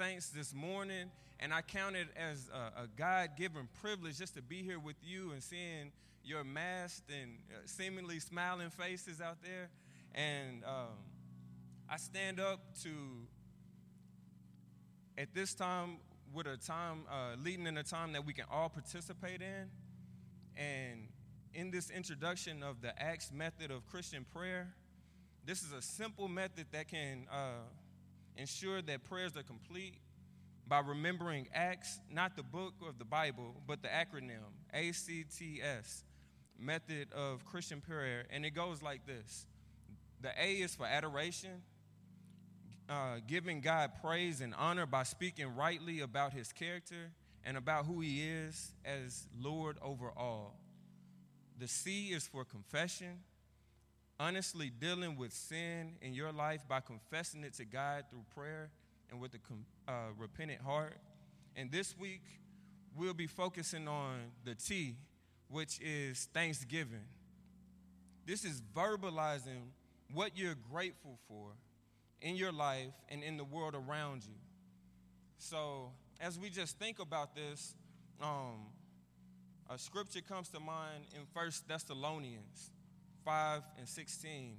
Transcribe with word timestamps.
saints 0.00 0.30
this 0.30 0.54
morning, 0.54 1.10
and 1.40 1.52
I 1.52 1.60
count 1.60 1.94
it 1.94 2.08
as 2.16 2.48
a, 2.54 2.84
a 2.84 2.86
God 2.96 3.36
given 3.36 3.68
privilege 3.82 4.16
just 4.16 4.34
to 4.34 4.40
be 4.40 4.62
here 4.62 4.78
with 4.78 4.96
you 5.02 5.32
and 5.32 5.42
seeing 5.42 5.92
your 6.24 6.42
masked 6.42 7.10
and 7.10 7.36
uh, 7.50 7.58
seemingly 7.66 8.18
smiling 8.18 8.70
faces 8.70 9.20
out 9.20 9.42
there. 9.42 9.68
And 10.14 10.64
um, 10.64 10.96
I 11.86 11.98
stand 11.98 12.40
up 12.40 12.60
to, 12.82 12.88
at 15.18 15.34
this 15.34 15.52
time, 15.52 15.98
with 16.32 16.46
a 16.46 16.56
time, 16.56 17.02
uh, 17.10 17.36
leading 17.44 17.66
in 17.66 17.76
a 17.76 17.82
time 17.82 18.12
that 18.12 18.24
we 18.24 18.32
can 18.32 18.46
all 18.50 18.70
participate 18.70 19.42
in. 19.42 19.68
And 20.56 21.08
in 21.52 21.70
this 21.70 21.90
introduction 21.90 22.62
of 22.62 22.80
the 22.80 22.98
Acts 22.98 23.30
method 23.30 23.70
of 23.70 23.86
Christian 23.90 24.24
prayer, 24.32 24.72
this 25.44 25.62
is 25.62 25.74
a 25.74 25.82
simple 25.82 26.26
method 26.26 26.68
that 26.72 26.88
can 26.88 27.26
uh, 27.30 27.64
ensure 28.36 28.82
that 28.82 29.04
prayers 29.04 29.36
are 29.36 29.42
complete 29.42 29.94
by 30.66 30.78
remembering 30.78 31.48
Acts, 31.52 31.98
not 32.10 32.36
the 32.36 32.44
book 32.44 32.74
of 32.88 32.98
the 32.98 33.04
Bible, 33.04 33.56
but 33.66 33.82
the 33.82 33.88
acronym 33.88 34.38
ACTS, 34.72 36.04
method 36.58 37.12
of 37.12 37.44
Christian 37.44 37.80
prayer. 37.80 38.24
And 38.30 38.46
it 38.46 38.50
goes 38.50 38.82
like 38.82 39.04
this 39.06 39.46
The 40.20 40.30
A 40.40 40.54
is 40.54 40.74
for 40.76 40.86
adoration, 40.86 41.62
uh, 42.88 43.16
giving 43.26 43.60
God 43.60 43.92
praise 44.00 44.40
and 44.40 44.54
honor 44.54 44.86
by 44.86 45.02
speaking 45.02 45.56
rightly 45.56 46.00
about 46.00 46.32
his 46.32 46.52
character 46.52 47.10
and 47.44 47.56
about 47.56 47.86
who 47.86 48.00
he 48.00 48.22
is 48.22 48.72
as 48.84 49.26
Lord 49.40 49.76
over 49.82 50.12
all. 50.16 50.56
The 51.58 51.68
C 51.68 52.08
is 52.08 52.26
for 52.26 52.44
confession, 52.44 53.18
honestly 54.20 54.70
dealing 54.78 55.16
with 55.16 55.32
sin 55.32 55.92
in 56.02 56.12
your 56.12 56.30
life 56.30 56.60
by 56.68 56.80
confessing 56.80 57.42
it 57.42 57.54
to 57.54 57.64
God 57.64 58.04
through 58.10 58.24
prayer 58.34 58.70
and 59.10 59.18
with 59.18 59.32
a 59.34 59.90
uh, 59.90 59.94
repentant 60.18 60.60
heart. 60.60 60.98
And 61.56 61.72
this 61.72 61.96
week, 61.98 62.22
we'll 62.94 63.14
be 63.14 63.26
focusing 63.26 63.88
on 63.88 64.32
the 64.44 64.54
T, 64.54 64.96
which 65.48 65.80
is 65.80 66.28
thanksgiving. 66.34 67.06
This 68.26 68.44
is 68.44 68.62
verbalizing 68.76 69.70
what 70.12 70.36
you're 70.36 70.56
grateful 70.70 71.18
for 71.26 71.52
in 72.20 72.36
your 72.36 72.52
life 72.52 72.92
and 73.08 73.24
in 73.24 73.38
the 73.38 73.44
world 73.44 73.74
around 73.74 74.24
you. 74.24 74.36
So, 75.38 75.92
as 76.20 76.38
we 76.38 76.50
just 76.50 76.78
think 76.78 76.98
about 76.98 77.34
this, 77.34 77.74
um, 78.20 78.66
a 79.70 79.78
scripture 79.78 80.20
comes 80.20 80.50
to 80.50 80.60
mind 80.60 81.04
in 81.16 81.22
First 81.32 81.66
Thessalonians 81.66 82.70
5 83.24 83.62
and 83.78 83.88
16. 83.88 84.56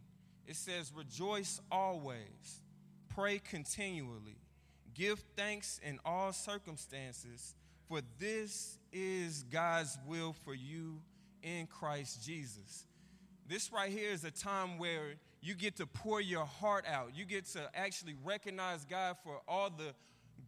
It 0.48 0.56
says, 0.56 0.92
Rejoice 0.95 1.62
always, 1.72 2.64
pray 3.09 3.40
continually, 3.40 4.38
give 4.94 5.23
thanks 5.36 5.80
in 5.84 6.00
all 6.06 6.34
circumstances, 6.34 7.56
for 7.88 8.02
this 8.20 8.78
is 8.92 9.44
God's 9.44 9.98
will 10.08 10.34
for 10.45 10.53
you 10.53 11.02
in 11.44 11.68
Christ 11.68 12.26
Jesus. 12.26 12.86
This 13.48 13.72
right 13.72 13.92
here 13.92 14.12
is 14.12 14.23
a 14.23 14.31
time 14.31 14.78
where 14.78 15.16
you 15.42 15.56
get 15.56 15.75
to 15.78 15.86
pour 15.86 16.22
your 16.22 16.46
heart 16.46 16.86
out. 16.88 17.12
You 17.16 17.25
get 17.25 17.46
to 17.48 17.70
actually 17.73 18.16
recognize 18.23 18.86
God 18.86 19.18
for 19.23 19.42
all 19.48 19.70
the 19.70 19.94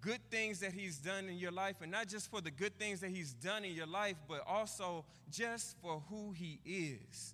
good 0.02 0.20
things 0.30 0.60
that 0.60 0.74
He's 0.74 0.98
done 0.98 1.28
in 1.30 1.38
your 1.38 1.52
life, 1.52 1.78
and 1.82 1.92
not 1.92 2.08
just 2.08 2.30
for 2.30 2.42
the 2.42 2.52
good 2.52 2.78
things 2.78 3.00
that 3.02 3.10
He's 3.10 3.34
done 3.34 3.66
in 3.66 3.74
your 3.74 3.88
life, 3.88 4.18
but 4.28 4.44
also 4.48 5.06
just 5.32 5.76
for 5.82 6.04
who 6.10 6.32
He 6.32 6.60
is. 6.66 7.34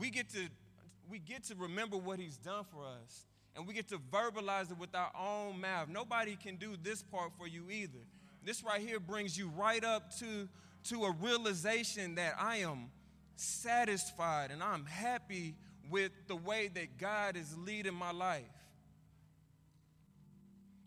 We 0.00 0.10
get 0.10 0.30
to 0.30 0.48
we 1.10 1.18
get 1.18 1.44
to 1.44 1.54
remember 1.56 1.96
what 1.96 2.18
He's 2.18 2.38
done 2.38 2.64
for 2.72 2.84
us, 2.84 3.26
and 3.54 3.66
we 3.66 3.74
get 3.74 3.88
to 3.88 3.98
verbalize 3.98 4.70
it 4.70 4.78
with 4.78 4.94
our 4.94 5.10
own 5.18 5.60
mouth. 5.60 5.88
Nobody 5.88 6.36
can 6.36 6.56
do 6.56 6.76
this 6.82 7.02
part 7.02 7.32
for 7.36 7.46
you 7.46 7.70
either. 7.70 7.98
This 8.44 8.64
right 8.64 8.80
here 8.80 8.98
brings 8.98 9.36
you 9.36 9.48
right 9.56 9.84
up 9.84 10.16
to 10.18 10.48
to 10.84 11.04
a 11.04 11.12
realization 11.20 12.14
that 12.14 12.34
I 12.38 12.58
am 12.58 12.90
satisfied 13.36 14.50
and 14.50 14.62
I'm 14.62 14.86
happy 14.86 15.54
with 15.90 16.12
the 16.28 16.36
way 16.36 16.68
that 16.74 16.98
God 16.98 17.36
is 17.36 17.56
leading 17.58 17.94
my 17.94 18.12
life. 18.12 18.44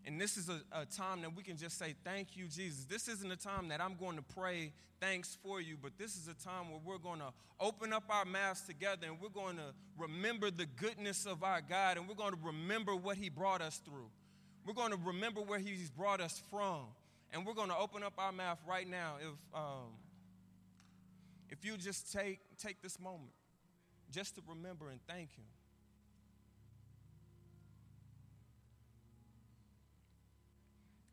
And 0.05 0.19
this 0.19 0.35
is 0.35 0.49
a, 0.49 0.61
a, 0.73 0.85
time 0.85 1.21
that 1.21 1.33
we 1.33 1.43
can 1.43 1.55
just 1.55 1.77
say, 1.77 1.95
Thank 2.03 2.35
you, 2.35 2.45
Jesus. 2.47 2.85
This 2.85 3.07
isn't 3.07 3.31
a 3.31 3.37
time 3.37 3.69
that 3.69 3.79
I'm 3.79 3.95
going 3.95 4.17
to 4.17 4.21
pray 4.21 4.73
thanks 4.99 5.37
for 5.43 5.59
you, 5.59 5.77
but 5.81 5.97
this 5.97 6.15
is 6.15 6.27
a 6.27 6.33
time 6.33 6.69
where 6.69 6.79
we're 6.83 6.97
going 6.97 7.19
to 7.19 7.33
open 7.59 7.91
up 7.91 8.03
our 8.09 8.25
mouths 8.25 8.61
together 8.61 9.07
and 9.07 9.19
we're 9.21 9.29
going 9.29 9.57
to 9.57 9.73
remember 9.97 10.49
the 10.49 10.65
goodness 10.65 11.25
of 11.25 11.43
our 11.43 11.61
God 11.61 11.97
and 11.97 12.07
we're 12.07 12.15
going 12.15 12.31
to 12.31 12.39
remember 12.43 12.95
what 12.95 13.17
He 13.17 13.29
brought 13.29 13.61
us 13.61 13.81
through. 13.83 14.09
We're 14.65 14.73
going 14.73 14.91
to 14.91 14.99
remember 15.03 15.41
where 15.41 15.59
He's 15.59 15.89
brought 15.89 16.21
us 16.21 16.41
from. 16.49 16.85
And 17.31 17.45
we're 17.45 17.55
going 17.55 17.69
to 17.69 17.77
open 17.77 18.03
up 18.03 18.13
our 18.17 18.31
mouth 18.31 18.59
right 18.67 18.87
now. 18.87 19.15
If, 19.19 19.57
um, 19.57 19.89
if 21.49 21.65
you 21.65 21.75
just 21.77 22.13
take, 22.13 22.39
take 22.57 22.81
this 22.81 22.99
moment 22.99 23.31
just 24.11 24.35
to 24.35 24.41
remember 24.47 24.89
and 24.89 24.99
thank 25.07 25.35
Him. 25.35 25.45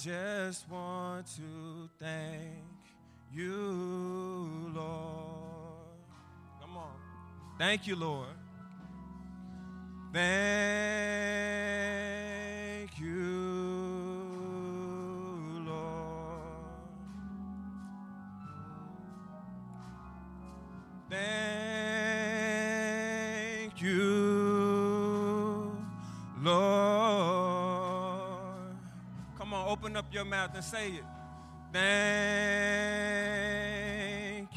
just 0.00 0.68
want 0.70 1.26
to 1.36 1.88
thank 1.98 2.64
you, 3.32 4.70
Lord. 4.74 5.98
Come 6.60 6.76
on. 6.76 6.94
Thank 7.58 7.86
you, 7.86 7.96
Lord. 7.96 8.28
Thank 10.12 11.51
your 30.12 30.24
mouth 30.24 30.54
and 30.54 30.64
say 30.64 30.88
it. 30.88 31.04
Thank 31.72 31.82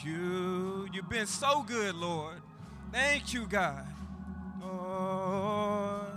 you. 0.03 0.87
You've 0.93 1.09
been 1.09 1.27
so 1.27 1.63
good, 1.63 1.95
Lord. 1.95 2.41
Thank 2.91 3.33
you, 3.33 3.45
God. 3.47 3.87
Lord. 4.61 6.07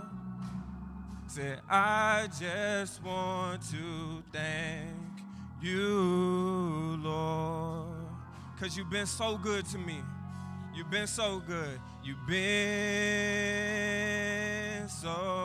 Say, 1.27 1.55
I 1.69 2.27
just 2.39 3.01
want 3.03 3.61
to 3.69 4.23
thank 4.33 4.89
you, 5.61 6.97
Lord. 7.01 7.87
Because 8.55 8.75
you've 8.75 8.89
been 8.89 9.05
so 9.05 9.37
good 9.37 9.65
to 9.67 9.77
me. 9.77 10.01
You've 10.75 10.89
been 10.89 11.07
so 11.07 11.39
good. 11.47 11.79
You've 12.03 12.25
been 12.27 12.49
so 14.89 15.38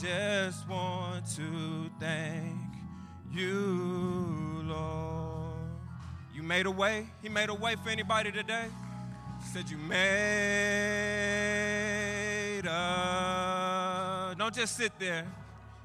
just 0.00 0.68
want 0.68 1.26
to 1.36 1.90
thank 2.00 2.56
you, 3.30 4.62
Lord. 4.64 5.54
You 6.34 6.42
made 6.42 6.66
a 6.66 6.70
way. 6.70 7.06
He 7.22 7.28
made 7.28 7.48
a 7.48 7.54
way 7.54 7.76
for 7.76 7.90
anybody 7.90 8.32
today. 8.32 8.66
He 9.40 9.48
said, 9.48 9.68
You 9.68 9.76
made 9.76 10.02
a. 12.66 14.34
Don't 14.38 14.54
just 14.54 14.76
sit 14.76 14.98
there. 14.98 15.26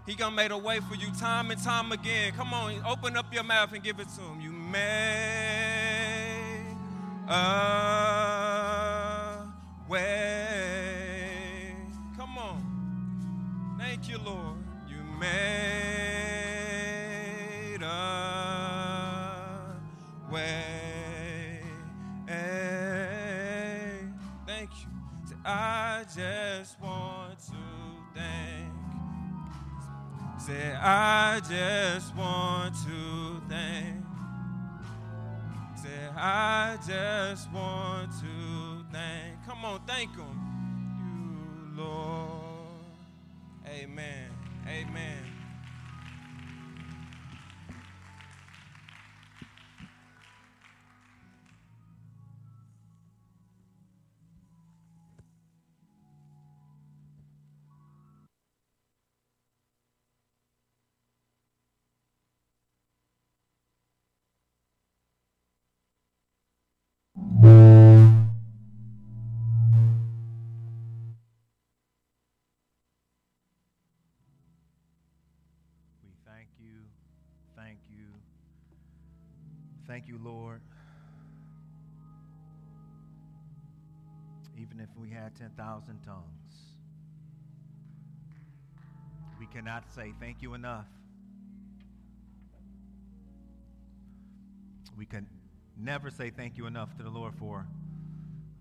He 0.05 0.15
gonna 0.15 0.35
make 0.35 0.51
a 0.51 0.57
way 0.57 0.79
for 0.79 0.95
you 0.95 1.11
time 1.19 1.51
and 1.51 1.61
time 1.61 1.91
again. 1.91 2.31
Come 2.33 2.53
on, 2.53 2.81
open 2.85 3.17
up 3.17 3.33
your 3.33 3.43
mouth 3.43 3.73
and 3.73 3.83
give 3.83 3.99
it 3.99 4.07
to 4.15 4.21
him. 4.21 4.39
You 4.39 4.51
made 4.51 5.57
a 7.27 8.07
way. 9.89 10.36
Thank 13.99 14.09
you, 14.11 14.19
Lord. 14.19 14.57
You 14.87 14.97
made 15.19 15.27
a 17.81 19.75
way. 20.31 21.61
Thank 24.45 24.69
you. 24.69 24.87
I 25.43 26.05
just 26.15 26.79
want 26.79 27.39
to 27.39 27.55
thank. 28.13 28.71
Say, 30.39 30.73
I 30.73 31.39
just 31.49 32.15
want 32.15 32.75
to 32.85 33.41
thank. 33.49 34.05
Say, 35.75 36.07
I 36.15 36.77
just 36.87 37.51
want 37.51 38.11
to 38.21 38.85
thank. 38.93 39.43
Come 39.47 39.65
on, 39.65 39.81
thank 39.87 40.15
Him. 40.15 40.37
You, 41.75 41.83
Lord. 41.83 42.36
Amen. 44.69 45.26
Thank 79.97 80.07
you, 80.07 80.19
Lord. 80.23 80.61
Even 84.55 84.79
if 84.79 84.89
we 84.95 85.09
had 85.09 85.35
10,000 85.35 85.99
tongues, 86.05 86.21
we 89.39 89.47
cannot 89.47 89.91
say 89.95 90.13
thank 90.19 90.43
you 90.43 90.53
enough. 90.53 90.85
We 94.95 95.07
can 95.07 95.25
never 95.75 96.11
say 96.11 96.29
thank 96.29 96.59
you 96.59 96.67
enough 96.67 96.95
to 96.97 97.03
the 97.03 97.09
Lord 97.09 97.33
for 97.33 97.65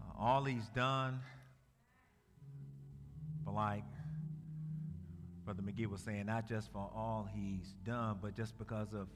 uh, 0.01 0.19
all 0.19 0.43
He's 0.45 0.69
done. 0.71 1.21
But 3.45 3.53
like 3.53 3.85
Brother 5.45 5.61
McGee 5.61 5.87
was 5.87 6.01
saying, 6.01 6.25
not 6.25 6.49
just 6.49 6.73
for 6.73 6.91
all 6.95 7.29
he's 7.35 7.75
done, 7.85 8.21
but 8.23 8.35
just 8.35 8.57
because 8.57 8.95
of 8.95 9.09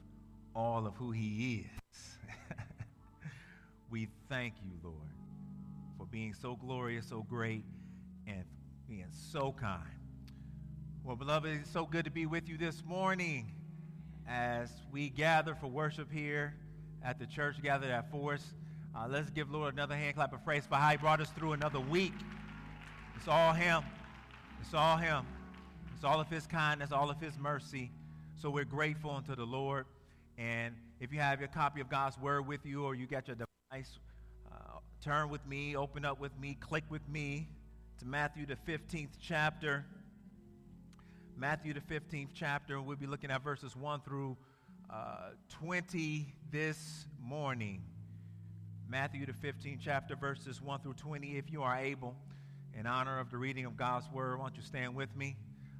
all 0.55 0.85
of 0.85 0.93
who 0.97 1.09
he 1.09 1.65
is. 1.65 1.80
We 3.91 4.07
thank 4.29 4.53
you, 4.63 4.71
Lord, 4.81 4.95
for 5.97 6.05
being 6.05 6.33
so 6.33 6.55
glorious, 6.55 7.07
so 7.07 7.25
great, 7.29 7.65
and 8.25 8.45
being 8.87 9.05
so 9.11 9.51
kind. 9.51 9.83
Well, 11.03 11.17
beloved, 11.17 11.51
it's 11.51 11.69
so 11.69 11.85
good 11.85 12.05
to 12.05 12.11
be 12.11 12.25
with 12.25 12.47
you 12.47 12.57
this 12.57 12.85
morning 12.85 13.51
as 14.29 14.69
we 14.93 15.09
gather 15.09 15.55
for 15.55 15.67
worship 15.67 16.09
here 16.09 16.55
at 17.03 17.19
the 17.19 17.25
church, 17.25 17.61
gathered 17.61 17.89
at 17.89 18.09
Forest. 18.09 18.45
Uh, 18.95 19.07
let's 19.09 19.29
give 19.29 19.51
Lord 19.51 19.73
another 19.73 19.95
hand 19.95 20.15
clap 20.15 20.31
of 20.31 20.43
praise 20.45 20.65
for 20.65 20.75
how 20.75 20.91
he 20.91 20.97
brought 20.97 21.19
us 21.19 21.29
through 21.31 21.51
another 21.51 21.81
week. 21.81 22.13
It's 23.17 23.27
all 23.27 23.51
him. 23.51 23.83
It's 24.61 24.73
all 24.73 24.95
him. 24.95 25.25
It's 25.93 26.05
all 26.05 26.21
of 26.21 26.29
his 26.29 26.47
kindness, 26.47 26.93
all 26.93 27.09
of 27.09 27.19
his 27.19 27.37
mercy. 27.37 27.91
So 28.41 28.49
we're 28.49 28.63
grateful 28.63 29.11
unto 29.11 29.35
the 29.35 29.45
Lord. 29.45 29.85
And 30.37 30.75
if 31.01 31.11
you 31.11 31.19
have 31.19 31.39
your 31.39 31.49
copy 31.49 31.81
of 31.81 31.89
God's 31.89 32.17
Word 32.17 32.47
with 32.47 32.65
you 32.65 32.85
or 32.85 32.95
you 32.95 33.05
got 33.05 33.27
your 33.27 33.35
device, 33.71 33.99
uh, 34.51 34.79
turn 35.01 35.29
with 35.29 35.45
me, 35.45 35.77
open 35.77 36.03
up 36.03 36.19
with 36.19 36.37
me, 36.37 36.57
click 36.59 36.83
with 36.89 37.07
me 37.07 37.47
to 37.99 38.05
Matthew, 38.05 38.45
the 38.45 38.57
15th 38.69 39.11
chapter. 39.21 39.85
Matthew, 41.37 41.73
the 41.73 41.79
15th 41.79 42.29
chapter. 42.33 42.81
We'll 42.81 42.97
be 42.97 43.07
looking 43.07 43.31
at 43.31 43.41
verses 43.43 43.73
1 43.75 44.01
through 44.01 44.35
uh, 44.89 45.29
20 45.49 46.33
this 46.51 47.05
morning. 47.23 47.81
Matthew, 48.89 49.25
the 49.25 49.31
15th 49.31 49.79
chapter, 49.81 50.17
verses 50.17 50.61
1 50.61 50.81
through 50.81 50.95
20. 50.95 51.37
If 51.37 51.49
you 51.49 51.63
are 51.63 51.77
able, 51.77 52.15
in 52.77 52.85
honor 52.85 53.19
of 53.19 53.31
the 53.31 53.37
reading 53.37 53.63
of 53.63 53.77
God's 53.77 54.09
Word, 54.11 54.37
why 54.37 54.47
don't 54.47 54.57
you 54.57 54.63
stand 54.63 54.95
with 54.95 55.15
me? 55.15 55.37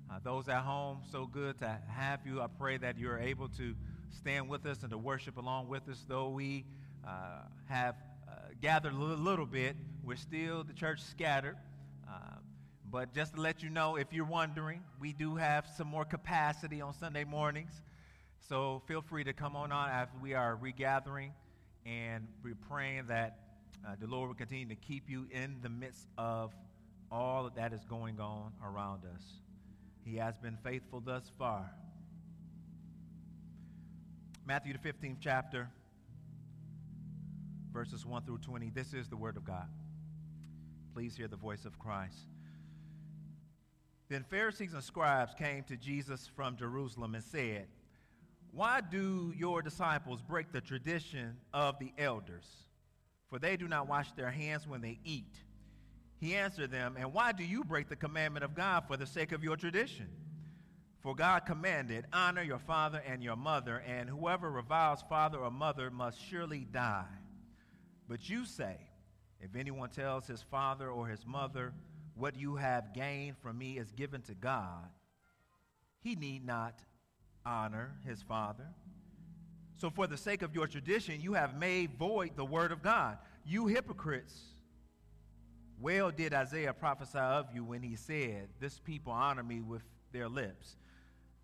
Uh, 0.09 0.19
those 0.23 0.47
at 0.47 0.61
home, 0.61 0.99
so 1.11 1.25
good 1.25 1.59
to 1.59 1.77
have 1.89 2.21
you. 2.25 2.41
I 2.41 2.47
pray 2.47 2.77
that 2.77 2.97
you're 2.97 3.19
able 3.19 3.49
to 3.49 3.75
stand 4.11 4.47
with 4.47 4.65
us 4.65 4.81
and 4.81 4.91
to 4.91 4.97
worship 4.97 5.37
along 5.37 5.67
with 5.67 5.89
us. 5.89 6.05
Though 6.07 6.29
we 6.29 6.63
uh, 7.07 7.43
have 7.67 7.95
uh, 8.27 8.31
gathered 8.61 8.93
a 8.93 8.95
little, 8.95 9.17
little, 9.17 9.45
bit, 9.45 9.75
we're 10.03 10.15
still 10.15 10.63
the 10.63 10.73
church 10.73 11.01
scattered. 11.01 11.57
Uh, 12.07 12.37
but 12.89 13.13
just 13.13 13.35
to 13.35 13.41
let 13.41 13.63
you 13.63 13.69
know, 13.69 13.95
if 13.95 14.11
you're 14.11 14.25
wondering, 14.25 14.83
we 14.99 15.13
do 15.13 15.35
have 15.35 15.67
some 15.77 15.87
more 15.87 16.05
capacity 16.05 16.81
on 16.81 16.93
Sunday 16.93 17.23
mornings. 17.23 17.81
So 18.49 18.81
feel 18.87 19.01
free 19.01 19.23
to 19.23 19.33
come 19.33 19.55
on 19.55 19.71
on 19.71 19.89
after 19.89 20.17
we 20.21 20.33
are 20.33 20.55
regathering, 20.55 21.31
and 21.85 22.27
we're 22.43 22.55
praying 22.67 23.07
that 23.07 23.39
uh, 23.87 23.95
the 23.99 24.07
Lord 24.07 24.27
will 24.27 24.35
continue 24.35 24.67
to 24.67 24.75
keep 24.75 25.09
you 25.09 25.27
in 25.31 25.57
the 25.61 25.69
midst 25.69 26.07
of 26.17 26.53
all 27.11 27.49
that 27.55 27.73
is 27.73 27.83
going 27.85 28.19
on 28.19 28.51
around 28.63 29.03
us. 29.15 29.23
He 30.03 30.17
has 30.17 30.37
been 30.37 30.57
faithful 30.63 30.99
thus 30.99 31.31
far. 31.37 31.69
Matthew, 34.45 34.73
the 34.73 34.79
15th 34.79 35.17
chapter, 35.21 35.69
verses 37.71 38.05
1 38.05 38.23
through 38.23 38.39
20. 38.39 38.69
This 38.69 38.93
is 38.93 39.07
the 39.07 39.17
Word 39.17 39.37
of 39.37 39.45
God. 39.45 39.67
Please 40.93 41.15
hear 41.15 41.27
the 41.27 41.35
voice 41.35 41.65
of 41.65 41.79
Christ. 41.79 42.27
Then 44.09 44.25
Pharisees 44.29 44.73
and 44.73 44.83
scribes 44.83 45.33
came 45.33 45.63
to 45.63 45.77
Jesus 45.77 46.29
from 46.35 46.57
Jerusalem 46.57 47.15
and 47.15 47.23
said, 47.23 47.67
Why 48.51 48.81
do 48.81 49.33
your 49.37 49.61
disciples 49.61 50.21
break 50.21 50.51
the 50.51 50.59
tradition 50.59 51.37
of 51.53 51.79
the 51.79 51.93
elders? 51.97 52.45
For 53.29 53.39
they 53.39 53.55
do 53.55 53.69
not 53.69 53.87
wash 53.87 54.11
their 54.11 54.29
hands 54.29 54.67
when 54.67 54.81
they 54.81 54.99
eat. 55.05 55.33
He 56.19 56.35
answered 56.35 56.71
them, 56.71 56.97
And 56.99 57.13
why 57.13 57.31
do 57.31 57.45
you 57.45 57.63
break 57.63 57.87
the 57.87 57.95
commandment 57.95 58.43
of 58.43 58.53
God 58.53 58.83
for 58.85 58.97
the 58.97 59.07
sake 59.07 59.31
of 59.31 59.45
your 59.45 59.55
tradition? 59.55 60.09
For 60.99 61.15
God 61.15 61.45
commanded, 61.45 62.05
Honor 62.11 62.43
your 62.43 62.59
father 62.59 63.01
and 63.07 63.23
your 63.23 63.37
mother, 63.37 63.81
and 63.87 64.09
whoever 64.09 64.51
reviles 64.51 65.03
father 65.09 65.39
or 65.39 65.49
mother 65.49 65.89
must 65.89 66.21
surely 66.29 66.67
die. 66.69 67.05
But 68.11 68.27
you 68.27 68.43
say, 68.43 68.75
If 69.39 69.55
anyone 69.55 69.89
tells 69.89 70.27
his 70.27 70.41
father 70.41 70.89
or 70.89 71.07
his 71.07 71.25
mother, 71.25 71.73
What 72.13 72.35
you 72.35 72.57
have 72.57 72.93
gained 72.93 73.37
from 73.37 73.57
me 73.57 73.77
is 73.77 73.89
given 73.93 74.21
to 74.23 74.33
God, 74.33 74.89
he 76.01 76.15
need 76.15 76.45
not 76.45 76.77
honor 77.45 77.93
his 78.05 78.21
father. 78.21 78.67
So, 79.77 79.89
for 79.89 80.07
the 80.07 80.17
sake 80.17 80.41
of 80.41 80.53
your 80.53 80.67
tradition, 80.67 81.21
you 81.21 81.33
have 81.33 81.57
made 81.57 81.97
void 81.97 82.31
the 82.35 82.43
word 82.43 82.73
of 82.73 82.83
God. 82.83 83.17
You 83.45 83.67
hypocrites! 83.67 84.37
Well 85.79 86.11
did 86.11 86.33
Isaiah 86.33 86.73
prophesy 86.73 87.17
of 87.17 87.47
you 87.55 87.63
when 87.63 87.81
he 87.81 87.95
said, 87.95 88.49
This 88.59 88.77
people 88.77 89.13
honor 89.13 89.41
me 89.41 89.61
with 89.61 89.83
their 90.11 90.27
lips, 90.27 90.75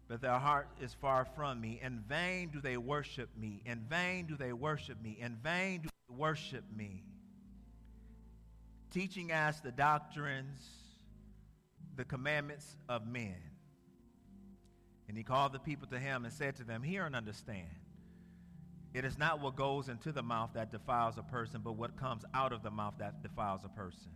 but 0.08 0.22
their 0.22 0.40
heart 0.40 0.68
is 0.82 0.94
far 0.94 1.26
from 1.36 1.60
me. 1.60 1.80
In 1.84 2.04
vain 2.08 2.50
do 2.50 2.62
they 2.62 2.78
worship 2.78 3.30
me. 3.38 3.62
In 3.66 3.86
vain 3.90 4.26
do 4.26 4.38
they 4.38 4.54
worship 4.54 5.02
me. 5.02 5.18
In 5.20 5.38
vain 5.44 5.82
do 5.82 5.90
they 6.08 6.16
worship 6.16 6.64
me. 6.76 7.04
Teaching 8.92 9.32
as 9.32 9.60
the 9.60 9.72
doctrines, 9.72 10.60
the 11.96 12.06
commandments 12.06 12.78
of 12.88 13.06
men. 13.06 13.36
And 15.10 15.18
he 15.18 15.24
called 15.24 15.54
the 15.54 15.60
people 15.60 15.88
to 15.88 16.00
him 16.00 16.24
and 16.24 16.34
said 16.34 16.56
to 16.58 16.64
them, 16.64 16.84
Hear 16.84 17.06
and 17.06 17.16
understand. 17.16 17.68
It 18.94 19.04
is 19.04 19.18
not 19.18 19.42
what 19.42 19.56
goes 19.56 19.90
into 19.90 20.12
the 20.12 20.24
mouth 20.24 20.52
that 20.54 20.72
defiles 20.72 21.18
a 21.18 21.24
person, 21.24 21.62
but 21.64 21.74
what 21.74 21.98
comes 21.98 22.24
out 22.34 22.54
of 22.54 22.64
the 22.64 22.72
mouth 22.72 22.96
that 23.00 23.22
defiles 23.22 23.62
a 23.64 23.70
person. 23.70 24.12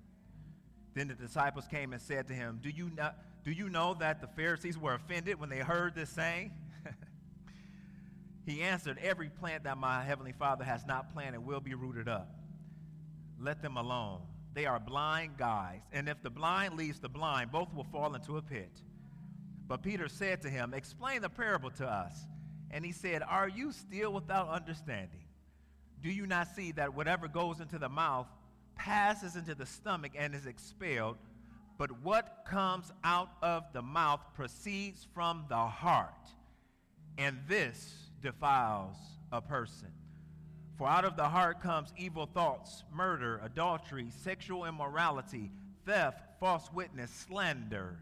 Then 0.94 1.08
the 1.08 1.14
disciples 1.14 1.68
came 1.70 1.94
and 1.94 2.02
said 2.02 2.28
to 2.30 2.34
him, 2.34 2.60
Do 2.62 2.70
you, 2.70 2.90
not, 2.96 3.16
do 3.44 3.52
you 3.52 3.70
know 3.70 3.96
that 3.96 4.22
the 4.22 4.28
Pharisees 4.28 4.78
were 4.78 4.94
offended 4.94 5.40
when 5.40 5.50
they 5.50 5.60
heard 5.60 5.96
this 5.96 6.10
saying? 6.10 6.52
he 8.46 8.62
answered, 8.62 9.00
Every 9.02 9.30
plant 9.30 9.64
that 9.64 9.78
my 9.78 10.04
heavenly 10.04 10.34
Father 10.34 10.64
has 10.64 10.86
not 10.86 11.14
planted 11.14 11.42
will 11.42 11.60
be 11.60 11.74
rooted 11.74 12.08
up. 12.08 12.36
Let 13.40 13.62
them 13.62 13.78
alone. 13.78 14.22
They 14.54 14.66
are 14.66 14.80
blind 14.80 15.38
guides, 15.38 15.84
and 15.92 16.10
if 16.10 16.22
the 16.22 16.30
blind 16.30 16.76
leads 16.76 17.00
the 17.00 17.10
blind, 17.10 17.52
both 17.52 17.74
will 17.74 17.86
fall 17.86 18.14
into 18.14 18.38
a 18.38 18.42
pit. 18.42 18.82
But 19.68 19.82
Peter 19.82 20.10
said 20.10 20.42
to 20.42 20.50
him, 20.50 20.74
Explain 20.74 21.22
the 21.22 21.30
parable 21.30 21.72
to 21.72 21.88
us. 21.88 22.14
And 22.70 22.86
he 22.86 22.92
said, 22.92 23.24
Are 23.28 23.48
you 23.48 23.72
still 23.72 24.14
without 24.14 24.50
understanding? 24.50 25.24
Do 26.04 26.10
you 26.10 26.28
not 26.28 26.48
see 26.56 26.72
that 26.74 26.94
whatever 26.94 27.28
goes 27.28 27.60
into 27.60 27.80
the 27.80 27.90
mouth 27.90 28.28
passes 28.76 29.36
into 29.36 29.56
the 29.56 29.66
stomach 29.66 30.12
and 30.18 30.36
is 30.36 30.46
expelled? 30.46 31.18
But 31.82 32.04
what 32.04 32.46
comes 32.46 32.92
out 33.04 33.32
of 33.42 33.64
the 33.74 33.82
mouth 33.82 34.20
proceeds 34.36 35.08
from 35.16 35.46
the 35.50 35.66
heart, 35.66 36.14
and 37.18 37.40
this 37.48 38.12
defiles 38.22 38.96
a 39.32 39.42
person. 39.42 39.88
For 40.78 40.88
out 40.88 41.06
of 41.06 41.18
the 41.18 41.28
heart 41.28 41.60
comes 41.60 41.92
evil 41.98 42.28
thoughts, 42.28 42.84
murder, 42.94 43.42
adultery, 43.44 44.12
sexual 44.22 44.66
immorality, 44.66 45.50
theft, 45.84 46.22
false 46.40 46.72
witness, 46.72 47.10
slander. 47.10 47.98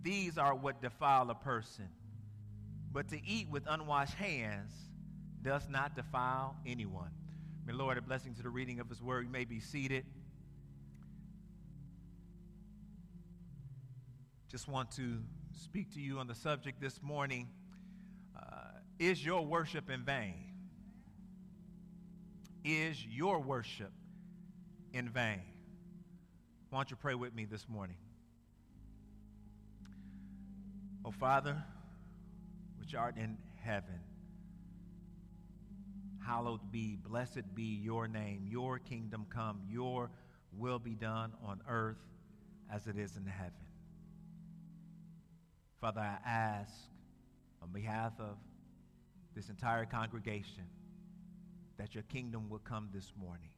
These 0.00 0.38
are 0.38 0.54
what 0.54 0.80
defile 0.80 1.28
a 1.28 1.34
person. 1.34 1.88
But 2.92 3.08
to 3.08 3.20
eat 3.26 3.48
with 3.50 3.64
unwashed 3.66 4.14
hands 4.14 4.72
does 5.42 5.68
not 5.68 5.96
defile 5.96 6.54
anyone. 6.64 7.10
May 7.66 7.72
Lord, 7.72 7.98
a 7.98 8.00
blessing 8.00 8.36
to 8.36 8.44
the 8.44 8.48
reading 8.48 8.78
of 8.78 8.88
his 8.88 9.02
word. 9.02 9.24
You 9.24 9.32
may 9.32 9.44
be 9.44 9.58
seated. 9.58 10.04
Just 14.48 14.68
want 14.68 14.92
to 14.92 15.18
speak 15.52 15.92
to 15.94 16.00
you 16.00 16.20
on 16.20 16.28
the 16.28 16.34
subject 16.34 16.80
this 16.80 17.02
morning. 17.02 17.48
Uh, 18.36 18.42
is 19.00 19.24
your 19.24 19.44
worship 19.44 19.90
in 19.90 20.04
vain? 20.04 20.34
Is 22.64 23.04
your 23.04 23.40
worship 23.40 23.90
in 24.92 25.08
vain? 25.08 25.40
Why 26.70 26.78
don't 26.78 26.90
you 26.90 26.96
pray 26.96 27.14
with 27.14 27.34
me 27.34 27.44
this 27.44 27.68
morning? 27.68 27.96
Oh, 31.04 31.10
Father, 31.10 31.60
which 32.78 32.94
art 32.94 33.16
in 33.16 33.38
heaven, 33.56 34.00
hallowed 36.24 36.70
be, 36.70 36.96
blessed 36.96 37.52
be 37.54 37.80
your 37.82 38.06
name. 38.06 38.46
Your 38.48 38.78
kingdom 38.78 39.26
come, 39.28 39.60
your 39.68 40.10
will 40.56 40.78
be 40.78 40.94
done 40.94 41.32
on 41.44 41.60
earth 41.68 41.98
as 42.72 42.86
it 42.86 42.96
is 42.96 43.16
in 43.16 43.26
heaven. 43.26 43.65
Father, 45.80 46.00
I 46.00 46.16
ask 46.26 46.72
on 47.62 47.70
behalf 47.72 48.12
of 48.18 48.36
this 49.34 49.50
entire 49.50 49.84
congregation 49.84 50.64
that 51.76 51.94
your 51.94 52.04
kingdom 52.04 52.48
would 52.48 52.64
come 52.64 52.88
this 52.94 53.12
morning. 53.20 53.50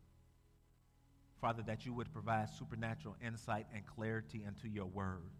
Father, 1.41 1.63
that 1.67 1.87
you 1.87 1.93
would 1.93 2.13
provide 2.13 2.49
supernatural 2.59 3.17
insight 3.25 3.67
and 3.73 3.87
clarity 3.87 4.45
into 4.45 4.69
your 4.69 4.87
word, 4.87 5.31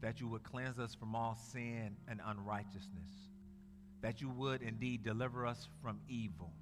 that 0.00 0.20
you 0.20 0.28
would 0.28 0.44
cleanse 0.44 0.78
us 0.78 0.94
from 0.94 1.16
all 1.16 1.36
sin 1.52 1.96
and 2.06 2.20
unrighteousness, 2.24 3.30
that 4.00 4.20
you 4.20 4.28
would 4.30 4.62
indeed 4.62 5.02
deliver 5.02 5.44
us 5.44 5.68
from 5.82 5.98
evil. 6.08 6.52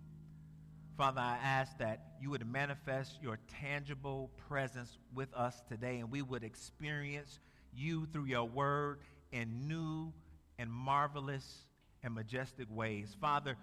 Father, 0.97 1.21
I 1.21 1.39
ask 1.43 1.77
that 1.79 2.15
you 2.21 2.31
would 2.31 2.47
manifest 2.47 3.19
your 3.23 3.39
tangible 3.61 4.31
presence 4.49 4.99
with 5.15 5.33
us 5.35 5.63
today 5.69 5.99
and 5.99 6.11
we 6.11 6.23
would 6.23 6.45
experience 6.45 7.39
you 7.75 8.07
through 8.07 8.27
your 8.27 8.45
word 8.45 8.99
in 9.33 9.69
new 9.69 10.13
and 10.59 10.71
marvelous 10.71 11.67
and 12.03 12.15
majestic 12.15 12.67
ways. 12.71 13.17
Father, 13.21 13.57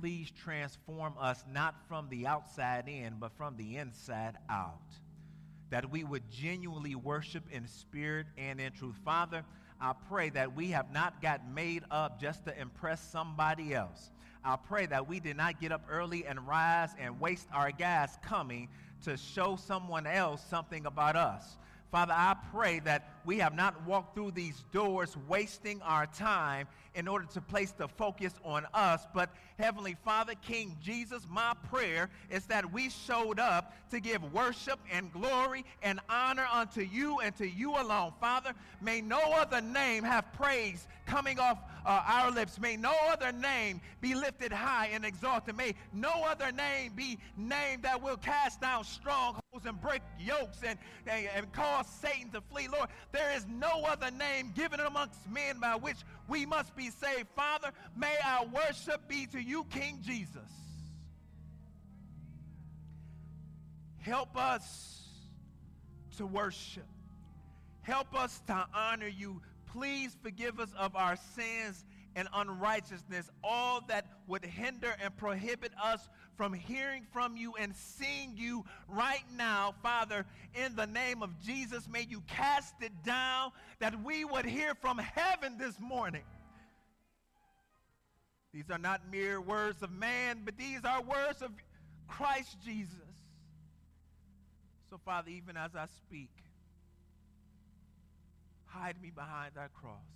please 0.00 0.30
transform 0.30 1.14
us 1.18 1.44
not 1.52 1.74
from 1.88 2.08
the 2.08 2.26
outside 2.26 2.88
in, 2.88 3.16
but 3.18 3.32
from 3.36 3.56
the 3.56 3.76
inside 3.76 4.36
out. 4.48 4.94
That 5.70 5.90
we 5.90 6.04
would 6.04 6.28
genuinely 6.30 6.94
worship 6.94 7.44
in 7.50 7.66
spirit 7.66 8.26
and 8.36 8.60
in 8.60 8.72
truth. 8.72 8.96
Father, 9.04 9.44
I 9.80 9.94
pray 10.08 10.30
that 10.30 10.54
we 10.54 10.68
have 10.70 10.92
not 10.92 11.22
got 11.22 11.48
made 11.48 11.84
up 11.90 12.20
just 12.20 12.44
to 12.46 12.60
impress 12.60 13.00
somebody 13.10 13.74
else. 13.74 14.10
I 14.44 14.56
pray 14.56 14.86
that 14.86 15.08
we 15.08 15.20
did 15.20 15.36
not 15.36 15.60
get 15.60 15.72
up 15.72 15.82
early 15.90 16.26
and 16.26 16.46
rise 16.46 16.90
and 16.98 17.20
waste 17.20 17.46
our 17.52 17.70
gas 17.70 18.16
coming 18.24 18.68
to 19.04 19.16
show 19.16 19.56
someone 19.56 20.06
else 20.06 20.42
something 20.48 20.86
about 20.86 21.16
us. 21.16 21.56
Father, 21.90 22.14
I 22.14 22.36
pray 22.52 22.80
that 22.80 23.09
we 23.24 23.38
have 23.38 23.54
not 23.54 23.86
walked 23.86 24.14
through 24.14 24.32
these 24.32 24.64
doors 24.72 25.16
wasting 25.28 25.80
our 25.82 26.06
time 26.06 26.66
in 26.94 27.06
order 27.06 27.26
to 27.26 27.40
place 27.40 27.72
the 27.72 27.88
focus 27.88 28.34
on 28.44 28.66
us. 28.74 29.06
But 29.14 29.30
Heavenly 29.58 29.96
Father, 30.04 30.34
King 30.42 30.76
Jesus, 30.82 31.22
my 31.30 31.54
prayer 31.70 32.10
is 32.30 32.46
that 32.46 32.72
we 32.72 32.90
showed 32.90 33.38
up 33.38 33.74
to 33.90 34.00
give 34.00 34.32
worship 34.32 34.78
and 34.90 35.12
glory 35.12 35.64
and 35.82 36.00
honor 36.08 36.46
unto 36.52 36.80
you 36.80 37.20
and 37.20 37.34
to 37.36 37.48
you 37.48 37.72
alone. 37.72 38.12
Father, 38.20 38.52
may 38.80 39.00
no 39.00 39.20
other 39.20 39.60
name 39.60 40.04
have 40.04 40.32
praise 40.32 40.88
coming 41.06 41.38
off 41.38 41.58
uh, 41.84 42.02
our 42.06 42.30
lips. 42.30 42.58
May 42.60 42.76
no 42.76 42.94
other 43.10 43.32
name 43.32 43.80
be 44.00 44.14
lifted 44.14 44.52
high 44.52 44.90
and 44.92 45.04
exalted. 45.04 45.56
May 45.56 45.74
no 45.92 46.24
other 46.26 46.52
name 46.52 46.92
be 46.94 47.18
named 47.36 47.82
that 47.82 48.02
will 48.02 48.16
cast 48.16 48.60
down 48.60 48.84
strongholds 48.84 49.66
and 49.66 49.80
break 49.80 50.02
yokes 50.18 50.58
and, 50.66 50.78
and, 51.06 51.28
and 51.34 51.52
cause 51.52 51.86
Satan 51.86 52.30
to 52.30 52.40
flee. 52.40 52.68
Lord, 52.68 52.88
there 53.12 53.34
is 53.36 53.46
no 53.48 53.84
other 53.84 54.10
name 54.10 54.52
given 54.54 54.80
amongst 54.80 55.28
men 55.30 55.58
by 55.60 55.76
which 55.76 55.98
we 56.28 56.46
must 56.46 56.74
be 56.76 56.90
saved. 56.90 57.28
Father, 57.34 57.70
may 57.96 58.16
our 58.24 58.46
worship 58.46 59.08
be 59.08 59.26
to 59.26 59.40
you, 59.40 59.64
King 59.70 59.98
Jesus. 60.02 60.50
Help 63.98 64.36
us 64.36 65.02
to 66.16 66.26
worship. 66.26 66.86
Help 67.82 68.14
us 68.14 68.40
to 68.46 68.66
honor 68.74 69.08
you. 69.08 69.40
Please 69.72 70.16
forgive 70.22 70.58
us 70.58 70.72
of 70.78 70.96
our 70.96 71.16
sins 71.34 71.84
and 72.16 72.28
unrighteousness, 72.34 73.30
all 73.44 73.82
that 73.88 74.06
would 74.26 74.44
hinder 74.44 74.94
and 75.02 75.16
prohibit 75.16 75.72
us 75.82 76.08
from 76.36 76.52
hearing 76.52 77.06
from 77.12 77.36
you 77.36 77.54
and 77.54 77.74
seeing 77.76 78.32
you 78.36 78.64
right 78.88 79.24
now, 79.36 79.74
Father, 79.82 80.26
in 80.54 80.74
the 80.74 80.86
name 80.86 81.22
of 81.22 81.38
Jesus. 81.40 81.88
May 81.88 82.06
you 82.08 82.22
cast 82.26 82.74
it 82.80 82.92
down 83.04 83.52
that 83.78 84.02
we 84.02 84.24
would 84.24 84.44
hear 84.44 84.74
from 84.74 84.98
heaven 84.98 85.56
this 85.56 85.78
morning. 85.78 86.24
These 88.52 88.70
are 88.70 88.78
not 88.78 89.02
mere 89.10 89.40
words 89.40 89.82
of 89.82 89.92
man, 89.92 90.40
but 90.44 90.56
these 90.56 90.84
are 90.84 91.00
words 91.02 91.42
of 91.42 91.52
Christ 92.08 92.56
Jesus. 92.64 92.96
So, 94.90 94.98
Father, 95.04 95.30
even 95.30 95.56
as 95.56 95.76
I 95.76 95.86
speak, 95.86 96.30
hide 98.70 99.00
me 99.02 99.10
behind 99.10 99.54
thy 99.54 99.66
cross. 99.74 100.06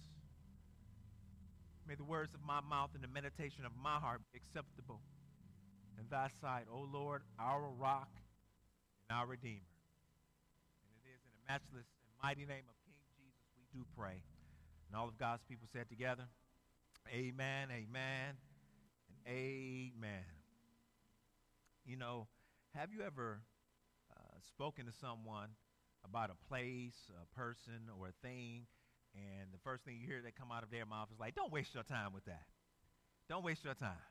May 1.86 1.94
the 1.94 2.04
words 2.04 2.34
of 2.34 2.40
my 2.46 2.60
mouth 2.60 2.90
and 2.94 3.02
the 3.04 3.08
meditation 3.08 3.66
of 3.66 3.72
my 3.76 3.96
heart 3.96 4.22
be 4.32 4.38
acceptable 4.38 5.00
in 5.98 6.06
thy 6.10 6.28
sight, 6.40 6.64
O 6.72 6.88
Lord, 6.90 7.22
our 7.38 7.68
rock 7.78 8.08
and 9.08 9.18
our 9.18 9.26
redeemer. 9.26 9.68
And 10.80 10.96
it 11.04 11.12
is 11.12 11.20
in 11.26 11.32
the 11.36 11.52
matchless 11.52 11.86
and 11.92 12.08
mighty 12.22 12.46
name 12.46 12.64
of 12.70 12.76
King 12.86 12.96
Jesus 13.18 13.44
we 13.58 13.66
do 13.78 13.84
pray. 13.96 14.22
And 14.88 14.96
all 14.96 15.08
of 15.08 15.18
God's 15.18 15.42
people 15.48 15.68
said 15.72 15.88
together, 15.90 16.24
Amen, 17.12 17.68
amen, 17.70 18.38
and 19.08 19.18
amen. 19.28 20.24
You 21.84 21.96
know, 21.96 22.28
have 22.74 22.90
you 22.92 23.02
ever 23.02 23.42
uh, 24.10 24.38
spoken 24.48 24.86
to 24.86 24.92
someone 24.92 25.50
about 26.04 26.30
a 26.30 26.48
place, 26.48 27.10
a 27.10 27.38
person, 27.38 27.88
or 27.98 28.08
a 28.08 28.26
thing, 28.26 28.66
and 29.14 29.52
the 29.52 29.58
first 29.62 29.84
thing 29.84 29.96
you 30.00 30.06
hear 30.06 30.20
that 30.22 30.36
come 30.36 30.50
out 30.50 30.62
of 30.62 30.70
their 30.70 30.86
mouth 30.86 31.08
is 31.12 31.20
like, 31.20 31.34
don't 31.34 31.52
waste 31.52 31.74
your 31.74 31.84
time 31.84 32.12
with 32.12 32.24
that. 32.24 32.42
Don't 33.28 33.44
waste 33.44 33.64
your 33.64 33.74
time. 33.74 34.04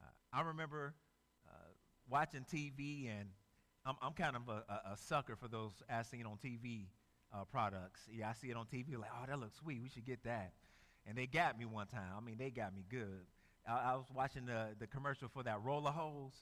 Uh, 0.00 0.06
I 0.32 0.42
remember 0.42 0.94
uh, 1.48 1.72
watching 2.08 2.44
TV, 2.44 3.08
and 3.08 3.30
I'm, 3.86 3.96
I'm 4.02 4.12
kind 4.12 4.36
of 4.36 4.48
a, 4.48 4.92
a, 4.92 4.96
sucker 4.96 5.36
for 5.36 5.48
those 5.48 5.72
as 5.88 6.08
seen 6.08 6.26
on 6.26 6.38
TV 6.44 6.86
uh, 7.34 7.44
products. 7.44 8.02
Yeah, 8.12 8.28
I 8.28 8.34
see 8.34 8.50
it 8.50 8.56
on 8.56 8.66
TV, 8.66 8.98
like, 8.98 9.10
oh, 9.12 9.24
that 9.26 9.40
looks 9.40 9.56
sweet. 9.56 9.80
We 9.82 9.88
should 9.88 10.04
get 10.04 10.22
that. 10.24 10.52
And 11.06 11.16
they 11.16 11.26
got 11.26 11.58
me 11.58 11.64
one 11.64 11.86
time. 11.86 12.12
I 12.16 12.20
mean, 12.20 12.36
they 12.38 12.50
got 12.50 12.74
me 12.74 12.84
good. 12.88 13.26
I, 13.66 13.92
I 13.92 13.94
was 13.96 14.06
watching 14.14 14.46
the, 14.46 14.68
the 14.78 14.86
commercial 14.86 15.28
for 15.28 15.42
that 15.42 15.62
roller 15.64 15.90
hose 15.90 16.32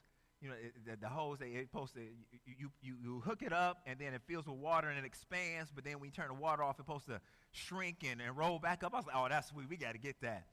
you 0.43 0.49
know, 0.49 0.55
it, 0.55 0.75
the, 0.85 0.97
the, 0.97 1.09
hose, 1.09 1.39
they, 1.39 1.47
it 1.47 1.69
supposed 1.69 1.95
to, 1.95 2.01
you, 2.45 2.69
you, 2.83 2.97
you 3.01 3.23
hook 3.25 3.43
it 3.43 3.53
up 3.53 3.79
and 3.87 3.99
then 4.01 4.13
it 4.13 4.23
fills 4.27 4.47
with 4.47 4.57
water 4.57 4.89
and 4.89 4.99
it 4.99 5.05
expands, 5.05 5.71
but 5.73 5.85
then 5.85 6.01
when 6.01 6.07
you 6.07 6.11
turn 6.11 6.27
the 6.29 6.35
water 6.35 6.65
off, 6.65 6.79
it's 6.79 6.87
supposed 6.87 7.07
to 7.07 7.21
shrink 7.53 7.99
and, 8.11 8.21
and 8.21 8.37
roll 8.37 8.59
back 8.59 8.83
up. 8.83 8.93
I 8.93 8.97
was 8.97 9.07
like, 9.07 9.17
oh, 9.17 9.27
that's 9.29 9.49
sweet. 9.49 9.69
We 9.71 9.77
got 9.77 9.93
to 9.93 9.99
get 9.99 10.21
that. 10.23 10.47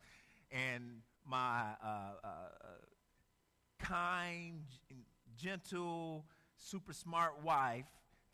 And 0.51 1.01
my 1.25 1.61
uh, 1.83 2.11
uh, 2.23 2.27
kind, 3.79 4.61
gentle, 5.35 6.25
super 6.55 6.93
smart 6.93 7.43
wife 7.43 7.85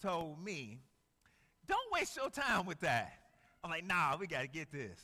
told 0.01 0.43
me, 0.43 0.81
don't 1.67 1.91
waste 1.93 2.17
your 2.17 2.29
time 2.29 2.65
with 2.65 2.81
that. 2.81 3.13
I'm 3.63 3.71
like, 3.71 3.87
nah, 3.87 4.17
we 4.19 4.27
got 4.27 4.41
to 4.41 4.47
get 4.47 4.73
this. 4.73 4.99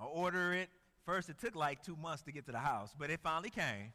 I 0.00 0.04
order 0.04 0.54
it. 0.54 0.70
First, 1.04 1.28
it 1.28 1.38
took 1.38 1.54
like 1.54 1.82
two 1.82 1.96
months 1.96 2.22
to 2.22 2.32
get 2.32 2.46
to 2.46 2.52
the 2.52 2.58
house, 2.58 2.94
but 2.98 3.10
it 3.10 3.20
finally 3.22 3.50
came. 3.50 3.92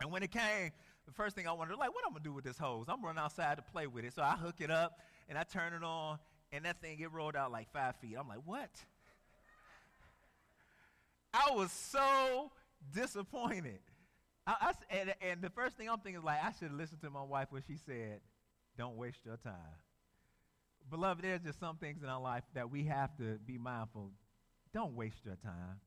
And 0.00 0.10
when 0.10 0.22
it 0.22 0.30
came, 0.30 0.70
the 1.06 1.12
first 1.12 1.36
thing 1.36 1.46
I 1.46 1.52
wanted, 1.52 1.76
like, 1.76 1.94
what 1.94 2.04
I'm 2.06 2.12
gonna 2.12 2.24
do 2.24 2.32
with 2.32 2.44
this 2.44 2.58
hose? 2.58 2.86
I'm 2.88 3.04
running 3.04 3.20
outside 3.20 3.56
to 3.56 3.62
play 3.62 3.86
with 3.86 4.04
it. 4.04 4.14
So 4.14 4.22
I 4.22 4.32
hook 4.32 4.56
it 4.60 4.70
up 4.70 4.98
and 5.28 5.36
I 5.36 5.42
turn 5.42 5.74
it 5.74 5.82
on, 5.82 6.18
and 6.52 6.64
that 6.64 6.80
thing, 6.80 6.98
it 7.00 7.12
rolled 7.12 7.36
out 7.36 7.52
like 7.52 7.70
five 7.72 7.96
feet. 7.96 8.16
I'm 8.18 8.28
like, 8.28 8.40
what? 8.44 8.70
I 11.32 11.50
was 11.52 11.70
so 11.70 12.50
disappointed. 12.92 13.80
I, 14.46 14.54
I, 14.60 14.96
and, 14.96 15.14
and 15.20 15.42
the 15.42 15.50
first 15.50 15.76
thing 15.76 15.88
I'm 15.88 16.00
thinking 16.00 16.20
is 16.20 16.24
like, 16.24 16.42
I 16.42 16.50
should 16.58 16.68
have 16.68 16.78
listened 16.78 17.02
to 17.02 17.10
my 17.10 17.22
wife 17.22 17.48
when 17.50 17.62
she 17.66 17.76
said, 17.76 18.20
don't 18.76 18.96
waste 18.96 19.18
your 19.24 19.36
time. 19.36 19.54
Beloved, 20.90 21.22
there's 21.22 21.42
just 21.42 21.60
some 21.60 21.76
things 21.76 22.02
in 22.02 22.08
our 22.08 22.20
life 22.20 22.42
that 22.54 22.70
we 22.70 22.84
have 22.84 23.16
to 23.18 23.38
be 23.46 23.58
mindful. 23.58 24.10
Don't 24.72 24.94
waste 24.94 25.24
your 25.24 25.36
time. 25.36 25.80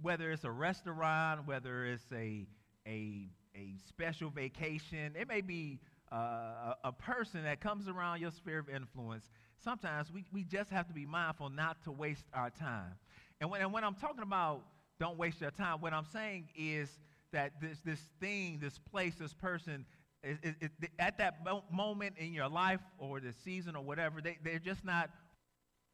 Whether 0.00 0.32
it's 0.32 0.44
a 0.44 0.50
restaurant, 0.50 1.46
whether 1.46 1.86
it's 1.86 2.04
a, 2.12 2.46
a, 2.86 3.28
a 3.54 3.74
special 3.88 4.30
vacation, 4.30 5.14
it 5.18 5.28
may 5.28 5.40
be 5.40 5.80
uh, 6.12 6.16
a, 6.16 6.76
a 6.84 6.92
person 6.92 7.44
that 7.44 7.60
comes 7.60 7.88
around 7.88 8.20
your 8.20 8.30
sphere 8.30 8.58
of 8.58 8.68
influence. 8.68 9.28
Sometimes 9.62 10.12
we, 10.12 10.24
we 10.32 10.44
just 10.44 10.70
have 10.70 10.86
to 10.88 10.94
be 10.94 11.06
mindful 11.06 11.48
not 11.48 11.82
to 11.84 11.92
waste 11.92 12.24
our 12.34 12.50
time. 12.50 12.92
And 13.40 13.50
when, 13.50 13.60
and 13.60 13.72
when 13.72 13.84
I'm 13.84 13.94
talking 13.94 14.22
about 14.22 14.64
don't 15.00 15.18
waste 15.18 15.40
your 15.40 15.50
time, 15.50 15.80
what 15.80 15.92
I'm 15.92 16.06
saying 16.12 16.48
is 16.56 16.88
that 17.32 17.60
this, 17.60 17.80
this 17.84 18.00
thing, 18.20 18.58
this 18.60 18.78
place, 18.78 19.14
this 19.18 19.34
person, 19.34 19.84
is, 20.22 20.38
is, 20.42 20.54
is, 20.60 20.70
at 20.98 21.18
that 21.18 21.40
moment 21.70 22.14
in 22.18 22.32
your 22.32 22.48
life 22.48 22.80
or 22.98 23.20
the 23.20 23.32
season 23.44 23.76
or 23.76 23.82
whatever, 23.82 24.20
they, 24.20 24.38
they're 24.42 24.58
just 24.58 24.84
not 24.84 25.10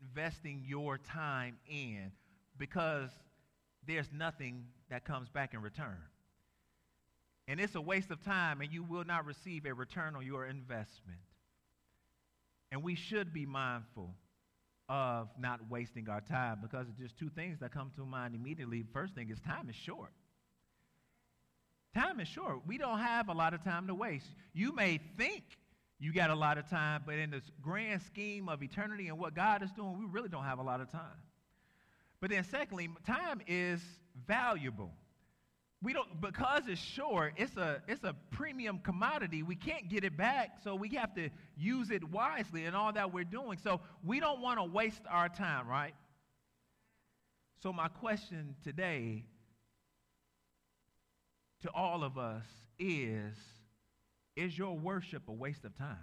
investing 0.03 0.63
your 0.67 0.99
time 0.99 1.57
in 1.69 2.13
because 2.59 3.11
there's 3.91 4.09
nothing 4.13 4.65
that 4.89 5.05
comes 5.05 5.29
back 5.29 5.53
in 5.53 5.61
return. 5.61 5.99
And 7.49 7.59
it's 7.59 7.75
a 7.75 7.81
waste 7.81 8.11
of 8.11 8.25
time, 8.25 8.61
and 8.61 8.73
you 8.73 8.85
will 8.85 9.05
not 9.05 9.27
receive 9.27 9.67
a 9.67 9.75
return 9.75 10.15
on 10.15 10.25
your 10.25 10.47
investment. 10.47 11.19
And 12.71 12.85
we 12.85 12.95
should 12.95 13.35
be 13.35 13.47
mindful 13.47 14.15
of 14.89 15.29
not 15.39 15.61
wasting 15.69 16.09
our 16.09 16.21
time 16.21 16.59
because 16.63 16.87
just 17.01 17.19
two 17.19 17.31
things 17.31 17.59
that 17.61 17.73
come 17.73 17.91
to 17.97 18.05
mind 18.05 18.35
immediately. 18.35 18.85
First 18.93 19.15
thing 19.15 19.31
is 19.31 19.41
time 19.41 19.69
is 19.69 19.77
short. 19.77 20.13
Time 21.93 22.21
is 22.21 22.29
short. 22.29 22.61
We 22.67 22.79
don't 22.79 23.01
have 23.01 23.29
a 23.29 23.33
lot 23.33 23.55
of 23.55 23.65
time 23.65 23.89
to 23.89 23.95
waste. 23.95 24.27
You 24.53 24.73
may 24.73 25.01
think 25.19 25.43
you 25.99 26.13
got 26.13 26.31
a 26.31 26.35
lot 26.35 26.59
of 26.59 26.71
time, 26.71 27.03
but 27.05 27.17
in 27.17 27.31
this 27.31 27.51
grand 27.61 28.03
scheme 28.03 28.49
of 28.49 28.63
eternity 28.63 29.09
and 29.09 29.19
what 29.19 29.35
God 29.35 29.65
is 29.65 29.73
doing, 29.73 29.99
we 29.99 30.05
really 30.07 30.29
don't 30.29 30.45
have 30.45 30.61
a 30.61 30.63
lot 30.63 30.81
of 30.81 30.91
time. 30.91 31.19
But 32.21 32.31
then, 32.31 32.45
secondly, 32.45 32.89
time 33.07 33.41
is 33.47 33.81
valuable. 34.27 34.93
We 35.83 35.95
don't 35.95 36.21
because 36.21 36.65
it's 36.69 36.81
short 36.81 37.33
it's 37.39 37.57
a 37.57 37.83
it's 37.89 38.05
a 38.05 38.15
premium 38.31 38.81
commodity. 38.81 39.43
We 39.43 39.57
can't 39.57 39.89
get 39.89 40.05
it 40.05 40.15
back 40.15 40.59
so 40.63 40.75
we 40.75 40.91
have 40.91 41.15
to 41.15 41.31
use 41.57 41.91
it 41.91 42.05
wisely 42.05 42.67
in 42.67 42.75
all 42.75 42.93
that 42.93 43.15
we're 43.15 43.25
doing. 43.25 43.57
So 43.65 43.81
we 44.05 44.21
don't 44.21 44.43
want 44.43 44.59
to 44.59 44.65
waste 44.65 45.01
our 45.09 45.31
time 45.31 45.67
right? 45.67 45.95
So 47.63 47.73
my 47.73 47.89
question 47.89 48.57
today 48.63 49.25
to 51.63 51.71
all 51.71 52.05
of 52.05 52.19
us 52.19 52.45
is 52.79 53.35
is 54.37 54.57
your 54.57 54.77
worship 54.77 55.29
a 55.29 55.33
waste 55.33 55.65
of 55.65 55.77
time? 55.77 55.97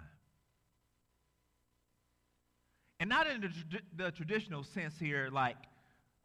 And 3.00 3.08
not 3.08 3.28
in 3.28 3.40
the, 3.42 3.50
the 3.96 4.10
traditional 4.10 4.64
sense 4.64 4.98
here 4.98 5.28
like 5.32 5.56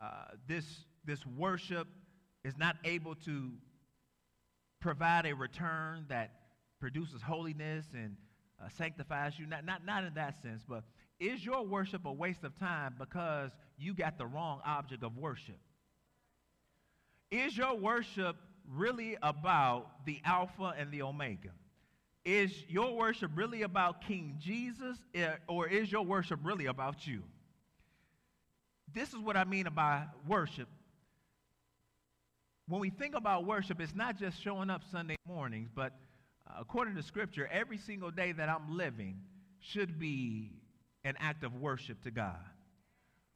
uh, 0.03 0.07
this 0.47 0.65
this 1.05 1.25
worship 1.25 1.87
is 2.43 2.57
not 2.57 2.75
able 2.83 3.15
to 3.15 3.51
provide 4.81 5.25
a 5.25 5.33
return 5.33 6.05
that 6.09 6.31
produces 6.79 7.21
holiness 7.21 7.85
and 7.93 8.17
uh, 8.61 8.67
sanctifies 8.77 9.39
you, 9.39 9.45
not, 9.45 9.65
not, 9.65 9.85
not 9.85 10.03
in 10.03 10.13
that 10.13 10.41
sense, 10.41 10.61
but 10.67 10.83
is 11.19 11.45
your 11.45 11.65
worship 11.65 12.05
a 12.05 12.11
waste 12.11 12.43
of 12.43 12.57
time 12.59 12.95
because 12.99 13.51
you 13.77 13.93
got 13.93 14.17
the 14.17 14.25
wrong 14.25 14.59
object 14.65 15.03
of 15.03 15.17
worship? 15.17 15.59
Is 17.31 17.57
your 17.57 17.75
worship 17.75 18.35
really 18.69 19.17
about 19.23 20.05
the 20.05 20.19
Alpha 20.25 20.73
and 20.77 20.91
the 20.91 21.01
Omega? 21.01 21.49
Is 22.25 22.51
your 22.67 22.95
worship 22.95 23.31
really 23.35 23.63
about 23.63 24.01
King 24.01 24.35
Jesus, 24.39 24.97
eh, 25.15 25.31
or 25.47 25.67
is 25.67 25.91
your 25.91 26.03
worship 26.03 26.39
really 26.43 26.67
about 26.67 27.07
you? 27.07 27.23
This 28.93 29.09
is 29.09 29.19
what 29.19 29.35
I 29.35 29.43
mean 29.43 29.67
by 29.75 30.03
worship 30.27 30.67
when 32.67 32.79
we 32.79 32.89
think 32.89 33.15
about 33.15 33.45
worship, 33.45 33.81
it's 33.81 33.95
not 33.95 34.17
just 34.17 34.41
showing 34.41 34.69
up 34.69 34.81
Sunday 34.91 35.17
mornings, 35.27 35.69
but 35.73 35.93
uh, 36.47 36.53
according 36.59 36.95
to 36.95 37.03
Scripture, 37.03 37.49
every 37.51 37.77
single 37.77 38.11
day 38.11 38.31
that 38.31 38.49
I'm 38.49 38.77
living 38.77 39.19
should 39.59 39.99
be 39.99 40.51
an 41.03 41.15
act 41.19 41.43
of 41.43 41.55
worship 41.55 42.01
to 42.03 42.11
God. 42.11 42.39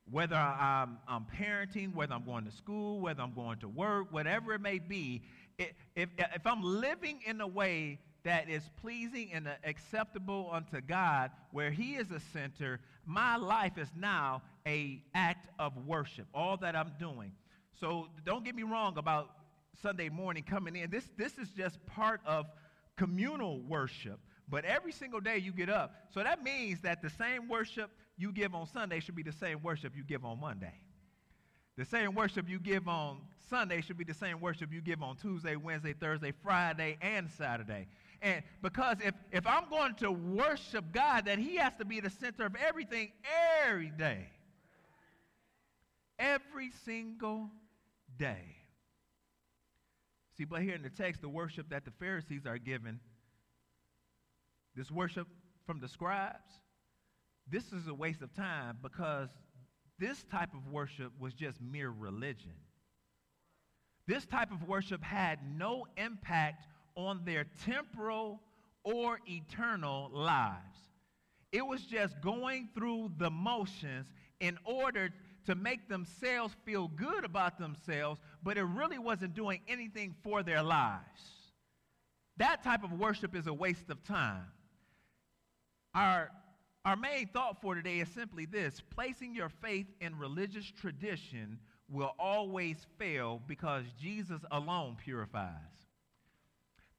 Whether 0.09 0.35
I'm, 0.35 0.99
I'm 1.07 1.25
parenting, 1.37 1.93
whether 1.93 2.13
I'm 2.13 2.23
going 2.23 2.45
to 2.45 2.51
school, 2.51 3.01
whether 3.01 3.21
I'm 3.21 3.33
going 3.33 3.59
to 3.59 3.67
work, 3.67 4.13
whatever 4.13 4.53
it 4.53 4.61
may 4.61 4.79
be, 4.79 5.23
if, 5.57 5.73
if 6.17 6.47
I'm 6.47 6.63
living 6.63 7.19
in 7.25 7.41
a 7.41 7.47
way 7.47 7.99
that 8.23 8.49
is 8.49 8.63
pleasing 8.81 9.31
and 9.33 9.49
acceptable 9.65 10.49
unto 10.53 10.79
God, 10.79 11.31
where 11.51 11.71
He 11.71 11.95
is 11.95 12.09
a 12.11 12.21
center, 12.31 12.79
my 13.05 13.35
life 13.35 13.77
is 13.77 13.89
now 13.97 14.41
a 14.67 15.01
act 15.15 15.47
of 15.57 15.73
worship. 15.87 16.27
All 16.33 16.57
that 16.57 16.75
I'm 16.75 16.91
doing. 16.99 17.31
So 17.79 18.07
don't 18.25 18.43
get 18.43 18.53
me 18.53 18.63
wrong 18.63 18.97
about 18.97 19.29
Sunday 19.81 20.09
morning 20.09 20.43
coming 20.43 20.75
in. 20.75 20.89
This, 20.89 21.07
this 21.17 21.37
is 21.37 21.49
just 21.49 21.83
part 21.85 22.19
of 22.25 22.45
communal 22.97 23.61
worship. 23.61 24.19
But 24.49 24.65
every 24.65 24.91
single 24.91 25.19
day 25.19 25.37
you 25.37 25.51
get 25.51 25.69
up. 25.69 25.95
So 26.13 26.23
that 26.23 26.43
means 26.43 26.81
that 26.81 27.01
the 27.01 27.09
same 27.09 27.47
worship 27.47 27.91
you 28.17 28.31
give 28.31 28.53
on 28.53 28.67
Sunday 28.67 28.99
should 28.99 29.15
be 29.15 29.23
the 29.23 29.31
same 29.31 29.61
worship 29.61 29.93
you 29.95 30.03
give 30.03 30.25
on 30.25 30.39
Monday. 30.39 30.73
The 31.77 31.85
same 31.85 32.15
worship 32.15 32.49
you 32.49 32.59
give 32.59 32.87
on 32.87 33.19
Sunday 33.49 33.81
should 33.81 33.97
be 33.97 34.03
the 34.03 34.13
same 34.13 34.41
worship 34.41 34.73
you 34.73 34.81
give 34.81 35.03
on 35.03 35.15
Tuesday, 35.15 35.55
Wednesday, 35.55 35.93
Thursday, 35.93 36.33
Friday, 36.43 36.97
and 37.01 37.29
Saturday. 37.29 37.87
And 38.21 38.41
because 38.63 38.97
if, 39.03 39.13
if 39.31 39.45
I'm 39.45 39.69
going 39.69 39.93
to 39.95 40.11
worship 40.11 40.85
God, 40.91 41.25
then 41.25 41.39
He 41.39 41.57
has 41.57 41.73
to 41.77 41.85
be 41.85 41.99
the 41.99 42.09
center 42.09 42.45
of 42.45 42.55
everything 42.55 43.11
every 43.63 43.91
day. 43.91 44.27
Every 46.19 46.71
single 46.85 47.49
day. 48.17 48.57
See, 50.37 50.45
but 50.45 50.61
here 50.61 50.75
in 50.75 50.83
the 50.83 50.89
text, 50.89 51.21
the 51.21 51.29
worship 51.29 51.69
that 51.69 51.85
the 51.85 51.91
Pharisees 51.91 52.45
are 52.45 52.57
given, 52.57 52.99
this 54.75 54.91
worship 54.91 55.27
from 55.65 55.79
the 55.79 55.87
scribes, 55.87 56.51
this 57.49 57.71
is 57.71 57.87
a 57.87 57.93
waste 57.93 58.21
of 58.21 58.33
time 58.33 58.77
because 58.81 59.29
this 59.97 60.23
type 60.25 60.53
of 60.53 60.71
worship 60.71 61.11
was 61.19 61.33
just 61.33 61.59
mere 61.61 61.89
religion. 61.89 62.53
This 64.05 64.25
type 64.25 64.51
of 64.51 64.67
worship 64.67 65.03
had 65.03 65.39
no 65.57 65.87
impact 65.97 66.67
on 66.95 67.21
their 67.25 67.45
temporal 67.65 68.41
or 68.83 69.19
eternal 69.27 70.09
lives. 70.13 70.77
It 71.51 71.65
was 71.65 71.81
just 71.81 72.21
going 72.21 72.69
through 72.75 73.11
the 73.17 73.31
motions 73.31 74.07
in 74.39 74.57
order 74.63 75.09
to 75.47 75.55
make 75.55 75.87
themselves 75.87 76.53
feel 76.65 76.89
good 76.89 77.23
about 77.23 77.57
themselves, 77.57 78.19
but 78.43 78.57
it 78.57 78.63
really 78.63 78.99
wasn't 78.99 79.33
doing 79.33 79.61
anything 79.67 80.13
for 80.21 80.43
their 80.43 80.61
lives. 80.61 81.21
That 82.35 82.65
type 82.65 82.83
of 82.83 82.91
worship 82.91 83.33
is 83.33 83.47
a 83.47 83.53
waste 83.53 83.89
of 83.89 84.03
time. 84.03 84.43
Our, 85.95 86.29
our 86.83 86.97
main 86.97 87.27
thought 87.27 87.61
for 87.61 87.75
today 87.75 87.99
is 87.99 88.09
simply 88.09 88.45
this 88.45 88.81
placing 88.93 89.33
your 89.33 89.47
faith 89.47 89.87
in 90.01 90.17
religious 90.17 90.69
tradition 90.69 91.59
will 91.89 92.13
always 92.19 92.85
fail 92.99 93.41
because 93.47 93.85
Jesus 93.99 94.41
alone 94.51 94.97
purifies. 95.01 95.53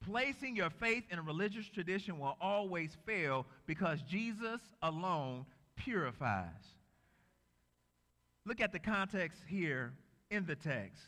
Placing 0.00 0.56
your 0.56 0.70
faith 0.70 1.04
in 1.10 1.22
religious 1.26 1.68
tradition 1.68 2.18
will 2.18 2.38
always 2.40 2.96
fail 3.04 3.44
because 3.66 4.00
Jesus 4.08 4.60
alone 4.80 5.44
purifies. 5.76 6.77
Look 8.48 8.62
at 8.62 8.72
the 8.72 8.78
context 8.78 9.42
here 9.46 9.92
in 10.30 10.46
the 10.46 10.56
text. 10.56 11.02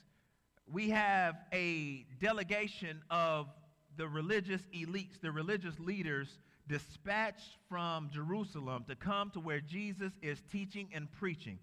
We 0.70 0.90
have 0.90 1.36
a 1.54 2.04
delegation 2.20 3.00
of 3.10 3.46
the 3.96 4.06
religious 4.06 4.60
elites, 4.74 5.18
the 5.22 5.32
religious 5.32 5.80
leaders, 5.80 6.38
dispatched 6.68 7.56
from 7.66 8.10
Jerusalem 8.12 8.84
to 8.88 8.94
come 8.94 9.30
to 9.30 9.40
where 9.40 9.60
Jesus 9.60 10.12
is 10.20 10.42
teaching 10.52 10.90
and 10.92 11.10
preaching. 11.12 11.58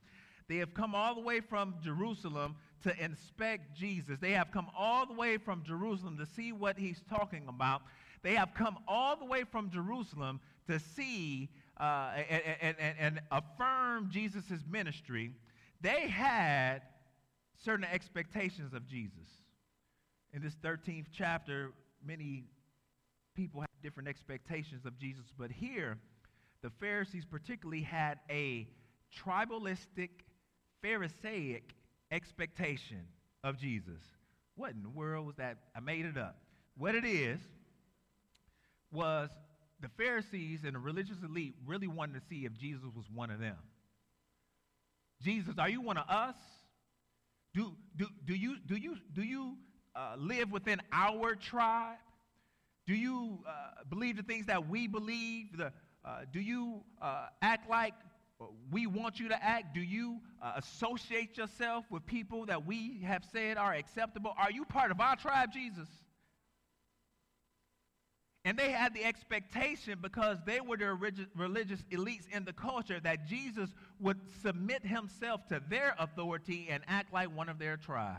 They 0.48 0.58
have 0.58 0.74
come 0.74 0.96
all 0.96 1.14
the 1.14 1.22
way 1.22 1.42
from 1.42 1.76
Jerusalem 1.84 2.56
to 2.82 3.00
inspect 3.00 3.78
Jesus. 3.78 4.18
They 4.20 4.32
have 4.32 4.50
come 4.50 4.70
all 4.76 5.06
the 5.06 5.14
way 5.14 5.38
from 5.38 5.62
Jerusalem 5.64 6.18
to 6.18 6.26
see 6.26 6.54
what 6.54 6.80
he's 6.80 7.04
talking 7.08 7.44
about. 7.48 7.84
They 8.24 8.34
have 8.34 8.56
come 8.56 8.80
all 8.88 9.16
the 9.16 9.26
way 9.26 9.44
from 9.44 9.70
Jerusalem 9.70 10.40
to 10.66 10.80
see 10.80 11.50
uh, 11.80 12.14
and, 12.28 12.76
and, 12.80 12.96
and, 13.00 13.22
affirm 13.32 14.10
Jesus' 14.12 14.64
ministry 14.68 15.34
they 15.82 16.08
had 16.08 16.82
certain 17.64 17.86
expectations 17.86 18.74
of 18.74 18.88
Jesus. 18.88 19.28
In 20.34 20.42
this 20.42 20.56
13th 20.64 21.08
chapter, 21.12 21.72
many 22.06 22.46
people 23.36 23.62
have 23.62 23.70
different 23.82 24.10
expectations 24.10 24.86
of 24.86 24.98
Jesus, 24.98 25.26
but 25.38 25.52
here, 25.52 25.98
the 26.62 26.70
Pharisees 26.80 27.26
particularly 27.26 27.84
had 27.84 28.20
a 28.30 28.68
tribalistic, 29.16 30.10
Pharisaic 30.82 31.74
expectation 32.12 33.06
of 33.44 33.58
Jesus. 33.58 34.02
What 34.56 34.72
in 34.72 34.82
the 34.82 34.90
world 34.90 35.28
was 35.28 35.36
that? 35.36 35.58
I 35.76 35.80
made 35.80 36.06
it 36.06 36.18
up. 36.18 36.38
What 36.78 36.96
it 36.96 37.06
is 37.06 37.40
was 38.92 39.30
the 39.82 39.90
Pharisees 39.90 40.62
and 40.66 40.76
the 40.76 40.80
religious 40.80 41.18
elite 41.24 41.56
really 41.66 41.88
wanted 41.88 42.14
to 42.14 42.22
see 42.28 42.46
if 42.46 42.58
Jesus 42.58 42.84
was 42.96 43.06
one 43.14 43.30
of 43.30 43.40
them. 43.40 43.58
Jesus, 45.22 45.56
are 45.58 45.70
you 45.70 45.82
one 45.82 45.98
of 45.98 46.08
us? 46.10 46.36
Do, 47.54 47.74
do, 47.96 48.08
do 48.26 48.36
you, 48.36 48.58
do 48.66 48.76
you, 48.76 48.98
do 49.14 49.24
you 49.24 49.58
uh, 49.96 50.16
live 50.18 50.52
within 50.52 50.82
our 50.92 51.36
tribe? 51.36 51.98
Do 52.86 52.94
you 52.94 53.40
uh, 53.48 53.84
believe 53.90 54.16
the 54.18 54.24
things 54.24 54.46
that 54.46 54.70
we 54.70 54.88
believe? 54.88 55.58
The, 55.58 55.74
uh, 56.06 56.22
do 56.32 56.40
you 56.40 56.82
uh, 57.02 57.28
act 57.42 57.70
like 57.70 57.94
we 58.72 58.86
want 58.86 59.20
you 59.20 59.28
to 59.30 59.44
act? 59.44 59.74
Do 59.74 59.82
you 59.82 60.20
uh, 60.42 60.54
associate 60.56 61.38
yourself 61.38 61.86
with 61.90 62.06
people 62.06 62.46
that 62.46 62.66
we 62.66 63.02
have 63.02 63.26
said 63.32 63.58
are 63.58 63.74
acceptable? 63.74 64.34
Are 64.38 64.52
you 64.52 64.64
part 64.66 64.92
of 64.92 65.02
our 65.02 65.16
tribe, 65.16 65.52
Jesus? 65.52 65.90
And 68.48 68.58
they 68.58 68.72
had 68.72 68.94
the 68.94 69.04
expectation 69.04 70.00
because 70.02 70.38
they 70.46 70.62
were 70.62 70.78
the 70.78 70.94
religious 71.36 71.82
elites 71.92 72.30
in 72.32 72.46
the 72.46 72.54
culture 72.54 72.98
that 73.02 73.28
Jesus 73.28 73.70
would 74.00 74.22
submit 74.42 74.86
himself 74.86 75.46
to 75.50 75.62
their 75.70 75.94
authority 76.00 76.68
and 76.70 76.82
act 76.88 77.12
like 77.12 77.36
one 77.36 77.50
of 77.50 77.60
their 77.60 77.76
tribe. 77.76 78.16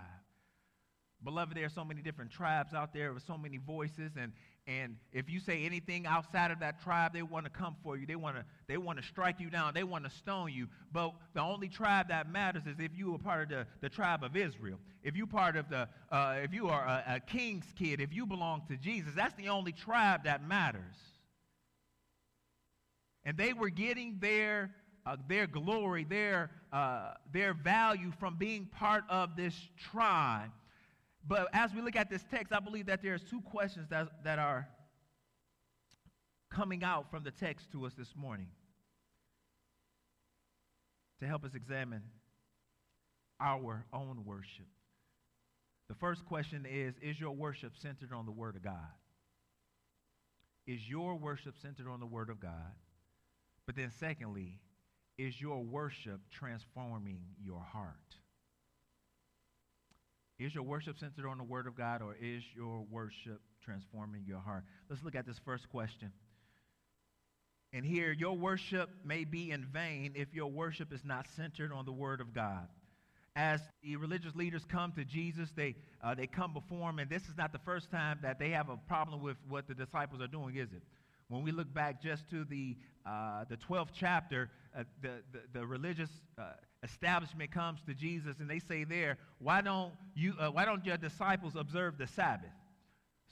Beloved, 1.24 1.56
there 1.56 1.64
are 1.64 1.70
so 1.70 1.82
many 1.82 2.02
different 2.02 2.30
tribes 2.30 2.74
out 2.74 2.92
there 2.92 3.14
with 3.14 3.22
so 3.22 3.38
many 3.38 3.56
voices, 3.56 4.12
and, 4.20 4.34
and 4.68 4.96
if 5.14 5.30
you 5.30 5.40
say 5.40 5.64
anything 5.64 6.06
outside 6.06 6.50
of 6.50 6.60
that 6.60 6.82
tribe, 6.82 7.14
they 7.14 7.22
want 7.22 7.46
to 7.46 7.50
come 7.50 7.74
for 7.82 7.96
you. 7.96 8.04
They 8.06 8.16
want 8.16 8.36
to 8.36 8.44
they 8.66 8.76
want 8.76 8.98
to 8.98 9.04
strike 9.04 9.40
you 9.40 9.48
down. 9.48 9.72
They 9.72 9.82
want 9.82 10.04
to 10.04 10.10
stone 10.10 10.52
you. 10.52 10.68
But 10.92 11.14
the 11.32 11.40
only 11.40 11.68
tribe 11.68 12.08
that 12.08 12.30
matters 12.30 12.64
is 12.66 12.76
if 12.78 12.90
you 12.94 13.14
are 13.14 13.18
part 13.18 13.44
of 13.44 13.48
the, 13.48 13.66
the 13.80 13.88
tribe 13.88 14.22
of 14.22 14.36
Israel. 14.36 14.78
If 15.02 15.16
you 15.16 15.26
part 15.26 15.56
of 15.56 15.70
the 15.70 15.88
uh, 16.12 16.34
if 16.42 16.52
you 16.52 16.68
are 16.68 16.84
a, 16.84 17.14
a 17.14 17.20
king's 17.20 17.64
kid, 17.78 18.02
if 18.02 18.12
you 18.12 18.26
belong 18.26 18.62
to 18.68 18.76
Jesus, 18.76 19.12
that's 19.16 19.34
the 19.36 19.48
only 19.48 19.72
tribe 19.72 20.24
that 20.24 20.46
matters. 20.46 20.96
And 23.24 23.38
they 23.38 23.54
were 23.54 23.70
getting 23.70 24.18
their 24.20 24.70
uh, 25.06 25.16
their 25.28 25.46
glory, 25.46 26.04
their 26.04 26.50
uh, 26.74 27.12
their 27.32 27.54
value 27.54 28.12
from 28.20 28.36
being 28.36 28.66
part 28.66 29.04
of 29.08 29.34
this 29.34 29.54
tribe. 29.78 30.50
But 31.28 31.48
as 31.52 31.74
we 31.74 31.82
look 31.82 31.94
at 31.94 32.08
this 32.08 32.24
text, 32.30 32.54
I 32.54 32.58
believe 32.58 32.86
that 32.86 33.02
there's 33.02 33.22
two 33.22 33.42
questions 33.42 33.86
that, 33.90 34.08
that 34.24 34.38
are 34.38 34.66
coming 36.50 36.82
out 36.82 37.10
from 37.10 37.22
the 37.22 37.30
text 37.30 37.70
to 37.72 37.84
us 37.84 37.92
this 37.92 38.16
morning 38.16 38.48
to 41.20 41.26
help 41.26 41.44
us 41.44 41.54
examine 41.54 42.02
our 43.40 43.84
own 43.92 44.24
worship. 44.24 44.66
The 45.88 45.94
first 45.94 46.24
question 46.24 46.66
is 46.68 46.94
Is 47.02 47.20
your 47.20 47.32
worship 47.32 47.72
centered 47.76 48.12
on 48.12 48.24
the 48.24 48.32
Word 48.32 48.56
of 48.56 48.62
God? 48.62 48.96
Is 50.66 50.88
your 50.88 51.16
worship 51.16 51.54
centered 51.60 51.88
on 51.88 52.00
the 52.00 52.06
Word 52.06 52.30
of 52.30 52.40
God? 52.40 52.72
But 53.66 53.76
then, 53.76 53.90
secondly, 54.00 54.60
is 55.18 55.38
your 55.38 55.62
worship 55.62 56.20
transforming 56.30 57.20
your 57.42 57.60
heart? 57.60 58.17
Is 60.38 60.54
your 60.54 60.62
worship 60.62 60.98
centered 60.98 61.28
on 61.28 61.38
the 61.38 61.44
Word 61.44 61.66
of 61.66 61.76
God 61.76 62.00
or 62.00 62.16
is 62.20 62.42
your 62.54 62.84
worship 62.90 63.40
transforming 63.64 64.24
your 64.26 64.38
heart? 64.38 64.64
Let's 64.88 65.02
look 65.02 65.16
at 65.16 65.26
this 65.26 65.40
first 65.44 65.68
question. 65.68 66.12
And 67.72 67.84
here, 67.84 68.12
your 68.12 68.36
worship 68.36 68.88
may 69.04 69.24
be 69.24 69.50
in 69.50 69.66
vain 69.66 70.12
if 70.14 70.32
your 70.32 70.46
worship 70.46 70.92
is 70.92 71.04
not 71.04 71.26
centered 71.36 71.72
on 71.72 71.84
the 71.84 71.92
Word 71.92 72.20
of 72.20 72.32
God. 72.32 72.68
As 73.36 73.60
the 73.82 73.96
religious 73.96 74.34
leaders 74.34 74.64
come 74.64 74.92
to 74.92 75.04
Jesus, 75.04 75.50
they, 75.54 75.74
uh, 76.02 76.14
they 76.14 76.26
come 76.26 76.52
before 76.52 76.90
him, 76.90 76.98
and 76.98 77.10
this 77.10 77.22
is 77.24 77.36
not 77.36 77.52
the 77.52 77.58
first 77.58 77.90
time 77.90 78.18
that 78.22 78.38
they 78.38 78.50
have 78.50 78.68
a 78.68 78.76
problem 78.76 79.22
with 79.22 79.36
what 79.48 79.68
the 79.68 79.74
disciples 79.74 80.20
are 80.20 80.28
doing, 80.28 80.56
is 80.56 80.72
it? 80.72 80.82
When 81.28 81.42
we 81.42 81.52
look 81.52 81.72
back 81.72 82.02
just 82.02 82.28
to 82.30 82.44
the, 82.44 82.76
uh, 83.06 83.44
the 83.48 83.56
12th 83.56 83.90
chapter, 83.92 84.50
uh, 84.76 84.84
the, 85.02 85.22
the, 85.32 85.60
the, 85.60 85.66
religious 85.66 86.10
uh, 86.38 86.52
establishment 86.82 87.50
comes 87.50 87.80
to 87.86 87.94
Jesus 87.94 88.36
and 88.40 88.48
they 88.48 88.58
say 88.58 88.84
there, 88.84 89.18
why 89.38 89.60
don't, 89.60 89.92
you, 90.14 90.34
uh, 90.40 90.48
why 90.48 90.64
don't 90.64 90.84
your 90.86 90.96
disciples 90.96 91.54
observe 91.54 91.98
the 91.98 92.06
Sabbath? 92.06 92.50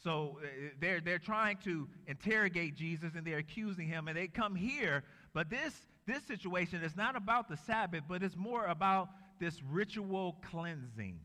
So 0.04 0.38
uh, 0.42 0.46
they're, 0.78 1.00
they're 1.00 1.18
trying 1.18 1.56
to 1.64 1.88
interrogate 2.06 2.76
Jesus 2.76 3.12
and 3.16 3.26
they're 3.26 3.38
accusing 3.38 3.88
him 3.88 4.08
and 4.08 4.16
they 4.16 4.28
come 4.28 4.54
here, 4.54 5.02
but 5.32 5.48
this, 5.48 5.74
this 6.06 6.22
situation 6.24 6.82
is 6.82 6.96
not 6.96 7.16
about 7.16 7.48
the 7.48 7.56
Sabbath, 7.56 8.02
but 8.08 8.22
it's 8.22 8.36
more 8.36 8.66
about 8.66 9.08
this 9.40 9.60
ritual 9.70 10.36
cleansing. 10.50 11.18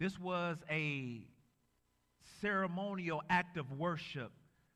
This 0.00 0.18
was 0.18 0.56
a 0.70 1.26
ceremonial 2.40 3.22
act 3.30 3.56
of 3.56 3.70
worship, 3.72 4.32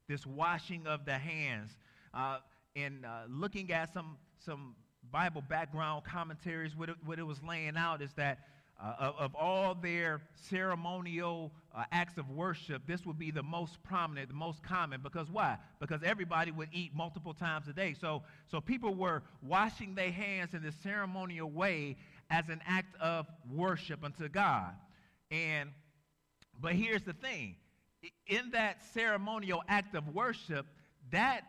this 0.09 0.27
washing 0.27 0.87
of 0.87 1.05
the 1.05 1.19
hands. 1.19 1.77
Uh, 2.15 2.39
and 2.75 3.05
uh, 3.05 3.23
looking 3.29 3.73
at 3.73 3.93
some, 3.93 4.17
some 4.39 4.75
Bible 5.13 5.43
background 5.49 6.05
commentaries, 6.05 6.77
what 6.77 6.89
it, 6.89 6.97
what 7.05 7.19
it 7.19 7.25
was 7.25 7.43
laying 7.43 7.77
out 7.77 8.03
is 8.03 8.13
that 8.15 8.41
uh, 8.81 8.95
of, 9.01 9.15
of, 9.19 9.35
all 9.35 9.75
their 9.75 10.21
ceremonial 10.37 11.51
uh, 11.77 11.83
acts 11.91 12.17
of 12.17 12.31
worship, 12.31 12.81
this 12.87 13.05
would 13.05 13.19
be 13.19 13.33
the 13.33 13.43
most 13.43 13.83
prominent, 13.83 14.29
the 14.29 14.35
most 14.35 14.63
common. 14.63 15.01
Because 15.03 15.29
why? 15.31 15.59
Because 15.81 16.01
everybody 16.05 16.53
would 16.53 16.69
eat 16.73 16.95
multiple 16.95 17.35
times 17.35 17.67
a 17.67 17.73
day. 17.73 17.95
So, 18.01 18.23
so 18.47 18.61
people 18.61 18.95
were 18.95 19.25
washing 19.43 19.97
their 19.97 20.13
hands 20.13 20.55
in 20.55 20.63
this 20.63 20.77
ceremonial 20.81 21.51
way 21.51 21.97
as 22.31 22.49
an 22.49 22.61
act 22.67 22.95
of 23.01 23.27
worship 23.53 24.05
unto 24.05 24.29
God. 24.29 24.75
And 25.33 25.71
but 26.61 26.75
here's 26.75 27.03
the 27.03 27.15
thing: 27.15 27.57
in 28.27 28.51
that 28.53 28.83
ceremonial 28.93 29.63
act 29.69 29.95
of 29.95 30.09
worship, 30.15 30.67
that 31.11 31.45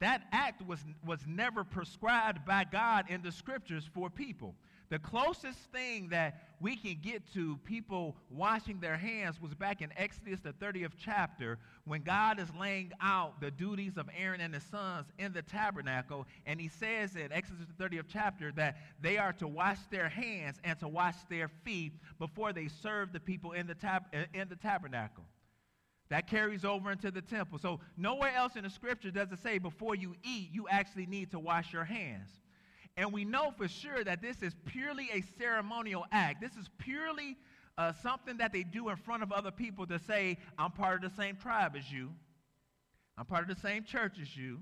that 0.00 0.22
act 0.32 0.66
was, 0.66 0.80
was 1.04 1.20
never 1.26 1.62
prescribed 1.62 2.46
by 2.46 2.64
God 2.64 3.04
in 3.08 3.22
the 3.22 3.30
scriptures 3.30 3.88
for 3.92 4.08
people. 4.08 4.54
The 4.88 4.98
closest 4.98 5.58
thing 5.72 6.08
that 6.08 6.48
we 6.58 6.74
can 6.74 6.96
get 7.00 7.22
to 7.34 7.58
people 7.64 8.16
washing 8.28 8.80
their 8.80 8.96
hands 8.96 9.40
was 9.40 9.54
back 9.54 9.82
in 9.82 9.92
Exodus, 9.96 10.40
the 10.40 10.52
30th 10.52 10.92
chapter, 10.98 11.58
when 11.84 12.02
God 12.02 12.40
is 12.40 12.48
laying 12.58 12.90
out 13.00 13.40
the 13.40 13.52
duties 13.52 13.96
of 13.96 14.08
Aaron 14.18 14.40
and 14.40 14.52
his 14.52 14.64
sons 14.64 15.06
in 15.18 15.32
the 15.32 15.42
tabernacle. 15.42 16.26
And 16.44 16.60
he 16.60 16.68
says 16.68 17.14
in 17.14 17.30
Exodus, 17.30 17.66
the 17.78 17.84
30th 17.84 18.06
chapter, 18.08 18.50
that 18.52 18.78
they 19.00 19.16
are 19.16 19.32
to 19.34 19.46
wash 19.46 19.78
their 19.92 20.08
hands 20.08 20.58
and 20.64 20.76
to 20.80 20.88
wash 20.88 21.16
their 21.28 21.48
feet 21.62 21.92
before 22.18 22.52
they 22.52 22.66
serve 22.66 23.12
the 23.12 23.20
people 23.20 23.52
in 23.52 23.68
the, 23.68 23.76
tab- 23.76 24.12
in 24.34 24.48
the 24.48 24.56
tabernacle. 24.56 25.24
That 26.10 26.26
carries 26.26 26.64
over 26.64 26.90
into 26.90 27.10
the 27.10 27.22
temple. 27.22 27.58
So 27.58 27.80
nowhere 27.96 28.34
else 28.34 28.56
in 28.56 28.64
the 28.64 28.70
scripture 28.70 29.10
does 29.10 29.30
it 29.30 29.38
say 29.42 29.58
before 29.58 29.94
you 29.94 30.16
eat, 30.24 30.50
you 30.52 30.66
actually 30.68 31.06
need 31.06 31.30
to 31.30 31.38
wash 31.38 31.72
your 31.72 31.84
hands. 31.84 32.30
And 32.96 33.12
we 33.12 33.24
know 33.24 33.52
for 33.56 33.68
sure 33.68 34.02
that 34.02 34.20
this 34.20 34.42
is 34.42 34.54
purely 34.66 35.08
a 35.12 35.22
ceremonial 35.38 36.04
act. 36.10 36.40
This 36.40 36.56
is 36.56 36.68
purely 36.78 37.36
uh, 37.78 37.92
something 38.02 38.36
that 38.38 38.52
they 38.52 38.64
do 38.64 38.88
in 38.88 38.96
front 38.96 39.22
of 39.22 39.30
other 39.30 39.52
people 39.52 39.86
to 39.86 40.00
say, 40.00 40.36
I'm 40.58 40.72
part 40.72 41.02
of 41.02 41.10
the 41.10 41.16
same 41.16 41.36
tribe 41.36 41.76
as 41.78 41.90
you. 41.90 42.10
I'm 43.16 43.24
part 43.24 43.48
of 43.48 43.54
the 43.54 43.60
same 43.60 43.84
church 43.84 44.16
as 44.20 44.36
you. 44.36 44.58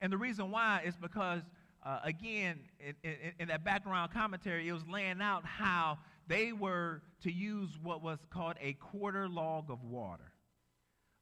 And 0.00 0.12
the 0.12 0.18
reason 0.18 0.50
why 0.50 0.82
is 0.84 0.96
because, 0.96 1.42
uh, 1.84 2.00
again, 2.02 2.58
in, 2.80 2.94
in, 3.04 3.32
in 3.38 3.48
that 3.48 3.64
background 3.64 4.12
commentary, 4.12 4.68
it 4.68 4.72
was 4.72 4.86
laying 4.90 5.22
out 5.22 5.44
how 5.46 5.98
they 6.26 6.52
were 6.52 7.02
to 7.22 7.32
use 7.32 7.70
what 7.82 8.02
was 8.02 8.18
called 8.30 8.56
a 8.60 8.72
quarter 8.74 9.28
log 9.28 9.70
of 9.70 9.82
water. 9.84 10.32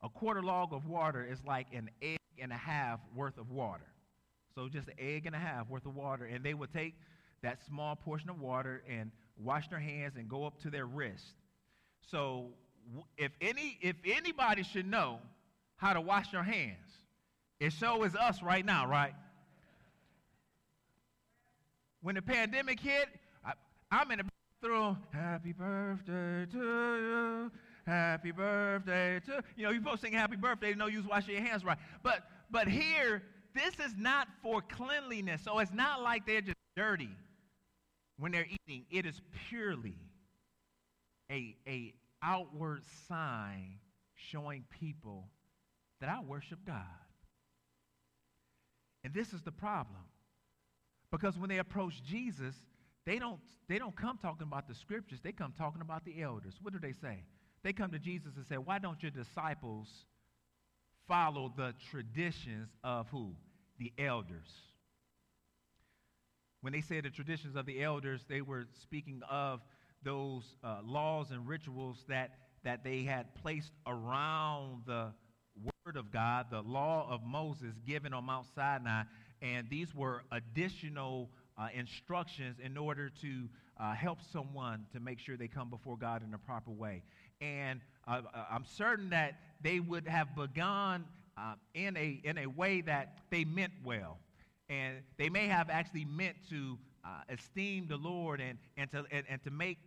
A 0.02 0.08
quarter 0.08 0.42
log 0.42 0.72
of 0.72 0.86
water 0.86 1.26
is 1.28 1.38
like 1.46 1.66
an 1.72 1.90
egg 2.02 2.18
and 2.38 2.52
a 2.52 2.56
half 2.56 3.00
worth 3.14 3.38
of 3.38 3.50
water. 3.50 3.86
So 4.54 4.68
just 4.68 4.88
an 4.88 4.94
egg 4.98 5.26
and 5.26 5.34
a 5.34 5.38
half 5.38 5.68
worth 5.68 5.86
of 5.86 5.94
water. 5.94 6.26
And 6.26 6.44
they 6.44 6.54
would 6.54 6.72
take 6.72 6.94
that 7.42 7.64
small 7.66 7.96
portion 7.96 8.30
of 8.30 8.40
water 8.40 8.82
and 8.88 9.10
wash 9.36 9.68
their 9.68 9.78
hands 9.78 10.14
and 10.16 10.28
go 10.28 10.46
up 10.46 10.60
to 10.60 10.70
their 10.70 10.86
wrist. 10.86 11.24
So 12.10 12.48
if 13.16 13.32
any 13.40 13.78
if 13.80 13.96
anybody 14.04 14.62
should 14.62 14.86
know 14.86 15.20
how 15.76 15.92
to 15.92 16.00
wash 16.00 16.32
your 16.32 16.42
hands, 16.42 16.76
it 17.60 17.72
so 17.72 18.04
is 18.04 18.14
us 18.14 18.42
right 18.42 18.64
now, 18.64 18.86
right? 18.86 19.14
When 22.02 22.14
the 22.14 22.22
pandemic 22.22 22.80
hit, 22.80 23.08
I, 23.44 23.52
I'm 23.90 24.10
in 24.10 24.18
the 24.18 24.33
happy 25.12 25.52
birthday 25.52 26.46
to 26.52 26.58
you. 26.58 27.52
Happy 27.86 28.30
birthday 28.30 29.20
to 29.26 29.42
you 29.56 29.64
know 29.64 29.70
you 29.70 29.80
both 29.80 30.00
sing 30.00 30.12
happy 30.12 30.36
birthday, 30.36 30.70
you 30.70 30.74
know 30.74 30.86
you 30.86 31.02
wash 31.02 31.28
your 31.28 31.40
hands 31.40 31.64
right. 31.64 31.76
But 32.02 32.20
but 32.50 32.66
here, 32.66 33.22
this 33.54 33.74
is 33.84 33.94
not 33.98 34.28
for 34.42 34.62
cleanliness. 34.62 35.42
So 35.42 35.58
it's 35.58 35.72
not 35.72 36.02
like 36.02 36.26
they're 36.26 36.40
just 36.40 36.56
dirty 36.76 37.10
when 38.18 38.32
they're 38.32 38.46
eating. 38.66 38.86
It 38.90 39.06
is 39.06 39.20
purely 39.48 39.98
a, 41.30 41.56
a 41.66 41.92
outward 42.22 42.82
sign 43.08 43.78
showing 44.14 44.64
people 44.70 45.28
that 46.00 46.08
I 46.08 46.20
worship 46.20 46.60
God. 46.66 46.84
And 49.02 49.12
this 49.12 49.32
is 49.32 49.42
the 49.42 49.52
problem. 49.52 50.04
Because 51.10 51.38
when 51.38 51.48
they 51.48 51.58
approach 51.58 52.02
Jesus, 52.02 52.56
they 53.06 53.18
don't, 53.18 53.40
they 53.68 53.78
don't 53.78 53.96
come 53.96 54.18
talking 54.18 54.46
about 54.46 54.68
the 54.68 54.74
scriptures, 54.74 55.20
they 55.22 55.32
come 55.32 55.52
talking 55.56 55.82
about 55.82 56.04
the 56.04 56.22
elders. 56.22 56.54
What 56.62 56.72
do 56.72 56.78
they 56.78 56.92
say? 56.92 57.24
They 57.62 57.72
come 57.72 57.90
to 57.92 57.98
Jesus 57.98 58.32
and 58.36 58.46
say, 58.46 58.56
Why 58.56 58.78
don't 58.78 59.02
your 59.02 59.10
disciples 59.10 59.88
follow 61.06 61.52
the 61.56 61.74
traditions 61.90 62.68
of 62.82 63.08
who? 63.10 63.34
The 63.78 63.92
elders. 63.98 64.48
When 66.60 66.72
they 66.72 66.80
say 66.80 67.00
the 67.00 67.10
traditions 67.10 67.56
of 67.56 67.66
the 67.66 67.82
elders, 67.82 68.24
they 68.28 68.40
were 68.40 68.66
speaking 68.82 69.20
of 69.28 69.60
those 70.02 70.44
uh, 70.62 70.78
laws 70.84 71.30
and 71.30 71.46
rituals 71.46 72.04
that, 72.08 72.32
that 72.62 72.84
they 72.84 73.02
had 73.02 73.34
placed 73.34 73.72
around 73.86 74.82
the 74.86 75.12
Word 75.84 75.96
of 75.96 76.10
God, 76.10 76.46
the 76.50 76.62
law 76.62 77.06
of 77.10 77.22
Moses 77.22 77.74
given 77.86 78.12
on 78.12 78.24
Mount 78.24 78.46
Sinai, 78.54 79.02
and 79.42 79.68
these 79.68 79.94
were 79.94 80.22
additional 80.32 81.30
uh, 81.58 81.68
instructions 81.74 82.56
in 82.62 82.76
order 82.76 83.10
to 83.20 83.48
uh, 83.78 83.92
help 83.94 84.18
someone 84.32 84.86
to 84.92 85.00
make 85.00 85.18
sure 85.18 85.36
they 85.36 85.48
come 85.48 85.70
before 85.70 85.96
God 85.96 86.22
in 86.26 86.32
a 86.34 86.38
proper 86.38 86.70
way. 86.70 87.02
And 87.40 87.80
uh, 88.06 88.22
uh 88.32 88.44
I'm 88.50 88.64
certain 88.64 89.10
that 89.10 89.38
they 89.62 89.80
would 89.80 90.06
have 90.06 90.34
begun 90.34 91.04
uh, 91.36 91.54
in, 91.74 91.96
a, 91.96 92.20
in 92.24 92.38
a 92.38 92.46
way 92.46 92.80
that 92.82 93.18
they 93.30 93.44
meant 93.44 93.72
well. 93.84 94.18
And 94.68 94.98
they 95.18 95.28
may 95.28 95.46
have 95.46 95.68
actually 95.70 96.04
meant 96.04 96.36
to 96.50 96.78
uh, 97.04 97.08
esteem 97.28 97.86
the 97.88 97.96
Lord 97.96 98.40
and, 98.40 98.58
and, 98.76 98.90
to, 98.92 99.04
and, 99.10 99.24
and 99.28 99.42
to 99.44 99.50
make 99.50 99.78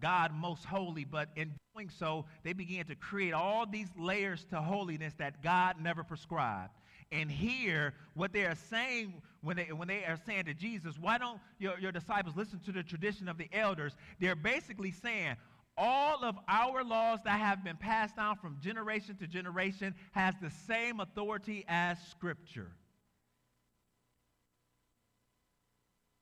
God 0.00 0.32
most 0.32 0.64
holy, 0.64 1.04
but 1.04 1.30
in 1.34 1.52
doing 1.74 1.90
so, 1.90 2.26
they 2.44 2.52
began 2.52 2.84
to 2.84 2.94
create 2.94 3.32
all 3.32 3.66
these 3.66 3.88
layers 3.98 4.44
to 4.50 4.60
holiness 4.60 5.12
that 5.18 5.42
God 5.42 5.82
never 5.82 6.04
prescribed 6.04 6.70
and 7.12 7.30
hear 7.30 7.94
what 8.14 8.32
they 8.32 8.44
are 8.44 8.56
saying 8.70 9.14
when 9.42 9.56
they, 9.56 9.64
when 9.64 9.88
they 9.88 10.04
are 10.04 10.18
saying 10.26 10.44
to 10.44 10.54
Jesus, 10.54 10.96
why 10.98 11.18
don't 11.18 11.38
your, 11.58 11.78
your 11.78 11.92
disciples 11.92 12.36
listen 12.36 12.60
to 12.60 12.72
the 12.72 12.82
tradition 12.82 13.28
of 13.28 13.38
the 13.38 13.48
elders? 13.52 13.94
They're 14.18 14.34
basically 14.34 14.90
saying, 14.90 15.36
all 15.76 16.24
of 16.24 16.36
our 16.48 16.84
laws 16.84 17.18
that 17.24 17.38
have 17.38 17.64
been 17.64 17.76
passed 17.76 18.16
down 18.16 18.36
from 18.36 18.58
generation 18.60 19.16
to 19.16 19.26
generation 19.26 19.94
has 20.12 20.34
the 20.40 20.50
same 20.66 21.00
authority 21.00 21.64
as 21.68 21.98
Scripture. 22.10 22.70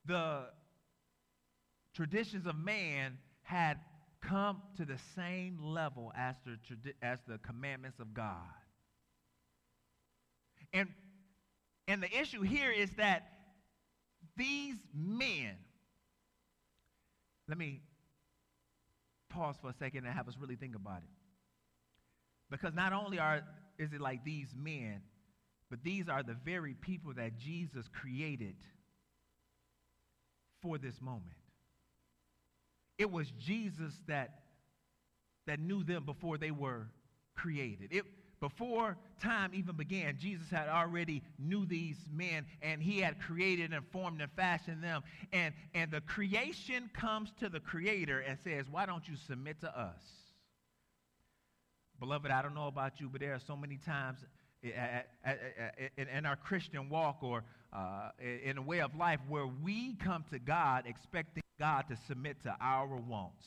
The 0.06 0.46
traditions 1.94 2.46
of 2.46 2.56
man 2.56 3.18
had 3.42 3.78
come 4.20 4.62
to 4.76 4.84
the 4.84 4.98
same 5.14 5.58
level 5.62 6.12
as 6.16 6.36
the, 6.46 6.94
as 7.02 7.18
the 7.28 7.38
commandments 7.38 8.00
of 8.00 8.14
God. 8.14 8.36
And, 10.72 10.88
and 11.88 12.02
the 12.02 12.20
issue 12.20 12.42
here 12.42 12.70
is 12.70 12.90
that 12.96 13.24
these 14.36 14.76
men, 14.94 15.56
let 17.48 17.58
me 17.58 17.82
pause 19.28 19.56
for 19.60 19.70
a 19.70 19.74
second 19.74 20.04
and 20.04 20.14
have 20.14 20.28
us 20.28 20.36
really 20.40 20.56
think 20.56 20.74
about 20.74 20.98
it. 20.98 21.10
Because 22.50 22.74
not 22.74 22.92
only 22.92 23.18
are, 23.18 23.42
is 23.78 23.92
it 23.92 24.00
like 24.00 24.24
these 24.24 24.48
men, 24.56 25.00
but 25.70 25.82
these 25.82 26.08
are 26.08 26.22
the 26.22 26.36
very 26.44 26.74
people 26.74 27.14
that 27.14 27.38
Jesus 27.38 27.86
created 27.88 28.56
for 30.60 30.78
this 30.78 31.00
moment. 31.00 31.36
It 32.98 33.10
was 33.10 33.30
Jesus 33.38 33.92
that, 34.06 34.40
that 35.46 35.58
knew 35.58 35.82
them 35.82 36.04
before 36.04 36.38
they 36.38 36.50
were 36.50 36.88
created. 37.34 37.88
It, 37.90 38.04
before 38.42 38.96
time 39.22 39.52
even 39.54 39.76
began, 39.76 40.18
Jesus 40.18 40.50
had 40.50 40.68
already 40.68 41.22
knew 41.38 41.64
these 41.64 41.96
men 42.12 42.44
and 42.60 42.82
he 42.82 42.98
had 42.98 43.20
created 43.20 43.72
and 43.72 43.86
formed 43.92 44.20
and 44.20 44.28
fashioned 44.32 44.82
them. 44.82 45.02
And, 45.32 45.54
and 45.74 45.92
the 45.92 46.00
creation 46.00 46.90
comes 46.92 47.30
to 47.38 47.48
the 47.48 47.60
creator 47.60 48.18
and 48.18 48.36
says, 48.42 48.66
Why 48.68 48.84
don't 48.84 49.06
you 49.08 49.14
submit 49.28 49.60
to 49.60 49.78
us? 49.78 50.02
Beloved, 52.00 52.32
I 52.32 52.42
don't 52.42 52.56
know 52.56 52.66
about 52.66 53.00
you, 53.00 53.08
but 53.08 53.20
there 53.20 53.32
are 53.32 53.40
so 53.46 53.54
many 53.56 53.76
times 53.76 54.18
in 54.60 56.26
our 56.26 56.34
Christian 56.34 56.88
walk 56.88 57.18
or 57.22 57.44
uh, 57.72 58.10
in 58.44 58.58
a 58.58 58.62
way 58.62 58.80
of 58.80 58.96
life 58.96 59.20
where 59.28 59.46
we 59.46 59.94
come 59.94 60.24
to 60.32 60.40
God 60.40 60.82
expecting 60.88 61.44
God 61.60 61.84
to 61.90 61.96
submit 62.08 62.42
to 62.42 62.56
our 62.60 62.96
wants 62.96 63.46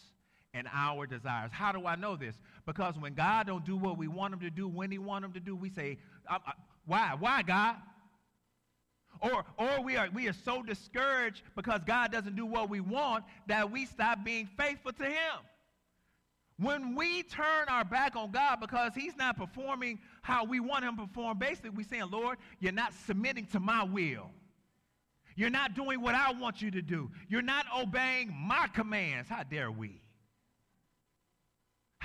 and 0.56 0.68
our 0.74 1.06
desires. 1.06 1.52
How 1.54 1.72
do 1.72 1.86
I 1.86 1.96
know 1.96 2.16
this? 2.16 2.36
Because 2.66 2.98
when 2.98 3.14
God 3.14 3.46
don't 3.46 3.66
do 3.66 3.76
what 3.76 3.98
we 3.98 4.08
want 4.08 4.34
him 4.34 4.40
to 4.40 4.50
do, 4.50 4.68
when 4.68 4.90
he 4.90 4.98
want 4.98 5.26
him 5.26 5.34
to 5.34 5.40
do, 5.40 5.56
we 5.56 5.70
say, 5.70 5.98
I, 6.28 6.38
I, 6.38 6.54
why? 6.86 7.16
Why, 7.20 7.44
God? 7.44 7.76
Or, 9.22 9.46
or 9.58 9.84
we, 9.84 9.98
are, 9.98 10.10
we 10.14 10.28
are 10.28 10.34
so 10.34 10.64
discouraged 10.64 11.44
because 11.56 11.82
God 11.86 12.12
doesn't 12.12 12.36
do 12.36 12.46
what 12.46 12.70
we 12.70 12.80
want 12.80 13.26
that 13.48 13.70
we 13.70 13.86
stop 13.86 14.24
being 14.24 14.50
faithful 14.58 14.94
to 14.94 15.06
him. 15.06 15.40
When 16.58 16.96
we 16.96 17.24
turn 17.24 17.68
our 17.68 17.84
back 17.84 18.16
on 18.16 18.32
God 18.32 18.62
because 18.62 18.94
he's 18.96 19.16
not 19.18 19.38
performing 19.38 20.00
how 20.22 20.46
we 20.46 20.62
want 20.62 20.86
him 20.86 20.96
to 20.96 21.06
perform, 21.06 21.38
basically 21.38 21.72
we're 21.72 21.86
saying, 21.86 22.10
Lord, 22.12 22.38
you're 22.60 22.72
not 22.72 22.94
submitting 23.06 23.46
to 23.48 23.60
my 23.60 23.84
will. 23.84 24.32
You're 25.36 25.50
not 25.50 25.76
doing 25.76 26.02
what 26.02 26.16
I 26.16 26.32
want 26.32 26.62
you 26.62 26.72
to 26.72 26.82
do. 26.82 27.12
You're 27.28 27.42
not 27.42 27.66
obeying 27.78 28.34
my 28.34 28.68
commands. 28.74 29.28
How 29.28 29.44
dare 29.44 29.70
we? 29.70 30.02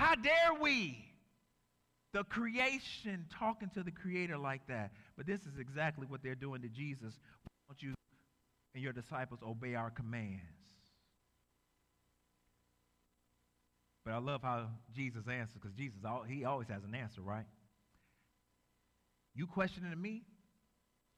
How 0.01 0.15
dare 0.15 0.59
we? 0.59 0.97
The 2.11 2.23
creation 2.23 3.27
talking 3.37 3.69
to 3.75 3.83
the 3.83 3.91
Creator 3.91 4.35
like 4.35 4.65
that. 4.67 4.93
But 5.15 5.27
this 5.27 5.41
is 5.41 5.59
exactly 5.59 6.07
what 6.09 6.23
they're 6.23 6.33
doing 6.33 6.63
to 6.63 6.69
Jesus. 6.69 7.13
Why 7.43 7.51
don't 7.69 7.83
you 7.83 7.93
and 8.73 8.81
your 8.81 8.93
disciples 8.93 9.41
obey 9.47 9.75
our 9.75 9.91
commands? 9.91 10.41
But 14.03 14.15
I 14.15 14.17
love 14.17 14.41
how 14.41 14.69
Jesus 14.95 15.27
answers 15.27 15.59
because 15.61 15.77
Jesus, 15.77 15.99
he 16.27 16.45
always 16.45 16.67
has 16.69 16.83
an 16.83 16.95
answer, 16.95 17.21
right? 17.21 17.45
You 19.35 19.45
questioning 19.45 20.01
me 20.01 20.23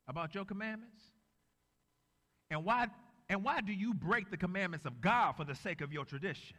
about 0.09 0.35
your 0.35 0.43
commandments? 0.43 0.99
And 2.51 2.65
why, 2.65 2.87
and 3.29 3.45
why 3.45 3.61
do 3.61 3.71
you 3.71 3.93
break 3.93 4.29
the 4.29 4.35
commandments 4.35 4.85
of 4.85 4.99
God 4.99 5.37
for 5.37 5.45
the 5.45 5.55
sake 5.55 5.79
of 5.79 5.93
your 5.93 6.03
tradition? 6.03 6.57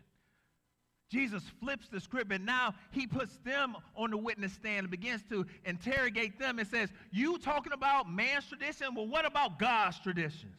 Jesus 1.14 1.44
flips 1.61 1.87
the 1.87 2.00
script 2.00 2.33
and 2.33 2.44
now 2.44 2.74
he 2.90 3.07
puts 3.07 3.38
them 3.44 3.77
on 3.94 4.11
the 4.11 4.16
witness 4.16 4.53
stand 4.53 4.81
and 4.81 4.90
begins 4.90 5.22
to 5.31 5.46
interrogate 5.64 6.40
them 6.40 6.59
and 6.59 6.66
says, 6.66 6.88
You 7.12 7.38
talking 7.38 7.72
about 7.72 8.11
man's 8.11 8.48
tradition? 8.48 8.96
Well, 8.96 9.07
what 9.07 9.24
about 9.24 9.61
God's 9.61 10.00
traditions? 10.00 10.59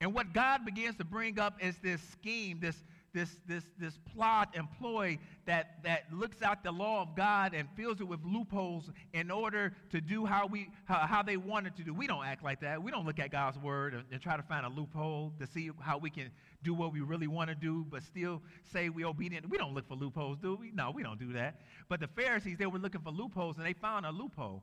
And 0.00 0.14
what 0.14 0.32
God 0.32 0.64
begins 0.64 0.96
to 0.98 1.04
bring 1.04 1.40
up 1.40 1.54
is 1.60 1.78
this 1.82 2.00
scheme, 2.12 2.60
this, 2.60 2.76
this, 3.12 3.36
this, 3.46 3.64
this 3.78 3.98
plot 4.14 4.54
employed 4.54 5.18
that, 5.46 5.82
that 5.82 6.04
looks 6.12 6.42
at 6.42 6.62
the 6.62 6.70
law 6.70 7.02
of 7.02 7.16
God 7.16 7.54
and 7.54 7.68
fills 7.76 8.00
it 8.00 8.04
with 8.04 8.20
loopholes 8.24 8.90
in 9.12 9.30
order 9.30 9.72
to 9.90 10.00
do 10.00 10.24
how, 10.24 10.46
we, 10.46 10.70
how, 10.84 11.06
how 11.06 11.22
they 11.22 11.36
wanted 11.36 11.76
to 11.76 11.82
do. 11.82 11.92
We 11.92 12.06
don't 12.06 12.24
act 12.24 12.44
like 12.44 12.60
that. 12.60 12.82
We 12.82 12.90
don't 12.90 13.06
look 13.06 13.18
at 13.18 13.30
God's 13.30 13.58
word 13.58 13.94
and, 13.94 14.04
and 14.12 14.20
try 14.20 14.36
to 14.36 14.42
find 14.42 14.64
a 14.64 14.68
loophole 14.68 15.32
to 15.40 15.46
see 15.46 15.70
how 15.80 15.98
we 15.98 16.10
can 16.10 16.30
do 16.62 16.74
what 16.74 16.92
we 16.92 17.00
really 17.00 17.26
want 17.26 17.48
to 17.48 17.54
do, 17.54 17.86
but 17.90 18.02
still 18.02 18.42
say 18.72 18.88
we're 18.88 19.06
obedient. 19.06 19.48
We 19.48 19.58
don't 19.58 19.74
look 19.74 19.88
for 19.88 19.94
loopholes, 19.94 20.38
do 20.38 20.56
we? 20.56 20.70
No, 20.72 20.90
we 20.90 21.02
don't 21.02 21.18
do 21.18 21.32
that. 21.32 21.60
But 21.88 22.00
the 22.00 22.08
Pharisees, 22.08 22.58
they 22.58 22.66
were 22.66 22.78
looking 22.78 23.00
for 23.00 23.10
loopholes 23.10 23.56
and 23.56 23.66
they 23.66 23.72
found 23.72 24.06
a 24.06 24.10
loophole. 24.10 24.62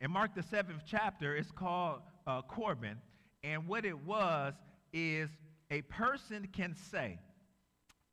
In 0.00 0.10
Mark 0.10 0.34
the 0.34 0.42
seventh 0.42 0.82
chapter, 0.86 1.36
it's 1.36 1.50
called 1.50 2.00
uh, 2.26 2.42
Corban. 2.42 2.98
And 3.42 3.66
what 3.66 3.84
it 3.84 3.98
was 3.98 4.54
is 4.92 5.28
a 5.70 5.82
person 5.82 6.48
can 6.52 6.74
say, 6.90 7.18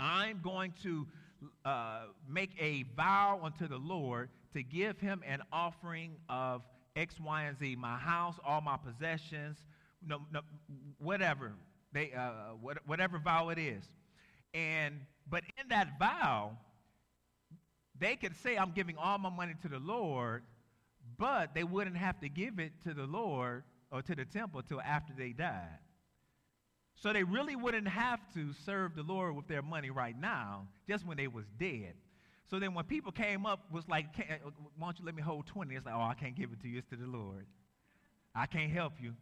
I'm 0.01 0.41
going 0.41 0.73
to 0.81 1.07
uh, 1.63 2.05
make 2.27 2.49
a 2.59 2.85
vow 2.97 3.39
unto 3.43 3.67
the 3.67 3.77
Lord 3.77 4.29
to 4.53 4.63
give 4.63 4.99
him 4.99 5.21
an 5.25 5.43
offering 5.53 6.15
of 6.27 6.63
X, 6.95 7.19
Y, 7.19 7.43
and 7.43 7.57
Z, 7.57 7.75
my 7.75 7.97
house, 7.97 8.35
all 8.43 8.61
my 8.61 8.77
possessions, 8.77 9.57
no, 10.05 10.21
no, 10.33 10.41
whatever, 10.97 11.53
they, 11.93 12.11
uh, 12.13 12.55
what, 12.59 12.79
whatever 12.87 13.19
vow 13.19 13.49
it 13.49 13.59
is. 13.59 13.83
And, 14.55 15.01
but 15.29 15.43
in 15.61 15.69
that 15.69 15.99
vow, 15.99 16.57
they 17.97 18.15
could 18.15 18.35
say, 18.35 18.57
I'm 18.57 18.71
giving 18.71 18.97
all 18.97 19.19
my 19.19 19.29
money 19.29 19.53
to 19.61 19.69
the 19.69 19.79
Lord, 19.79 20.41
but 21.17 21.53
they 21.53 21.63
wouldn't 21.63 21.97
have 21.97 22.19
to 22.21 22.29
give 22.29 22.59
it 22.59 22.71
to 22.85 22.95
the 22.95 23.05
Lord 23.05 23.63
or 23.91 24.01
to 24.01 24.15
the 24.15 24.25
temple 24.25 24.63
till 24.63 24.81
after 24.81 25.13
they 25.15 25.29
died. 25.29 25.77
So 27.01 27.11
they 27.11 27.23
really 27.23 27.55
wouldn't 27.55 27.87
have 27.87 28.19
to 28.35 28.53
serve 28.63 28.95
the 28.95 29.01
Lord 29.01 29.35
with 29.35 29.47
their 29.47 29.63
money 29.63 29.89
right 29.89 30.15
now, 30.17 30.67
just 30.87 31.05
when 31.05 31.17
they 31.17 31.27
was 31.27 31.45
dead. 31.59 31.93
So 32.49 32.59
then 32.59 32.75
when 32.75 32.85
people 32.85 33.11
came 33.11 33.45
up, 33.45 33.71
was 33.71 33.87
like, 33.87 34.05
uh, 34.19 34.49
why 34.77 34.87
don't 34.87 34.99
you 34.99 35.05
let 35.05 35.15
me 35.15 35.21
hold 35.21 35.47
20? 35.47 35.73
It's 35.73 35.85
like, 35.85 35.95
oh, 35.95 36.01
I 36.01 36.13
can't 36.13 36.35
give 36.35 36.51
it 36.51 36.61
to 36.61 36.67
you. 36.67 36.77
It's 36.77 36.87
to 36.89 36.95
the 36.95 37.07
Lord. 37.07 37.47
I 38.35 38.45
can't 38.45 38.71
help 38.71 38.93
you. 38.99 39.13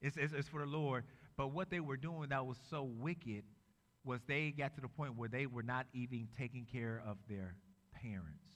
It's, 0.00 0.16
it's, 0.16 0.32
it's 0.32 0.48
for 0.48 0.60
the 0.60 0.66
Lord. 0.66 1.04
But 1.36 1.48
what 1.48 1.68
they 1.68 1.80
were 1.80 1.98
doing 1.98 2.30
that 2.30 2.46
was 2.46 2.56
so 2.70 2.84
wicked 2.84 3.44
was 4.04 4.20
they 4.26 4.54
got 4.56 4.74
to 4.76 4.80
the 4.80 4.88
point 4.88 5.16
where 5.16 5.28
they 5.28 5.46
were 5.46 5.62
not 5.62 5.86
even 5.92 6.28
taking 6.38 6.64
care 6.64 7.02
of 7.06 7.18
their 7.28 7.56
parents. 7.92 8.46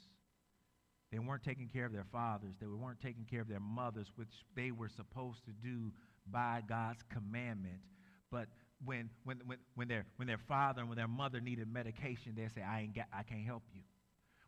They 1.13 1.19
weren't 1.19 1.43
taking 1.43 1.69
care 1.69 1.85
of 1.85 1.93
their 1.93 2.07
fathers. 2.13 2.55
They 2.61 2.67
weren't 2.67 3.01
taking 3.01 3.25
care 3.25 3.41
of 3.41 3.49
their 3.49 3.61
mothers, 3.61 4.07
which 4.15 4.45
they 4.55 4.71
were 4.71 4.89
supposed 4.89 5.45
to 5.45 5.51
do 5.51 5.93
by 6.31 6.63
God's 6.67 7.03
commandment. 7.13 7.81
But 8.31 8.47
when, 8.85 9.11
when, 9.25 9.41
when, 9.45 9.59
when, 9.75 9.89
their, 9.89 10.07
when 10.17 10.29
their 10.29 10.39
father 10.39 10.81
and 10.81 10.89
when 10.89 10.97
their 10.97 11.09
mother 11.09 11.41
needed 11.41 11.73
medication, 11.73 12.35
they 12.37 12.49
say, 12.55 12.63
I, 12.63 12.83
ain't 12.83 12.95
got, 12.95 13.07
I 13.13 13.23
can't 13.23 13.45
help 13.45 13.63
you. 13.75 13.83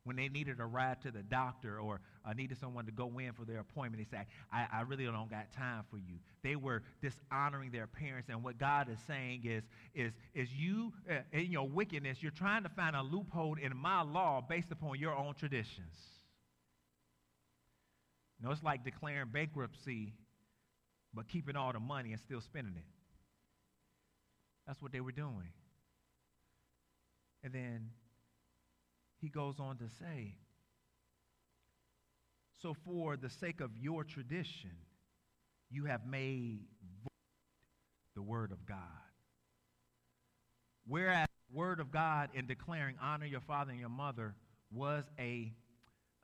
When 0.05 0.17
they 0.17 0.29
needed 0.29 0.59
a 0.59 0.67
ride 0.67 1.01
to 1.03 1.13
the 1.13 1.23
doctor 1.23 1.79
or 1.79 2.01
uh, 2.25 2.33
needed 2.33 2.59
someone 2.59 2.87
to 2.87 2.93
go 2.93 3.19
in 3.21 3.33
for 3.35 3.45
their 3.45 3.61
appointment, 3.61 4.03
they 4.03 4.17
say, 4.17 4.27
I, 4.53 4.67
I 4.73 4.81
really 4.81 5.05
don't 5.05 5.31
got 5.31 5.53
time 5.53 5.85
for 5.91 5.97
you. 5.97 6.17
They 6.43 6.57
were 6.57 6.83
dishonoring 7.01 7.71
their 7.71 7.87
parents. 7.87 8.29
And 8.29 8.43
what 8.43 8.59
God 8.59 8.89
is 8.91 8.99
saying 9.07 9.43
is, 9.45 9.63
is, 9.95 10.13
is 10.35 10.53
you, 10.53 10.93
uh, 11.09 11.19
in 11.33 11.53
your 11.53 11.69
wickedness, 11.69 12.19
you're 12.21 12.33
trying 12.33 12.65
to 12.65 12.69
find 12.71 12.97
a 12.97 13.03
loophole 13.03 13.57
in 13.63 13.77
my 13.77 14.03
law 14.03 14.41
based 14.41 14.73
upon 14.73 14.99
your 14.99 15.15
own 15.15 15.35
traditions. 15.35 15.95
You 18.41 18.47
know, 18.47 18.53
it's 18.53 18.63
like 18.65 18.85
declaring 18.85 19.29
bankruptcy, 19.33 20.15
but 21.15 21.29
keeping 21.29 21.55
all 21.55 21.73
the 21.73 21.79
money 21.79 22.11
and 22.11 22.21
still 22.21 22.41
spending 22.41 22.75
it. 22.77 22.92
That's 24.67 24.81
what 24.81 24.93
they 24.93 25.01
were 25.01 25.13
doing. 25.13 25.53
And 27.43 27.53
then 27.53 27.91
he 29.21 29.29
goes 29.29 29.59
on 29.59 29.79
to 29.79 29.89
say, 29.99 30.37
So 32.61 32.75
for 32.85 33.17
the 33.17 33.31
sake 33.31 33.61
of 33.61 33.71
your 33.77 34.05
tradition, 34.05 34.71
you 35.71 35.85
have 35.87 36.07
made 36.07 36.61
void 37.03 37.09
the 38.15 38.23
word 38.23 38.53
of 38.53 38.65
God. 38.67 38.77
Whereas 40.87 41.27
the 41.51 41.57
word 41.57 41.81
of 41.81 41.91
God 41.91 42.31
in 42.35 42.47
declaring 42.47 42.97
honor 43.01 43.27
your 43.27 43.41
father 43.41 43.71
and 43.71 43.81
your 43.81 43.89
mother 43.89 44.35
was 44.71 45.05
a 45.19 45.53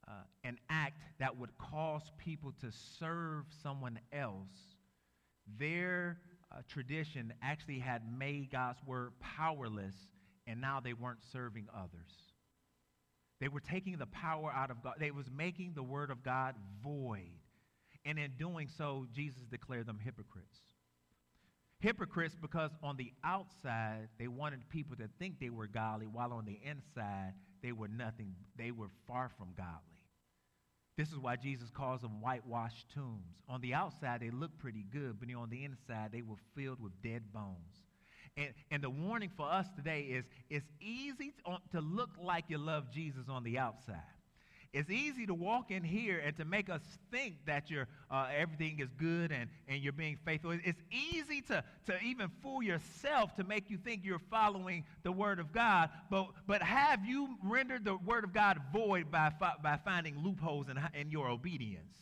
uh, 0.07 0.13
an 0.43 0.59
act 0.71 1.03
that 1.19 1.37
would 1.37 1.51
cause 1.59 2.03
people 2.17 2.53
to 2.63 2.73
serve 2.99 3.45
someone 3.63 3.99
else, 4.11 4.77
their 5.59 6.19
uh, 6.51 6.61
tradition 6.69 7.33
actually 7.43 7.79
had 7.79 8.03
made 8.19 8.51
God's 8.51 8.79
word 8.87 9.13
powerless, 9.21 9.95
and 10.47 10.61
now 10.61 10.81
they 10.81 10.95
weren't 10.95 11.23
serving 11.33 11.67
others. 11.75 12.13
They 13.41 13.49
were 13.49 13.61
taking 13.61 13.99
the 13.99 14.07
power 14.07 14.53
out 14.53 14.71
of 14.71 14.83
God. 14.83 14.95
They 14.99 15.11
was 15.11 15.27
making 15.35 15.73
the 15.75 15.83
word 15.83 16.11
of 16.11 16.25
God 16.25 16.55
void. 16.83 17.31
And 18.05 18.19
in 18.19 18.33
doing 18.39 18.69
so, 18.77 19.07
Jesus 19.15 19.43
declared 19.51 19.87
them 19.87 19.99
hypocrites. 20.03 20.59
Hypocrites 21.81 22.35
because 22.41 22.71
on 22.83 22.97
the 22.97 23.13
outside, 23.23 24.09
they 24.19 24.27
wanted 24.27 24.69
people 24.69 24.97
to 24.97 25.09
think 25.19 25.39
they 25.39 25.51
were 25.51 25.69
godly, 25.69 26.07
while 26.07 26.33
on 26.33 26.45
the 26.45 26.59
inside, 26.65 27.35
they 27.63 27.73
were 27.73 27.87
nothing. 27.87 28.35
They 28.57 28.73
were 28.73 28.89
far 29.07 29.31
from 29.39 29.49
godly. 29.57 29.98
This 30.99 31.13
is 31.13 31.19
why 31.21 31.37
Jesus 31.37 31.71
calls 31.71 32.01
them 32.01 32.21
whitewashed 32.21 32.87
tombs. 32.93 33.37
On 33.49 33.61
the 33.61 33.73
outside, 33.73 34.21
they 34.21 34.31
look 34.31 34.59
pretty 34.59 34.85
good, 34.93 35.21
but 35.21 35.33
on 35.33 35.49
the 35.49 35.65
inside, 35.65 36.11
they 36.11 36.23
were 36.23 36.35
filled 36.57 36.81
with 36.83 36.91
dead 37.01 37.23
bones. 37.33 37.55
And, 38.37 38.49
and 38.73 38.83
the 38.83 38.91
warning 38.91 39.31
for 39.37 39.49
us 39.49 39.67
today 39.77 40.01
is 40.01 40.25
it's 40.51 40.67
easy 40.81 41.33
to, 41.47 41.59
to 41.71 41.81
look 41.81 42.11
like 42.21 42.47
you 42.49 42.59
love 42.59 42.91
Jesus 42.91 43.29
on 43.29 43.45
the 43.45 43.59
outside. 43.59 44.18
It's 44.73 44.91
easy 44.91 45.27
to 45.27 45.33
walk 45.33 45.71
in 45.71 45.83
here 45.83 46.19
and 46.19 46.37
to 46.37 46.45
make 46.45 46.69
us 46.69 46.83
think 47.11 47.37
that 47.47 47.71
you're, 47.71 47.89
uh, 48.11 48.29
everything 48.37 48.81
is 48.81 48.89
good 48.99 49.33
and, 49.33 49.49
and 49.67 49.83
you're 49.83 49.95
being 49.95 50.19
faithful. 50.27 50.51
It's 50.63 50.83
easy 50.91 51.41
to, 51.43 51.65
to 51.87 52.03
even 52.03 52.31
fool 52.43 52.63
yourself 52.63 53.35
to 53.37 53.45
make 53.45 53.71
you 53.71 53.79
think 53.79 54.05
you're 54.05 54.21
following 54.31 54.85
the 55.05 55.13
Word 55.13 55.39
of 55.39 55.53
God. 55.53 55.89
But, 56.11 56.29
but 56.47 56.63
have 56.63 57.07
you 57.07 57.39
rendered 57.43 57.85
the 57.87 57.97
Word 57.97 58.25
of 58.25 58.35
God 58.35 58.61
void 58.71 59.11
by, 59.11 59.33
by 59.63 59.79
finding 59.85 60.23
loopholes 60.23 60.69
in, 60.69 60.79
in 60.93 61.11
your 61.11 61.29
obedience? 61.29 61.97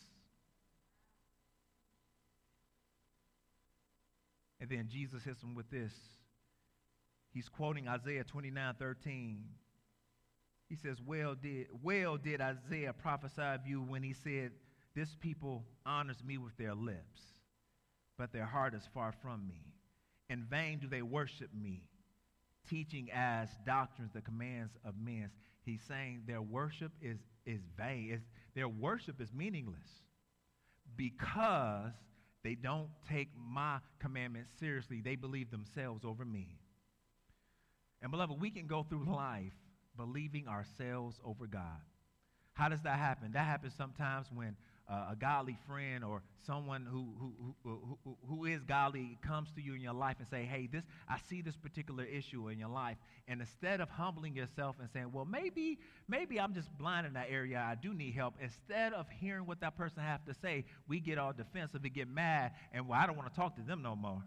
And 4.61 4.68
then 4.68 4.88
Jesus 4.90 5.22
hits 5.22 5.40
them 5.40 5.55
with 5.55 5.70
this. 5.70 5.92
He's 7.33 7.48
quoting 7.48 7.87
Isaiah 7.87 8.24
29 8.24 8.74
13. 8.76 9.44
He 10.68 10.76
says, 10.76 10.98
well 11.05 11.35
did, 11.35 11.68
well 11.83 12.16
did 12.16 12.40
Isaiah 12.40 12.92
prophesy 12.92 13.42
of 13.42 13.66
you 13.66 13.83
when 13.83 14.02
he 14.02 14.12
said, 14.12 14.50
This 14.94 15.16
people 15.20 15.64
honors 15.85 16.22
me 16.24 16.38
with 16.38 16.57
their 16.57 16.74
lips, 16.74 17.20
but 18.18 18.33
their 18.33 18.46
heart 18.46 18.74
is 18.74 18.88
far 18.92 19.12
from 19.22 19.46
me. 19.46 19.72
In 20.29 20.44
vain 20.44 20.81
do 20.81 20.88
they 20.88 21.02
worship 21.02 21.50
me, 21.55 21.85
teaching 22.68 23.09
as 23.14 23.48
doctrines 23.64 24.12
the 24.12 24.20
commands 24.20 24.72
of 24.85 24.94
men. 24.98 25.31
He's 25.62 25.83
saying 25.87 26.22
their 26.26 26.42
worship 26.42 26.92
is, 27.00 27.18
is 27.44 27.61
vain. 27.76 28.11
It's, 28.12 28.24
their 28.55 28.68
worship 28.68 29.20
is 29.20 29.33
meaningless 29.33 30.02
because 30.96 31.92
they 32.42 32.55
don't 32.55 32.88
take 33.09 33.29
my 33.37 33.79
commandments 34.00 34.52
seriously. 34.59 35.00
They 35.00 35.16
believe 35.16 35.50
themselves 35.50 36.05
over 36.05 36.24
me. 36.24 36.59
And 38.02 38.11
beloved, 38.11 38.40
we 38.40 38.50
can 38.50 38.66
go 38.66 38.83
through 38.83 39.12
life 39.12 39.52
believing 39.96 40.48
ourselves 40.48 41.20
over 41.24 41.46
God. 41.46 41.80
How 42.52 42.68
does 42.68 42.82
that 42.82 42.98
happen? 42.98 43.32
That 43.32 43.46
happens 43.46 43.74
sometimes 43.76 44.28
when 44.32 44.56
uh, 44.88 45.09
a 45.11 45.16
godly 45.16 45.56
friend 45.66 46.04
or 46.04 46.22
someone 46.46 46.87
who, 46.88 47.09
who, 47.18 47.54
who, 47.64 47.98
who, 48.04 48.16
who 48.28 48.44
is 48.44 48.62
godly 48.62 49.18
comes 49.26 49.48
to 49.56 49.61
you 49.61 49.74
in 49.74 49.80
your 49.80 49.92
life 49.92 50.16
and 50.20 50.28
say, 50.28 50.44
hey, 50.44 50.68
this, 50.70 50.85
I 51.09 51.18
see 51.28 51.42
this 51.42 51.56
particular 51.56 52.04
issue 52.04 52.48
in 52.48 52.59
your 52.59 52.68
life. 52.68 52.96
And 53.26 53.40
instead 53.40 53.80
of 53.80 53.90
humbling 53.90 54.37
yourself 54.37 54.76
and 54.80 54.88
saying, 54.92 55.11
well, 55.12 55.24
maybe, 55.24 55.78
maybe 56.09 56.38
I'm 56.38 56.54
just 56.54 56.68
blind 56.78 57.06
in 57.06 57.14
that 57.14 57.26
area, 57.30 57.59
I 57.59 57.74
do 57.74 57.92
need 57.92 58.14
help, 58.14 58.35
instead 58.40 58.92
of 58.92 59.06
hearing 59.11 59.44
what 59.46 59.61
that 59.61 59.76
person 59.76 60.02
has 60.02 60.20
to 60.28 60.35
say, 60.35 60.64
we 60.87 61.00
get 61.00 61.18
all 61.18 61.32
defensive 61.32 61.82
and 61.82 61.92
get 61.92 62.09
mad, 62.09 62.52
and 62.72 62.87
well, 62.88 62.98
I 62.98 63.06
don't 63.06 63.16
want 63.16 63.28
to 63.28 63.35
talk 63.38 63.56
to 63.56 63.62
them 63.62 63.82
no 63.82 63.96
more. 63.96 64.22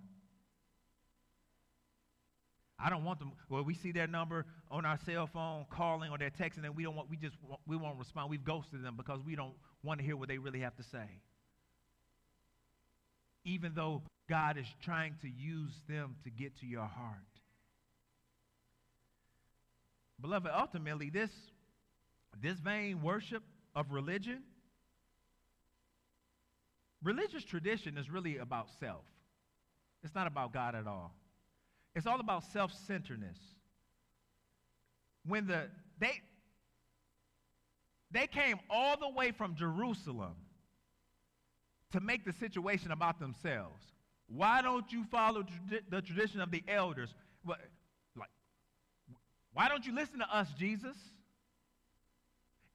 I 2.81 2.89
don't 2.89 3.03
want 3.03 3.19
them. 3.19 3.33
Well, 3.49 3.63
we 3.63 3.73
see 3.73 3.91
their 3.91 4.07
number 4.07 4.45
on 4.71 4.85
our 4.85 4.97
cell 5.05 5.27
phone 5.27 5.65
calling 5.69 6.11
or 6.11 6.17
they're 6.17 6.29
texting, 6.29 6.63
and 6.63 6.75
we 6.75 6.83
don't 6.83 6.95
want. 6.95 7.09
We 7.09 7.17
just 7.17 7.35
we 7.67 7.75
won't 7.75 7.97
respond. 7.97 8.29
We've 8.29 8.43
ghosted 8.43 8.83
them 8.83 8.95
because 8.95 9.19
we 9.25 9.35
don't 9.35 9.53
want 9.83 9.99
to 9.99 10.05
hear 10.05 10.15
what 10.15 10.29
they 10.29 10.37
really 10.37 10.61
have 10.61 10.75
to 10.77 10.83
say. 10.83 11.21
Even 13.43 13.73
though 13.75 14.03
God 14.29 14.57
is 14.57 14.67
trying 14.83 15.15
to 15.21 15.27
use 15.27 15.73
them 15.89 16.15
to 16.23 16.29
get 16.29 16.57
to 16.59 16.65
your 16.65 16.85
heart. 16.85 17.17
Beloved, 20.21 20.51
ultimately, 20.53 21.09
this, 21.09 21.31
this 22.41 22.59
vain 22.59 23.01
worship 23.01 23.41
of 23.73 23.91
religion, 23.91 24.43
religious 27.03 27.43
tradition 27.43 27.97
is 27.97 28.09
really 28.09 28.37
about 28.37 28.67
self. 28.79 29.05
It's 30.03 30.13
not 30.13 30.27
about 30.27 30.53
God 30.53 30.75
at 30.75 30.87
all. 30.87 31.13
It's 31.99 32.07
all 32.07 32.21
about 32.21 32.45
self 32.53 32.71
centeredness. 32.87 33.37
When 35.27 35.47
the, 35.47 35.63
they, 35.99 36.21
they 38.09 38.25
came 38.25 38.55
all 38.69 38.95
the 38.97 39.09
way 39.09 39.31
from 39.31 39.53
Jerusalem 39.53 40.35
to 41.91 41.99
make 41.99 42.23
the 42.23 42.31
situation 42.31 42.91
about 42.91 43.19
themselves. 43.19 43.83
Why 44.27 44.61
don't 44.61 44.89
you 44.93 45.03
follow 45.11 45.43
the 45.89 46.01
tradition 46.01 46.39
of 46.39 46.51
the 46.51 46.63
elders? 46.69 47.13
Like, 47.45 47.59
why 49.53 49.67
don't 49.67 49.85
you 49.85 49.93
listen 49.93 50.19
to 50.19 50.33
us, 50.33 50.47
Jesus? 50.57 50.95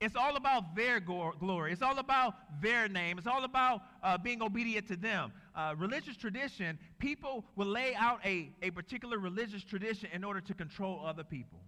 It's 0.04 0.16
all 0.16 0.36
about 0.36 0.76
their 0.76 1.00
glory. 1.00 1.72
It's 1.72 1.80
all 1.80 1.98
about 1.98 2.34
their 2.60 2.88
name. 2.88 3.16
It's 3.16 3.26
all 3.26 3.44
about 3.44 3.82
uh, 4.02 4.18
being 4.18 4.42
obedient 4.42 4.86
to 4.88 4.96
them. 4.96 5.32
Uh, 5.54 5.74
religious 5.78 6.16
tradition, 6.16 6.78
people 6.98 7.44
will 7.56 7.66
lay 7.66 7.94
out 7.94 8.20
a, 8.24 8.50
a 8.62 8.70
particular 8.70 9.18
religious 9.18 9.64
tradition 9.64 10.10
in 10.12 10.22
order 10.22 10.42
to 10.42 10.52
control 10.52 11.02
other 11.04 11.24
people. 11.24 11.60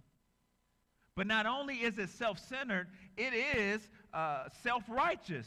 But 1.17 1.27
not 1.27 1.47
only 1.47 1.77
is 1.77 1.99
it 1.99 2.11
self 2.11 2.39
centered, 2.39 2.89
it 3.17 3.33
is 3.33 3.89
uh, 4.13 4.49
self 4.63 4.83
righteous. 4.89 5.47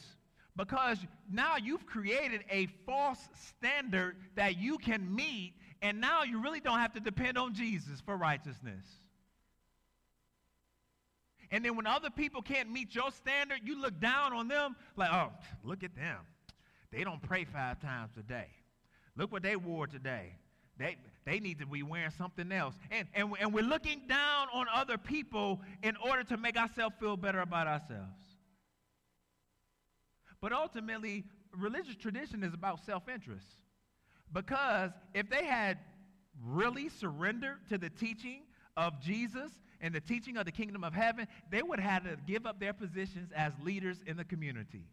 Because 0.57 0.97
now 1.31 1.57
you've 1.57 1.85
created 1.85 2.43
a 2.49 2.65
false 2.85 3.29
standard 3.35 4.17
that 4.35 4.57
you 4.57 4.77
can 4.79 5.15
meet, 5.15 5.53
and 5.81 6.01
now 6.01 6.23
you 6.23 6.41
really 6.41 6.59
don't 6.59 6.79
have 6.79 6.93
to 6.93 6.99
depend 6.99 7.37
on 7.37 7.53
Jesus 7.53 8.01
for 8.01 8.17
righteousness. 8.17 8.83
And 11.51 11.65
then 11.65 11.75
when 11.75 11.87
other 11.87 12.09
people 12.09 12.41
can't 12.41 12.71
meet 12.71 12.93
your 12.93 13.11
standard, 13.11 13.59
you 13.63 13.81
look 13.81 13.99
down 13.99 14.33
on 14.33 14.47
them 14.47 14.75
like, 14.95 15.09
oh, 15.11 15.31
look 15.63 15.83
at 15.83 15.95
them. 15.95 16.17
They 16.91 17.03
don't 17.03 17.21
pray 17.21 17.45
five 17.45 17.79
times 17.81 18.11
a 18.19 18.23
day. 18.23 18.47
Look 19.15 19.31
what 19.31 19.43
they 19.43 19.55
wore 19.55 19.87
today. 19.87 20.33
They, 20.77 20.97
they 21.25 21.39
need 21.39 21.59
to 21.59 21.65
be 21.65 21.83
wearing 21.83 22.11
something 22.17 22.51
else. 22.51 22.75
And, 22.89 23.07
and, 23.13 23.33
and 23.39 23.53
we're 23.53 23.63
looking 23.63 24.03
down 24.07 24.47
on 24.53 24.67
other 24.73 24.97
people 24.97 25.61
in 25.83 25.95
order 25.97 26.23
to 26.23 26.37
make 26.37 26.57
ourselves 26.57 26.95
feel 26.99 27.17
better 27.17 27.41
about 27.41 27.67
ourselves. 27.67 28.15
But 30.41 30.53
ultimately, 30.53 31.25
religious 31.51 31.95
tradition 31.95 32.43
is 32.43 32.53
about 32.53 32.85
self 32.85 33.09
interest. 33.09 33.45
Because 34.31 34.91
if 35.13 35.29
they 35.29 35.45
had 35.45 35.79
really 36.45 36.89
surrendered 36.89 37.67
to 37.69 37.77
the 37.77 37.89
teaching 37.89 38.43
of 38.77 39.01
Jesus 39.01 39.51
and 39.81 39.93
the 39.93 40.01
teaching 40.01 40.37
of 40.37 40.45
the 40.45 40.51
kingdom 40.51 40.83
of 40.83 40.93
heaven, 40.93 41.27
they 41.49 41.61
would 41.61 41.79
have 41.79 42.03
to 42.03 42.17
give 42.27 42.45
up 42.45 42.59
their 42.59 42.73
positions 42.73 43.31
as 43.35 43.53
leaders 43.63 43.97
in 44.05 44.17
the 44.17 44.25
community. 44.25 44.83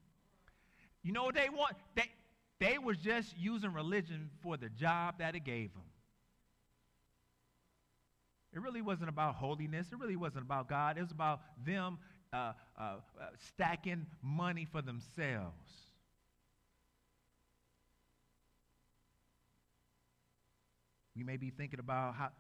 You 1.03 1.12
know 1.12 1.24
what 1.24 1.34
they 1.34 1.49
want? 1.49 1.76
They, 1.95 2.11
they 2.59 2.78
was 2.78 2.99
just 2.99 3.37
using 3.39 3.72
religion 3.72 4.30
for 4.43 4.57
the 4.57 4.68
job 4.68 5.18
that 5.18 5.34
it 5.34 5.45
gave 5.45 5.72
them. 5.74 5.82
It 8.53 8.61
really 8.61 8.80
wasn't 8.80 9.11
about 9.11 9.34
holiness. 9.34 9.89
It 9.93 9.99
really 9.99 10.16
wasn't 10.16 10.45
about 10.45 10.68
God. 10.68 10.97
It 10.97 11.03
was 11.03 11.11
about 11.11 11.41
them 11.64 11.99
uh, 12.32 12.53
uh, 12.78 12.82
uh, 12.82 12.97
stacking 13.49 14.07
money 14.22 14.66
for 14.70 14.82
themselves. 14.82 15.70
We 21.14 21.22
may 21.22 21.37
be 21.37 21.51
thinking 21.51 21.80
about 21.80 22.14
how, 22.14 22.30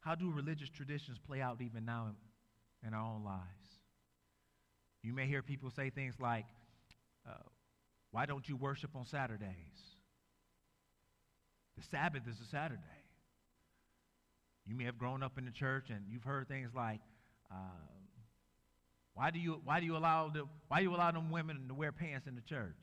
how 0.00 0.14
do 0.14 0.30
religious 0.30 0.68
traditions 0.68 1.18
play 1.18 1.40
out 1.40 1.60
even 1.60 1.84
now 1.84 2.14
in, 2.86 2.94
our 2.94 3.00
own 3.00 3.22
lives? 3.24 3.44
You 5.02 5.12
may 5.12 5.26
hear 5.26 5.42
people 5.42 5.70
say 5.70 5.90
things 5.90 6.14
like, 6.18 6.46
uh, 7.28 7.34
why 8.10 8.26
don't 8.26 8.48
you 8.48 8.56
worship 8.56 8.90
on 8.96 9.06
Saturdays? 9.06 9.46
The 11.76 11.82
Sabbath 11.90 12.22
is 12.28 12.40
a 12.40 12.50
Saturday. 12.50 12.80
You 14.66 14.74
may 14.74 14.84
have 14.84 14.98
grown 14.98 15.22
up 15.22 15.38
in 15.38 15.44
the 15.44 15.50
church 15.50 15.90
and 15.90 16.04
you've 16.08 16.24
heard 16.24 16.48
things 16.48 16.70
like, 16.74 17.00
uh, 17.50 17.56
why 19.14 19.30
do 19.30 19.38
you 19.38 19.60
why 19.64 19.80
do 19.80 19.86
you 19.86 19.96
allow 19.96 20.28
the 20.28 20.44
why 20.68 20.80
you 20.80 20.94
allow 20.94 21.10
them 21.10 21.30
women 21.30 21.68
to 21.68 21.74
wear 21.74 21.92
pants 21.92 22.26
in 22.26 22.34
the 22.34 22.40
church? 22.40 22.80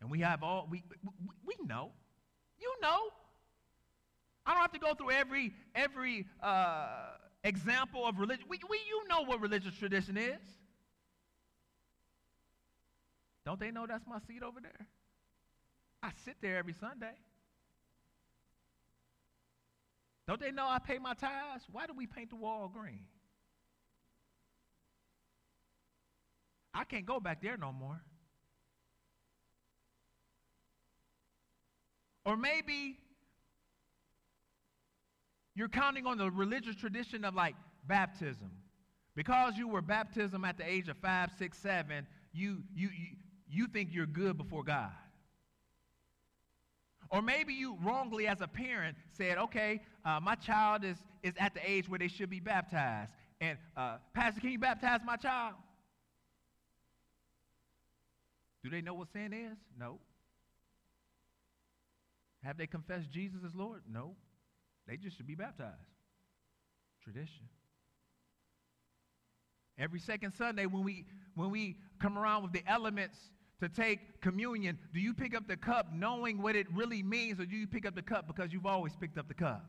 And 0.00 0.10
we 0.10 0.20
have 0.20 0.42
all 0.42 0.68
we 0.70 0.82
we, 1.02 1.10
we 1.44 1.66
know, 1.66 1.90
you 2.64 2.74
know. 2.82 2.98
I 4.46 4.52
don't 4.52 4.62
have 4.62 4.72
to 4.72 4.78
go 4.78 4.94
through 4.94 5.10
every 5.12 5.52
every 5.74 6.26
uh, 6.42 6.86
example 7.44 8.06
of 8.06 8.18
religion. 8.18 8.44
We, 8.48 8.58
we 8.68 8.78
you 8.88 9.08
know 9.08 9.22
what 9.22 9.40
religious 9.40 9.74
tradition 9.74 10.16
is. 10.16 10.40
Don't 13.46 13.60
they 13.60 13.70
know 13.70 13.86
that's 13.86 14.06
my 14.06 14.18
seat 14.26 14.42
over 14.42 14.60
there? 14.60 14.86
I 16.02 16.10
sit 16.24 16.36
there 16.40 16.56
every 16.56 16.74
Sunday. 16.80 17.14
Don't 20.26 20.40
they 20.40 20.50
know 20.50 20.66
I 20.66 20.78
pay 20.78 20.98
my 20.98 21.12
tithes? 21.14 21.64
Why 21.70 21.86
do 21.86 21.92
we 21.94 22.06
paint 22.06 22.30
the 22.30 22.36
wall 22.36 22.70
green? 22.72 23.04
I 26.72 26.84
can't 26.84 27.06
go 27.06 27.20
back 27.20 27.42
there 27.42 27.56
no 27.56 27.72
more. 27.72 28.00
Or 32.24 32.36
maybe 32.36 32.98
you're 35.54 35.68
counting 35.68 36.06
on 36.06 36.18
the 36.18 36.30
religious 36.30 36.76
tradition 36.76 37.24
of 37.24 37.34
like 37.34 37.54
baptism. 37.86 38.50
Because 39.14 39.56
you 39.56 39.68
were 39.68 39.82
baptism 39.82 40.44
at 40.44 40.58
the 40.58 40.68
age 40.68 40.88
of 40.88 40.96
five, 40.96 41.30
six, 41.38 41.58
seven, 41.58 42.06
you, 42.32 42.62
you, 42.74 42.88
you, 42.88 43.16
you 43.48 43.66
think 43.68 43.90
you're 43.92 44.06
good 44.06 44.36
before 44.36 44.64
God. 44.64 44.90
Or 47.10 47.22
maybe 47.22 47.54
you 47.54 47.78
wrongly, 47.80 48.26
as 48.26 48.40
a 48.40 48.48
parent, 48.48 48.96
said, 49.16 49.38
okay, 49.38 49.82
uh, 50.04 50.18
my 50.20 50.34
child 50.34 50.84
is, 50.84 50.96
is 51.22 51.32
at 51.38 51.54
the 51.54 51.60
age 51.64 51.88
where 51.88 51.98
they 51.98 52.08
should 52.08 52.28
be 52.28 52.40
baptized. 52.40 53.12
And, 53.40 53.56
uh, 53.76 53.98
Pastor, 54.14 54.40
can 54.40 54.50
you 54.50 54.58
baptize 54.58 55.00
my 55.04 55.16
child? 55.16 55.54
Do 58.64 58.70
they 58.70 58.80
know 58.80 58.94
what 58.94 59.12
sin 59.12 59.32
is? 59.32 59.56
No. 59.78 60.00
Have 62.44 62.58
they 62.58 62.66
confessed 62.66 63.10
Jesus 63.10 63.40
as 63.44 63.54
Lord? 63.54 63.82
No. 63.90 64.16
They 64.86 64.96
just 64.96 65.16
should 65.16 65.26
be 65.26 65.34
baptized. 65.34 65.72
Tradition. 67.02 67.48
Every 69.78 69.98
second 69.98 70.32
Sunday 70.32 70.66
when 70.66 70.84
we 70.84 71.06
when 71.34 71.50
we 71.50 71.76
come 72.00 72.16
around 72.16 72.42
with 72.44 72.52
the 72.52 72.62
elements 72.66 73.18
to 73.60 73.68
take 73.68 74.20
communion, 74.20 74.78
do 74.92 75.00
you 75.00 75.14
pick 75.14 75.34
up 75.34 75.48
the 75.48 75.56
cup 75.56 75.88
knowing 75.92 76.40
what 76.40 76.54
it 76.54 76.66
really 76.72 77.02
means, 77.02 77.40
or 77.40 77.46
do 77.46 77.56
you 77.56 77.66
pick 77.66 77.86
up 77.86 77.94
the 77.94 78.02
cup 78.02 78.26
because 78.26 78.52
you've 78.52 78.66
always 78.66 78.94
picked 78.94 79.18
up 79.18 79.26
the 79.26 79.34
cup? 79.34 79.66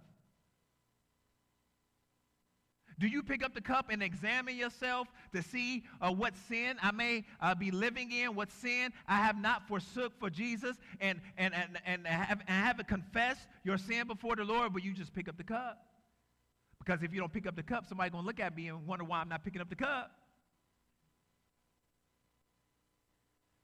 Do 2.97 3.07
you 3.07 3.23
pick 3.23 3.43
up 3.43 3.53
the 3.53 3.61
cup 3.61 3.87
and 3.89 4.01
examine 4.01 4.55
yourself 4.55 5.07
to 5.33 5.43
see 5.43 5.83
uh, 5.99 6.11
what 6.11 6.33
sin 6.47 6.77
I 6.81 6.91
may 6.91 7.25
uh, 7.41 7.53
be 7.53 7.69
living 7.69 8.11
in, 8.11 8.35
what 8.35 8.51
sin 8.51 8.93
I 9.07 9.17
have 9.17 9.39
not 9.39 9.67
forsook 9.67 10.17
for 10.17 10.29
Jesus, 10.29 10.77
and, 11.01 11.19
and, 11.37 11.53
and, 11.53 11.77
and, 11.85 12.07
have, 12.07 12.39
and 12.39 12.49
haven't 12.49 12.87
confessed 12.87 13.47
your 13.63 13.77
sin 13.77 14.07
before 14.07 14.37
the 14.37 14.45
Lord, 14.45 14.73
but 14.73 14.83
you 14.83 14.93
just 14.93 15.13
pick 15.13 15.27
up 15.27 15.37
the 15.37 15.43
cup? 15.43 15.77
Because 16.79 17.03
if 17.03 17.13
you 17.13 17.19
don't 17.19 17.33
pick 17.33 17.47
up 17.47 17.55
the 17.55 17.63
cup, 17.63 17.85
somebody's 17.87 18.11
going 18.11 18.23
to 18.23 18.27
look 18.27 18.39
at 18.39 18.55
me 18.55 18.67
and 18.67 18.87
wonder 18.87 19.03
why 19.03 19.19
I'm 19.19 19.29
not 19.29 19.43
picking 19.43 19.59
up 19.59 19.69
the 19.69 19.75
cup. 19.75 20.11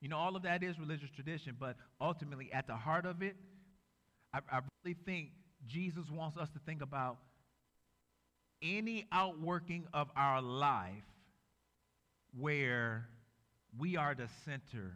You 0.02 0.10
know, 0.10 0.18
all 0.18 0.36
of 0.36 0.42
that 0.44 0.64
is 0.64 0.80
religious 0.80 1.12
tradition, 1.12 1.56
but 1.58 1.78
ultimately, 2.02 2.50
at 2.52 2.68
the 2.68 2.76
heart 2.76 3.06
of 3.06 3.22
it, 3.22 3.36
I, 4.34 4.40
I 4.52 4.60
really 4.84 4.98
think 5.06 5.30
Jesus 5.68 6.10
wants 6.10 6.38
us 6.38 6.50
to 6.50 6.60
think 6.66 6.82
about 6.82 7.18
any 8.62 9.06
outworking 9.12 9.88
of 9.94 10.10
our 10.16 10.42
life 10.42 11.04
where 12.38 13.08
we 13.78 13.98
are 13.98 14.16
the 14.16 14.28
center 14.46 14.94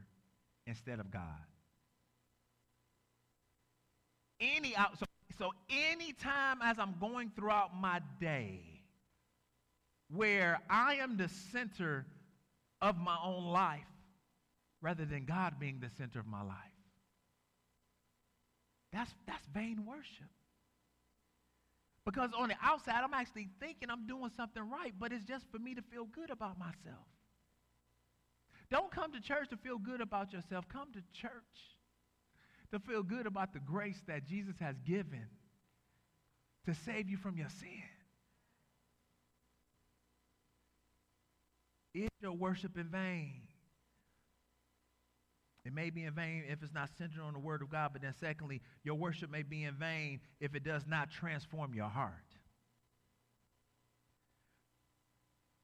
instead 0.67 0.99
of 0.99 1.11
God. 1.11 1.21
Any 4.39 4.75
out 4.75 4.97
so, 4.99 5.05
so 5.37 5.51
anytime 5.69 6.59
as 6.61 6.77
I'm 6.77 6.95
going 6.99 7.31
throughout 7.35 7.75
my 7.75 8.01
day 8.19 8.59
where 10.13 10.59
I 10.69 10.95
am 10.95 11.17
the 11.17 11.29
center 11.51 12.05
of 12.81 12.97
my 12.97 13.17
own 13.23 13.45
life 13.45 13.81
rather 14.81 15.05
than 15.05 15.25
God 15.25 15.55
being 15.59 15.79
the 15.79 15.89
center 15.97 16.19
of 16.19 16.27
my 16.27 16.43
life. 16.43 16.55
That's 18.93 19.11
that's 19.25 19.45
vain 19.53 19.83
worship. 19.85 20.29
Because 22.05 22.29
on 22.37 22.49
the 22.49 22.55
outside, 22.61 23.01
I'm 23.03 23.13
actually 23.13 23.49
thinking 23.59 23.89
I'm 23.89 24.05
doing 24.05 24.29
something 24.37 24.61
right, 24.69 24.93
but 24.97 25.11
it's 25.11 25.25
just 25.25 25.45
for 25.51 25.57
me 25.57 25.73
to 25.73 25.81
feel 25.81 26.05
good 26.05 26.29
about 26.29 26.57
myself. 26.59 27.07
Don't 28.69 28.91
come 28.91 29.11
to 29.13 29.19
church 29.19 29.49
to 29.49 29.57
feel 29.57 29.79
good 29.79 30.01
about 30.01 30.31
yourself. 30.31 30.67
Come 30.69 30.91
to 30.93 31.01
church 31.19 31.31
to 32.71 32.79
feel 32.79 33.03
good 33.03 33.25
about 33.25 33.53
the 33.53 33.59
grace 33.59 34.01
that 34.07 34.25
Jesus 34.25 34.55
has 34.59 34.75
given 34.85 35.27
to 36.65 36.73
save 36.73 37.09
you 37.09 37.17
from 37.17 37.37
your 37.37 37.49
sin. 37.49 37.83
Is 41.93 42.09
your 42.21 42.33
worship 42.33 42.77
in 42.77 42.89
vain? 42.89 43.41
It 45.65 45.73
may 45.73 45.89
be 45.89 46.03
in 46.03 46.13
vain 46.13 46.43
if 46.47 46.61
it's 46.61 46.73
not 46.73 46.89
centered 46.95 47.21
on 47.21 47.33
the 47.33 47.39
Word 47.39 47.63
of 47.63 47.69
God, 47.69 47.89
but 47.91 48.03
then, 48.03 48.13
secondly, 48.19 48.61
your 48.83 48.95
worship 48.95 49.31
may 49.31 49.41
be 49.41 49.63
in 49.63 49.73
vain 49.73 50.19
if 50.39 50.53
it 50.53 50.63
does 50.63 50.83
not 50.87 51.09
transform 51.09 51.73
your 51.73 51.89
heart. 51.89 52.13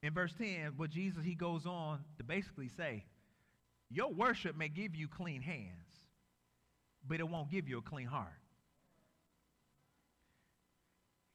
In 0.02 0.14
verse 0.14 0.34
10, 0.36 0.74
what 0.78 0.90
Jesus 0.90 1.24
he 1.24 1.36
goes 1.36 1.68
on 1.68 2.00
to 2.18 2.24
basically 2.24 2.68
say, 2.68 3.06
Your 3.92 4.12
worship 4.12 4.58
may 4.58 4.70
give 4.70 4.96
you 4.96 5.08
clean 5.08 5.44
hands, 5.44 5.86
but 7.08 7.20
it 7.20 7.30
won't 7.30 7.52
give 7.52 7.70
you 7.70 7.78
a 7.78 7.84
clean 7.84 8.08
heart. 8.08 8.28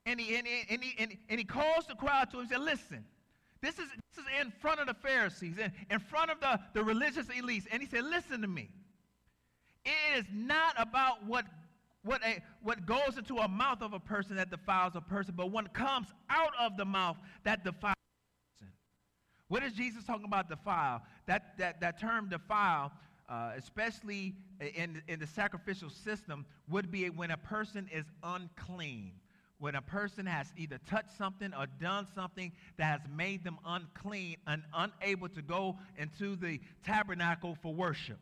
And 0.04 0.20
he, 0.20 0.36
and, 0.36 0.46
he, 0.46 0.62
and, 0.68 0.82
he, 0.82 1.18
and, 1.28 1.38
he, 1.38 1.44
calls 1.44 1.86
the 1.86 1.94
crowd 1.94 2.30
to 2.30 2.36
him 2.36 2.40
and 2.42 2.48
said, 2.48 2.60
Listen, 2.60 3.04
this 3.60 3.78
is, 3.78 3.88
this 3.88 4.24
is 4.24 4.30
in 4.40 4.50
front 4.60 4.80
of 4.80 4.86
the 4.86 4.94
Pharisees, 4.94 5.58
in, 5.58 5.72
in 5.90 5.98
front 5.98 6.30
of 6.30 6.40
the, 6.40 6.60
the 6.74 6.84
religious 6.84 7.26
elites. 7.26 7.64
And 7.70 7.82
he 7.82 7.88
said, 7.88 8.04
Listen 8.04 8.42
to 8.42 8.48
me. 8.48 8.68
It 9.84 10.18
is 10.18 10.24
not 10.32 10.74
about 10.78 11.24
what, 11.24 11.46
what, 12.02 12.20
a, 12.24 12.42
what 12.62 12.84
goes 12.86 13.16
into 13.16 13.36
a 13.36 13.48
mouth 13.48 13.82
of 13.82 13.92
a 13.92 14.00
person 14.00 14.36
that 14.36 14.50
defiles 14.50 14.96
a 14.96 15.00
person, 15.00 15.34
but 15.36 15.50
what 15.50 15.72
comes 15.72 16.08
out 16.28 16.52
of 16.60 16.76
the 16.76 16.84
mouth 16.84 17.16
that 17.44 17.64
defiles 17.64 17.94
a 17.94 18.54
person. 18.54 18.72
What 19.48 19.62
is 19.62 19.72
Jesus 19.72 20.04
talking 20.04 20.26
about 20.26 20.48
defile? 20.48 21.02
That, 21.26 21.56
that, 21.58 21.80
that 21.80 22.00
term 22.00 22.28
defile, 22.28 22.90
uh, 23.28 23.52
especially 23.56 24.34
in, 24.60 25.02
in 25.06 25.20
the 25.20 25.26
sacrificial 25.26 25.88
system, 25.88 26.46
would 26.68 26.90
be 26.90 27.08
when 27.10 27.30
a 27.30 27.36
person 27.36 27.88
is 27.92 28.06
unclean 28.24 29.12
when 29.58 29.74
a 29.74 29.82
person 29.82 30.26
has 30.26 30.52
either 30.56 30.78
touched 30.86 31.16
something 31.16 31.52
or 31.54 31.66
done 31.80 32.06
something 32.14 32.52
that 32.76 33.00
has 33.00 33.00
made 33.14 33.42
them 33.42 33.58
unclean 33.64 34.36
and 34.46 34.62
unable 34.74 35.28
to 35.28 35.42
go 35.42 35.76
into 35.96 36.36
the 36.36 36.60
tabernacle 36.84 37.56
for 37.62 37.72
worship. 37.72 38.18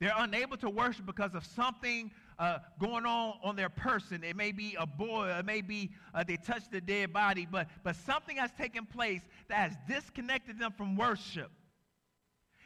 They're 0.00 0.12
unable 0.16 0.56
to 0.58 0.68
worship 0.68 1.06
because 1.06 1.34
of 1.34 1.46
something 1.46 2.10
uh, 2.38 2.58
going 2.80 3.06
on 3.06 3.34
on 3.44 3.54
their 3.54 3.68
person. 3.68 4.24
It 4.24 4.36
may 4.36 4.50
be 4.50 4.76
a 4.78 4.86
boy, 4.86 5.28
it 5.28 5.46
may 5.46 5.60
be 5.60 5.92
uh, 6.12 6.24
they 6.24 6.36
touched 6.36 6.72
the 6.72 6.80
dead 6.80 7.12
body, 7.12 7.46
but, 7.50 7.68
but 7.84 7.94
something 7.96 8.36
has 8.36 8.50
taken 8.58 8.86
place 8.86 9.22
that 9.48 9.56
has 9.70 9.76
disconnected 9.88 10.58
them 10.58 10.72
from 10.76 10.96
worship. 10.96 11.50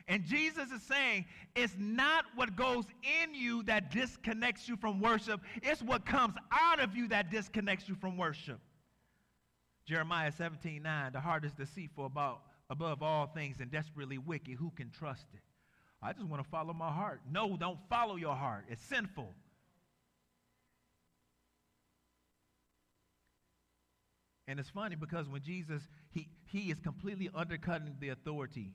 And 0.08 0.24
Jesus 0.24 0.70
is 0.72 0.82
saying 0.82 1.26
it's 1.54 1.74
not 1.78 2.24
what 2.34 2.56
goes 2.56 2.84
in 3.02 3.34
you 3.34 3.62
that 3.64 3.90
disconnects 3.90 4.66
you 4.66 4.76
from 4.76 5.00
worship, 5.00 5.40
it's 5.62 5.82
what 5.82 6.06
comes 6.06 6.34
out 6.50 6.80
of 6.80 6.96
you 6.96 7.08
that 7.08 7.30
disconnects 7.30 7.88
you 7.88 7.94
from 7.94 8.16
worship. 8.16 8.58
Jeremiah 9.86 10.32
17 10.32 10.82
9, 10.82 11.12
the 11.12 11.20
heart 11.20 11.44
is 11.44 11.52
deceitful 11.52 12.06
about, 12.06 12.42
above 12.70 13.02
all 13.02 13.26
things 13.26 13.60
and 13.60 13.70
desperately 13.70 14.16
wicked. 14.18 14.54
Who 14.54 14.70
can 14.70 14.90
trust 14.90 15.26
it? 15.34 15.40
I 16.00 16.12
just 16.12 16.26
want 16.26 16.42
to 16.42 16.48
follow 16.48 16.72
my 16.72 16.90
heart. 16.90 17.20
No, 17.30 17.56
don't 17.56 17.78
follow 17.90 18.16
your 18.16 18.34
heart. 18.34 18.64
It's 18.68 18.84
sinful. 18.84 19.34
And 24.46 24.58
it's 24.58 24.70
funny 24.70 24.96
because 24.96 25.28
when 25.28 25.42
Jesus, 25.42 25.82
he, 26.10 26.28
he 26.46 26.70
is 26.70 26.78
completely 26.80 27.28
undercutting 27.34 27.96
the 28.00 28.08
authority 28.08 28.72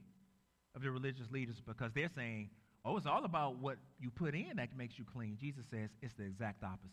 of 0.76 0.82
the 0.82 0.92
religious 0.92 1.30
leaders 1.32 1.62
because 1.66 1.92
they're 1.94 2.10
saying, 2.16 2.50
oh, 2.86 2.98
it's 2.98 3.06
all 3.06 3.26
about 3.26 3.60
what 3.60 3.78
you 4.00 4.10
put 4.10 4.36
in 4.36 4.58
that 4.58 4.76
makes 4.78 4.98
you 4.98 5.06
clean. 5.06 5.38
Jesus 5.40 5.66
says 5.70 5.90
it's 6.02 6.14
the 6.16 6.24
exact 6.24 6.64
opposite. 6.64 6.92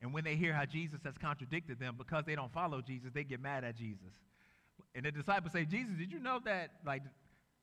And 0.00 0.12
when 0.12 0.24
they 0.24 0.34
hear 0.34 0.52
how 0.52 0.64
Jesus 0.64 1.00
has 1.04 1.14
contradicted 1.16 1.78
them 1.78 1.94
because 1.96 2.24
they 2.26 2.34
don't 2.34 2.52
follow 2.52 2.80
Jesus, 2.80 3.10
they 3.14 3.24
get 3.24 3.40
mad 3.40 3.62
at 3.64 3.76
Jesus. 3.76 4.12
And 4.94 5.04
the 5.04 5.12
disciples 5.12 5.52
say, 5.52 5.64
Jesus, 5.64 5.94
did 5.96 6.10
you 6.10 6.18
know 6.18 6.40
that 6.44 6.72
like 6.84 7.02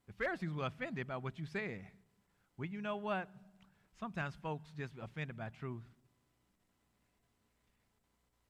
the 0.07 0.13
Pharisees 0.13 0.49
were 0.51 0.65
offended 0.65 1.07
by 1.07 1.17
what 1.17 1.37
you 1.37 1.45
said? 1.45 1.85
Well, 2.57 2.67
you 2.67 2.81
know 2.81 2.95
what? 2.95 3.29
Sometimes 3.99 4.35
folks 4.41 4.69
just 4.77 4.93
offended 5.01 5.37
by 5.37 5.49
truth. 5.59 5.83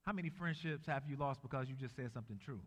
How 0.05 0.13
many 0.13 0.29
friendships 0.29 0.85
have 0.87 1.03
you 1.09 1.17
lost 1.17 1.41
because 1.41 1.67
you 1.67 1.75
just 1.75 1.95
said 1.95 2.11
something 2.13 2.39
true? 2.43 2.61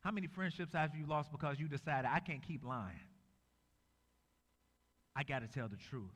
How 0.00 0.10
many 0.10 0.26
friendships 0.26 0.72
have 0.72 0.94
you 0.94 1.06
lost 1.06 1.30
because 1.30 1.60
you 1.60 1.68
decided, 1.68 2.10
I 2.10 2.20
can't 2.20 2.42
keep 2.42 2.64
lying? 2.64 2.96
I 5.14 5.22
got 5.22 5.40
to 5.40 5.48
tell 5.48 5.68
the 5.68 5.76
truth. 5.76 6.10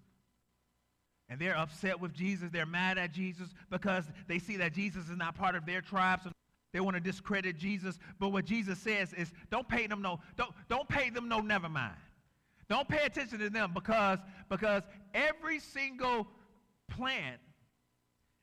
And 1.28 1.40
they're 1.40 1.56
upset 1.56 2.00
with 2.00 2.12
Jesus. 2.12 2.50
They're 2.52 2.66
mad 2.66 2.98
at 2.98 3.12
Jesus 3.12 3.48
because 3.70 4.04
they 4.28 4.38
see 4.38 4.56
that 4.58 4.72
Jesus 4.72 5.08
is 5.08 5.16
not 5.16 5.34
part 5.34 5.54
of 5.54 5.66
their 5.66 5.80
tribe. 5.80 6.20
So 6.22 6.30
they 6.72 6.80
want 6.80 6.96
to 6.96 7.00
discredit 7.00 7.56
Jesus. 7.56 7.98
But 8.18 8.30
what 8.30 8.44
Jesus 8.44 8.78
says 8.78 9.12
is 9.14 9.32
don't 9.50 9.68
pay 9.68 9.86
them 9.86 10.02
no, 10.02 10.20
don't, 10.36 10.52
don't 10.68 10.88
pay 10.88 11.10
them 11.10 11.28
no 11.28 11.40
never 11.40 11.68
mind. 11.68 11.94
Don't 12.68 12.88
pay 12.88 13.04
attention 13.04 13.38
to 13.40 13.50
them 13.50 13.72
because, 13.74 14.18
because 14.48 14.82
every 15.12 15.58
single 15.58 16.26
plant 16.88 17.40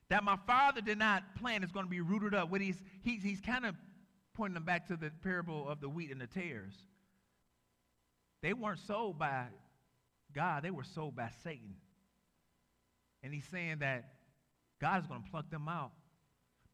that 0.09 0.23
my 0.23 0.37
father 0.45 0.81
did 0.81 0.97
not 0.97 1.23
plant 1.35 1.63
is 1.63 1.71
going 1.71 1.85
to 1.85 1.89
be 1.89 2.01
rooted 2.01 2.35
up. 2.35 2.51
What 2.51 2.61
he's, 2.61 2.81
he's, 3.01 3.23
he's 3.23 3.41
kind 3.41 3.65
of 3.65 3.75
pointing 4.41 4.55
them 4.55 4.63
back 4.63 4.87
to 4.87 4.97
the 4.97 5.11
parable 5.21 5.69
of 5.69 5.81
the 5.81 5.87
wheat 5.87 6.09
and 6.09 6.19
the 6.19 6.25
tares. 6.25 6.73
They 8.41 8.53
weren't 8.53 8.79
sold 8.79 9.19
by 9.19 9.45
God, 10.33 10.63
they 10.63 10.71
were 10.71 10.83
sold 10.83 11.15
by 11.15 11.29
Satan. 11.43 11.75
And 13.21 13.35
he's 13.35 13.45
saying 13.51 13.79
that 13.81 14.03
God 14.81 15.03
is 15.03 15.05
going 15.05 15.21
to 15.21 15.29
pluck 15.29 15.51
them 15.51 15.67
out. 15.67 15.91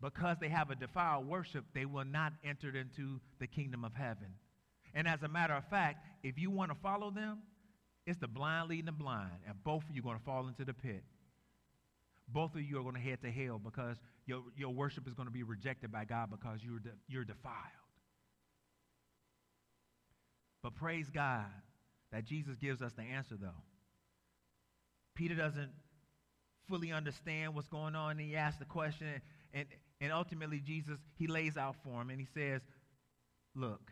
Because 0.02 0.38
they 0.40 0.48
have 0.48 0.70
a 0.70 0.76
defiled 0.76 1.28
worship, 1.28 1.66
they 1.74 1.84
will 1.84 2.06
not 2.06 2.32
enter 2.42 2.70
into 2.70 3.20
the 3.40 3.48
kingdom 3.48 3.84
of 3.84 3.94
heaven. 3.94 4.36
And 4.94 5.06
as 5.06 5.22
a 5.24 5.28
matter 5.28 5.54
of 5.54 5.68
fact, 5.68 6.06
if 6.24 6.40
you 6.40 6.50
want 6.50 6.72
to 6.72 6.78
follow 6.82 7.12
them, 7.12 7.40
it's 8.06 8.20
the 8.20 8.30
blind 8.30 8.70
leading 8.70 8.86
the 8.86 8.94
blind, 8.94 9.40
and 9.46 9.62
both 9.66 9.84
of 9.90 9.94
you 9.94 10.02
are 10.04 10.06
going 10.06 10.20
to 10.20 10.24
fall 10.24 10.48
into 10.48 10.64
the 10.64 10.74
pit. 10.74 11.04
Both 12.28 12.56
of 12.56 12.62
you 12.62 12.80
are 12.80 12.84
going 12.84 12.96
to 12.96 13.02
head 13.02 13.22
to 13.22 13.32
hell 13.32 13.60
because 13.64 13.98
your, 14.26 14.44
your 14.58 14.70
worship 14.70 15.08
is 15.08 15.14
going 15.14 15.28
to 15.28 15.34
be 15.34 15.44
rejected 15.44 15.92
by 15.92 16.06
God 16.06 16.30
because 16.30 16.60
you're, 16.62 16.80
de- 16.80 16.90
you're 17.08 17.24
defiled. 17.24 17.56
But 20.62 20.76
praise 20.76 21.10
God 21.10 21.46
that 22.12 22.26
Jesus 22.26 22.58
gives 22.58 22.82
us 22.82 22.92
the 22.94 23.04
answer, 23.04 23.36
though. 23.40 23.64
Peter 25.16 25.36
doesn't 25.36 25.72
fully 26.68 26.92
understand 26.92 27.56
what's 27.56 27.68
going 27.68 27.96
on. 27.96 28.18
He 28.18 28.36
asks 28.36 28.60
the 28.60 28.66
question, 28.66 29.08
and, 29.54 29.66
and 30.02 30.12
ultimately, 30.12 30.60
Jesus, 30.60 31.00
he 31.18 31.28
lays 31.28 31.58
out 31.58 31.76
for 31.84 32.02
him 32.02 32.10
and 32.10 32.20
he 32.20 32.28
says, 32.34 32.62
Look, 33.56 33.92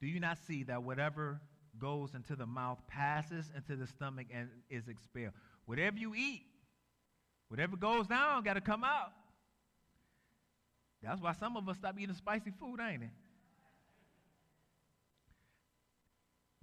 do 0.00 0.06
you 0.06 0.20
not 0.20 0.38
see 0.46 0.64
that 0.64 0.82
whatever 0.82 1.40
goes 1.78 2.14
into 2.14 2.36
the 2.36 2.46
mouth 2.46 2.78
passes 2.88 3.50
into 3.56 3.76
the 3.76 3.86
stomach 3.86 4.26
and 4.34 4.48
is 4.68 4.88
expelled? 4.88 5.32
Whatever 5.64 5.96
you 5.96 6.14
eat, 6.14 6.42
whatever 7.54 7.76
goes 7.76 8.08
down, 8.08 8.42
got 8.42 8.54
to 8.54 8.60
come 8.60 8.82
out. 8.82 9.12
That's 11.04 11.20
why 11.20 11.34
some 11.34 11.56
of 11.56 11.68
us 11.68 11.76
stop 11.76 11.94
eating 12.00 12.16
spicy 12.16 12.50
food, 12.58 12.80
ain't 12.80 13.04
it? 13.04 13.10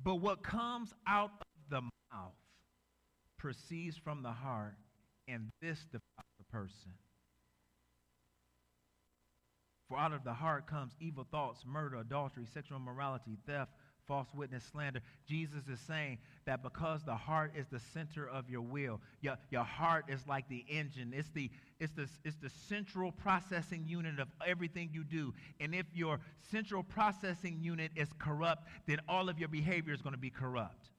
But 0.04 0.16
what 0.16 0.44
comes 0.44 0.94
out 1.08 1.32
of 1.40 1.48
the 1.70 1.82
mouth 1.82 2.34
proceeds 3.38 3.96
from 3.96 4.22
the 4.22 4.34
heart, 4.34 4.76
and 5.30 5.50
this 5.62 5.80
defiles 5.86 6.34
the 6.38 6.46
person. 6.52 6.92
For 9.88 9.98
out 9.98 10.12
of 10.12 10.26
the 10.26 10.34
heart 10.34 10.68
comes 10.68 10.92
evil 11.00 11.26
thoughts, 11.32 11.64
murder, 11.66 12.00
adultery, 12.00 12.48
sexual 12.54 12.78
immorality, 12.78 13.38
theft, 13.48 13.72
false 14.12 14.28
witness, 14.34 14.66
slander. 14.70 15.00
Jesus 15.26 15.70
is 15.72 15.80
saying 15.88 16.18
that 16.44 16.62
because 16.62 17.02
the 17.06 17.16
heart 17.16 17.54
is 17.56 17.66
the 17.72 17.80
center 17.94 18.28
of 18.28 18.50
your 18.50 18.60
will, 18.60 19.00
your, 19.22 19.38
your 19.52 19.64
heart 19.64 20.04
is 20.10 20.20
like 20.28 20.50
the 20.50 20.66
engine. 20.68 21.14
It's 21.16 21.30
the, 21.30 21.50
it's, 21.80 21.94
the, 21.94 22.10
it's 22.26 22.36
the 22.36 22.50
central 22.68 23.14
processing 23.14 23.86
unit 23.88 24.20
of 24.20 24.28
everything 24.46 24.90
you 24.92 25.06
do. 25.06 25.34
And 25.62 25.74
if 25.74 25.86
your 25.94 26.20
central 26.52 26.84
processing 26.84 27.60
unit 27.62 27.92
is 27.96 28.10
corrupt, 28.20 28.68
then 28.86 28.98
all 29.08 29.30
of 29.30 29.40
your 29.40 29.48
behavior 29.48 29.94
is 29.94 30.02
going 30.02 30.14
to 30.14 30.20
be 30.20 30.30
corrupt. 30.30 30.90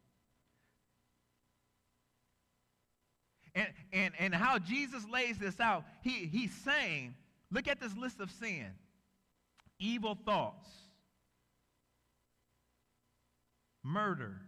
And, 3.55 3.69
and, 3.93 4.15
and 4.19 4.35
how 4.35 4.59
Jesus 4.59 5.05
lays 5.13 5.37
this 5.37 5.61
out, 5.61 5.85
he, 6.01 6.31
he's 6.33 6.55
saying, 6.65 7.15
look 7.51 7.69
at 7.69 7.79
this 7.79 7.95
list 7.95 8.21
of 8.21 8.31
sin 8.31 8.69
evil 9.79 10.17
thoughts, 10.25 10.69
murder. 13.85 14.41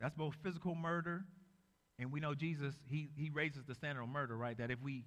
That's 0.00 0.14
both 0.14 0.34
physical 0.42 0.74
murder, 0.74 1.24
and 1.98 2.12
we 2.12 2.20
know 2.20 2.34
Jesus, 2.34 2.74
he, 2.86 3.08
he 3.16 3.30
raises 3.30 3.64
the 3.66 3.74
standard 3.74 4.02
on 4.02 4.10
murder, 4.10 4.36
right? 4.36 4.56
That 4.58 4.70
if 4.70 4.80
we 4.82 5.04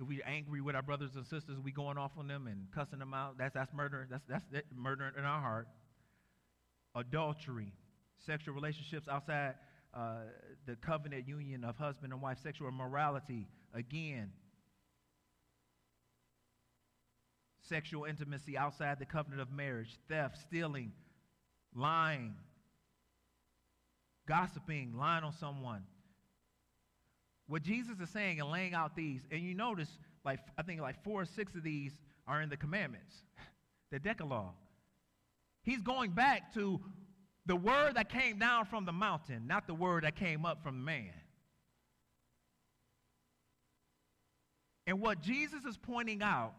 if 0.00 0.08
we're 0.08 0.24
angry 0.26 0.60
with 0.60 0.74
our 0.74 0.82
brothers 0.82 1.16
and 1.16 1.26
sisters, 1.26 1.58
we 1.62 1.70
going 1.70 1.98
off 1.98 2.12
on 2.16 2.26
them 2.26 2.46
and 2.46 2.66
cussing 2.74 2.98
them 2.98 3.12
out, 3.12 3.36
that's 3.38 3.54
that's 3.54 3.72
murder. 3.72 4.06
That's 4.10 4.24
that's 4.28 4.44
that 4.52 4.64
murder 4.74 5.12
in 5.16 5.24
our 5.24 5.40
heart. 5.40 5.68
Adultery, 6.94 7.72
sexual 8.26 8.54
relationships 8.54 9.06
outside 9.08 9.54
uh, 9.94 10.22
the 10.66 10.76
covenant 10.76 11.28
union 11.28 11.64
of 11.64 11.76
husband 11.76 12.12
and 12.12 12.22
wife, 12.22 12.38
sexual 12.42 12.68
immorality, 12.68 13.46
again, 13.74 14.30
sexual 17.68 18.04
intimacy 18.04 18.56
outside 18.56 18.98
the 18.98 19.06
covenant 19.06 19.42
of 19.42 19.52
marriage, 19.52 19.98
theft, 20.08 20.38
stealing, 20.38 20.92
lying, 21.74 22.34
gossiping, 24.26 24.94
lying 24.96 25.24
on 25.24 25.32
someone. 25.32 25.82
What 27.46 27.62
Jesus 27.62 27.98
is 28.00 28.10
saying 28.10 28.40
and 28.40 28.50
laying 28.50 28.74
out 28.74 28.96
these, 28.96 29.26
and 29.30 29.42
you 29.42 29.54
notice, 29.54 29.88
like 30.24 30.40
I 30.56 30.62
think 30.62 30.80
like 30.80 31.02
four 31.02 31.22
or 31.22 31.24
six 31.24 31.54
of 31.54 31.62
these 31.62 31.92
are 32.26 32.40
in 32.40 32.48
the 32.48 32.56
commandments, 32.56 33.14
the 33.90 33.98
Decalogue. 33.98 34.54
He's 35.62 35.80
going 35.80 36.10
back 36.12 36.54
to 36.54 36.80
the 37.46 37.56
word 37.56 37.96
that 37.96 38.08
came 38.08 38.38
down 38.38 38.66
from 38.66 38.84
the 38.84 38.92
mountain, 38.92 39.46
not 39.46 39.66
the 39.66 39.74
word 39.74 40.04
that 40.04 40.16
came 40.16 40.44
up 40.44 40.62
from 40.62 40.84
man. 40.84 41.12
And 44.86 45.00
what 45.00 45.20
Jesus 45.20 45.64
is 45.64 45.76
pointing 45.76 46.22
out 46.22 46.54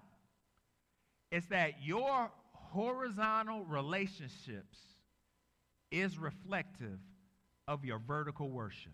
is 1.32 1.46
that 1.48 1.84
your 1.84 2.32
horizontal 2.52 3.66
relationships 3.66 4.78
is 5.94 6.18
reflective 6.18 7.00
of 7.68 7.86
your 7.86 8.00
vertical 8.00 8.50
worship. 8.50 8.92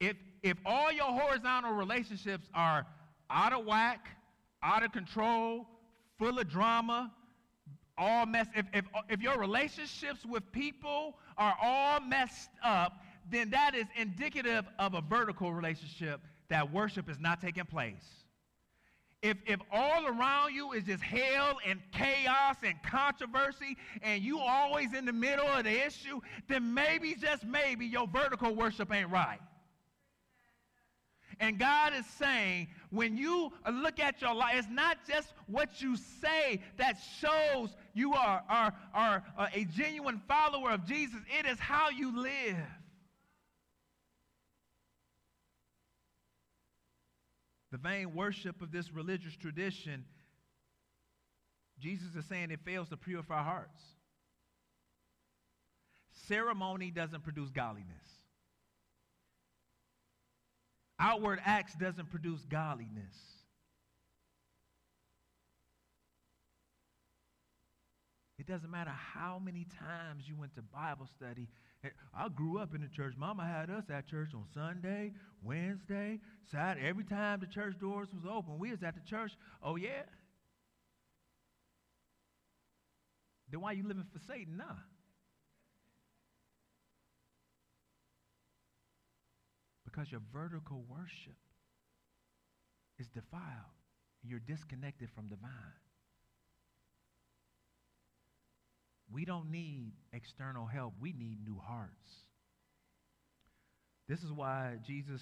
If, 0.00 0.16
if 0.42 0.58
all 0.66 0.92
your 0.92 1.06
horizontal 1.06 1.72
relationships 1.72 2.48
are 2.52 2.84
out 3.30 3.54
of 3.54 3.64
whack, 3.64 4.08
out 4.62 4.82
of 4.82 4.92
control, 4.92 5.66
full 6.18 6.38
of 6.38 6.50
drama, 6.50 7.12
all 7.96 8.26
messed, 8.26 8.50
if, 8.54 8.66
if, 8.74 8.84
if 9.08 9.22
your 9.22 9.38
relationships 9.38 10.26
with 10.26 10.50
people 10.52 11.16
are 11.38 11.56
all 11.62 12.00
messed 12.00 12.50
up, 12.62 13.00
then 13.30 13.48
that 13.50 13.74
is 13.74 13.86
indicative 13.96 14.66
of 14.78 14.94
a 14.94 15.00
vertical 15.00 15.52
relationship 15.52 16.20
that 16.48 16.70
worship 16.70 17.08
is 17.08 17.18
not 17.18 17.40
taking 17.40 17.64
place. 17.64 18.25
If, 19.22 19.38
if 19.46 19.60
all 19.72 20.06
around 20.06 20.54
you 20.54 20.72
is 20.72 20.84
just 20.84 21.02
hell 21.02 21.58
and 21.66 21.80
chaos 21.92 22.56
and 22.62 22.74
controversy 22.82 23.76
and 24.02 24.22
you 24.22 24.38
always 24.38 24.94
in 24.94 25.04
the 25.04 25.12
middle 25.12 25.46
of 25.46 25.64
the 25.64 25.86
issue, 25.86 26.20
then 26.48 26.74
maybe, 26.74 27.14
just 27.14 27.44
maybe, 27.44 27.86
your 27.86 28.06
vertical 28.06 28.54
worship 28.54 28.92
ain't 28.92 29.10
right. 29.10 29.40
And 31.40 31.58
God 31.58 31.92
is 31.94 32.06
saying, 32.06 32.68
when 32.90 33.16
you 33.16 33.52
look 33.70 34.00
at 34.00 34.22
your 34.22 34.34
life, 34.34 34.54
it's 34.56 34.68
not 34.70 34.98
just 35.06 35.34
what 35.46 35.82
you 35.82 35.96
say 35.96 36.62
that 36.78 36.96
shows 37.20 37.76
you 37.94 38.14
are, 38.14 38.42
are, 38.48 38.72
are 38.94 39.22
a 39.54 39.64
genuine 39.64 40.20
follower 40.26 40.70
of 40.70 40.86
Jesus, 40.86 41.20
it 41.38 41.46
is 41.46 41.58
how 41.58 41.90
you 41.90 42.16
live. 42.16 42.56
The 47.72 47.78
vain 47.78 48.14
worship 48.14 48.62
of 48.62 48.70
this 48.70 48.92
religious 48.92 49.34
tradition, 49.36 50.04
Jesus 51.78 52.14
is 52.14 52.24
saying 52.26 52.50
it 52.50 52.60
fails 52.64 52.88
to 52.90 52.96
purify 52.96 53.42
hearts. 53.42 53.82
Ceremony 56.28 56.90
doesn't 56.90 57.24
produce 57.24 57.50
godliness. 57.50 57.92
Outward 60.98 61.40
acts 61.44 61.74
doesn't 61.74 62.10
produce 62.10 62.40
godliness. 62.48 63.14
It 68.38 68.46
doesn't 68.46 68.70
matter 68.70 68.90
how 68.90 69.40
many 69.44 69.66
times 69.78 70.24
you 70.26 70.36
went 70.36 70.54
to 70.54 70.62
Bible 70.62 71.08
study. 71.16 71.48
I 72.14 72.28
grew 72.28 72.58
up 72.58 72.74
in 72.74 72.80
the 72.80 72.88
church. 72.88 73.14
Mama 73.16 73.44
had 73.44 73.70
us 73.70 73.84
at 73.90 74.06
church 74.08 74.30
on 74.34 74.44
Sunday, 74.52 75.12
Wednesday, 75.42 76.20
Saturday. 76.50 76.86
Every 76.86 77.04
time 77.04 77.40
the 77.40 77.46
church 77.46 77.78
doors 77.78 78.08
was 78.12 78.24
open, 78.24 78.58
we 78.58 78.70
was 78.70 78.82
at 78.82 78.94
the 78.94 79.02
church. 79.08 79.32
Oh 79.62 79.76
yeah. 79.76 80.02
Then 83.50 83.60
why 83.60 83.72
you 83.72 83.86
living 83.86 84.04
for 84.12 84.18
Satan 84.18 84.56
now? 84.56 84.78
Because 89.84 90.10
your 90.10 90.22
vertical 90.32 90.84
worship 90.88 91.36
is 92.98 93.08
defiled. 93.08 93.76
You're 94.22 94.40
disconnected 94.40 95.08
from 95.14 95.28
divine. 95.28 95.50
We 99.12 99.24
don't 99.24 99.50
need 99.50 99.92
external 100.12 100.66
help. 100.66 100.94
We 101.00 101.12
need 101.12 101.38
new 101.44 101.60
hearts. 101.62 102.10
This 104.08 104.22
is 104.22 104.32
why 104.32 104.76
Jesus, 104.86 105.20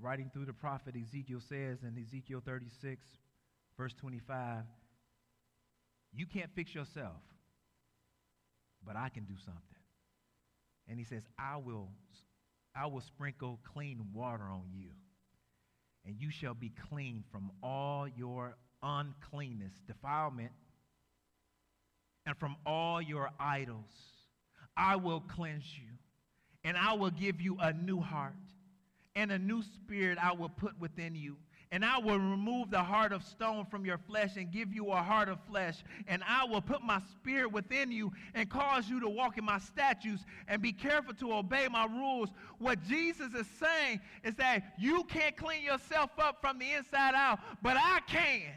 writing 0.00 0.30
through 0.32 0.46
the 0.46 0.52
prophet 0.52 0.94
Ezekiel, 0.96 1.40
says 1.48 1.78
in 1.82 1.96
Ezekiel 2.00 2.42
36, 2.44 3.06
verse 3.76 3.94
25, 4.00 4.64
You 6.12 6.26
can't 6.26 6.50
fix 6.54 6.74
yourself, 6.74 7.20
but 8.86 8.96
I 8.96 9.08
can 9.08 9.24
do 9.24 9.34
something. 9.44 9.62
And 10.88 10.98
he 10.98 11.04
says, 11.04 11.22
I 11.38 11.56
will 11.56 11.88
I 12.74 12.86
will 12.86 13.00
sprinkle 13.00 13.58
clean 13.74 14.06
water 14.14 14.44
on 14.44 14.62
you, 14.72 14.90
and 16.06 16.14
you 16.18 16.30
shall 16.30 16.54
be 16.54 16.72
clean 16.88 17.24
from 17.32 17.50
all 17.62 18.06
your 18.06 18.56
uncleanness, 18.82 19.72
defilement, 19.86 20.52
and 22.30 22.38
from 22.38 22.54
all 22.64 23.02
your 23.02 23.28
idols. 23.40 23.90
I 24.76 24.94
will 24.94 25.20
cleanse 25.20 25.64
you, 25.76 25.88
and 26.62 26.76
I 26.76 26.94
will 26.94 27.10
give 27.10 27.40
you 27.40 27.56
a 27.60 27.72
new 27.72 28.00
heart, 28.00 28.34
and 29.16 29.32
a 29.32 29.38
new 29.38 29.64
spirit 29.64 30.16
I 30.22 30.32
will 30.32 30.48
put 30.48 30.78
within 30.80 31.16
you 31.16 31.36
and 31.72 31.84
I 31.84 31.98
will 31.98 32.18
remove 32.18 32.70
the 32.70 32.82
heart 32.82 33.12
of 33.12 33.22
stone 33.22 33.64
from 33.64 33.84
your 33.84 33.98
flesh 33.98 34.36
and 34.36 34.50
give 34.50 34.74
you 34.74 34.90
a 34.90 34.96
heart 34.96 35.28
of 35.28 35.38
flesh. 35.48 35.84
And 36.08 36.20
I 36.26 36.44
will 36.44 36.60
put 36.60 36.82
my 36.82 37.00
spirit 37.12 37.52
within 37.52 37.92
you 37.92 38.12
and 38.34 38.50
cause 38.50 38.88
you 38.88 38.98
to 39.00 39.08
walk 39.08 39.38
in 39.38 39.44
my 39.44 39.58
statutes 39.58 40.24
and 40.48 40.60
be 40.60 40.72
careful 40.72 41.14
to 41.14 41.32
obey 41.32 41.68
my 41.70 41.86
rules. 41.86 42.30
What 42.58 42.82
Jesus 42.88 43.32
is 43.34 43.46
saying 43.60 44.00
is 44.24 44.34
that 44.34 44.74
you 44.80 45.04
can't 45.04 45.36
clean 45.36 45.62
yourself 45.62 46.10
up 46.18 46.38
from 46.40 46.58
the 46.58 46.72
inside 46.72 47.14
out, 47.14 47.38
but 47.62 47.76
I 47.76 48.00
can 48.08 48.50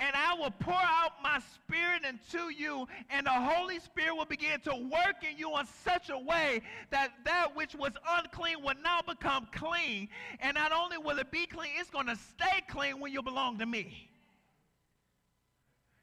and 0.00 0.14
I 0.14 0.34
will 0.34 0.52
pour 0.52 0.74
out 0.74 1.12
my 1.22 1.40
spirit 1.54 2.02
into 2.04 2.52
you, 2.52 2.86
and 3.10 3.26
the 3.26 3.30
Holy 3.30 3.80
Spirit 3.80 4.16
will 4.16 4.26
begin 4.26 4.60
to 4.60 4.74
work 4.74 5.24
in 5.28 5.36
you 5.36 5.56
in 5.58 5.66
such 5.84 6.10
a 6.10 6.18
way 6.18 6.62
that 6.90 7.10
that 7.24 7.56
which 7.56 7.74
was 7.74 7.92
unclean 8.16 8.62
will 8.62 8.76
now 8.82 9.00
become 9.06 9.48
clean. 9.52 10.08
And 10.40 10.54
not 10.54 10.70
only 10.70 10.98
will 10.98 11.18
it 11.18 11.32
be 11.32 11.46
clean, 11.46 11.70
it's 11.78 11.90
going 11.90 12.06
to 12.06 12.16
stay 12.16 12.62
clean 12.68 13.00
when 13.00 13.12
you 13.12 13.22
belong 13.22 13.58
to 13.58 13.66
me. 13.66 14.08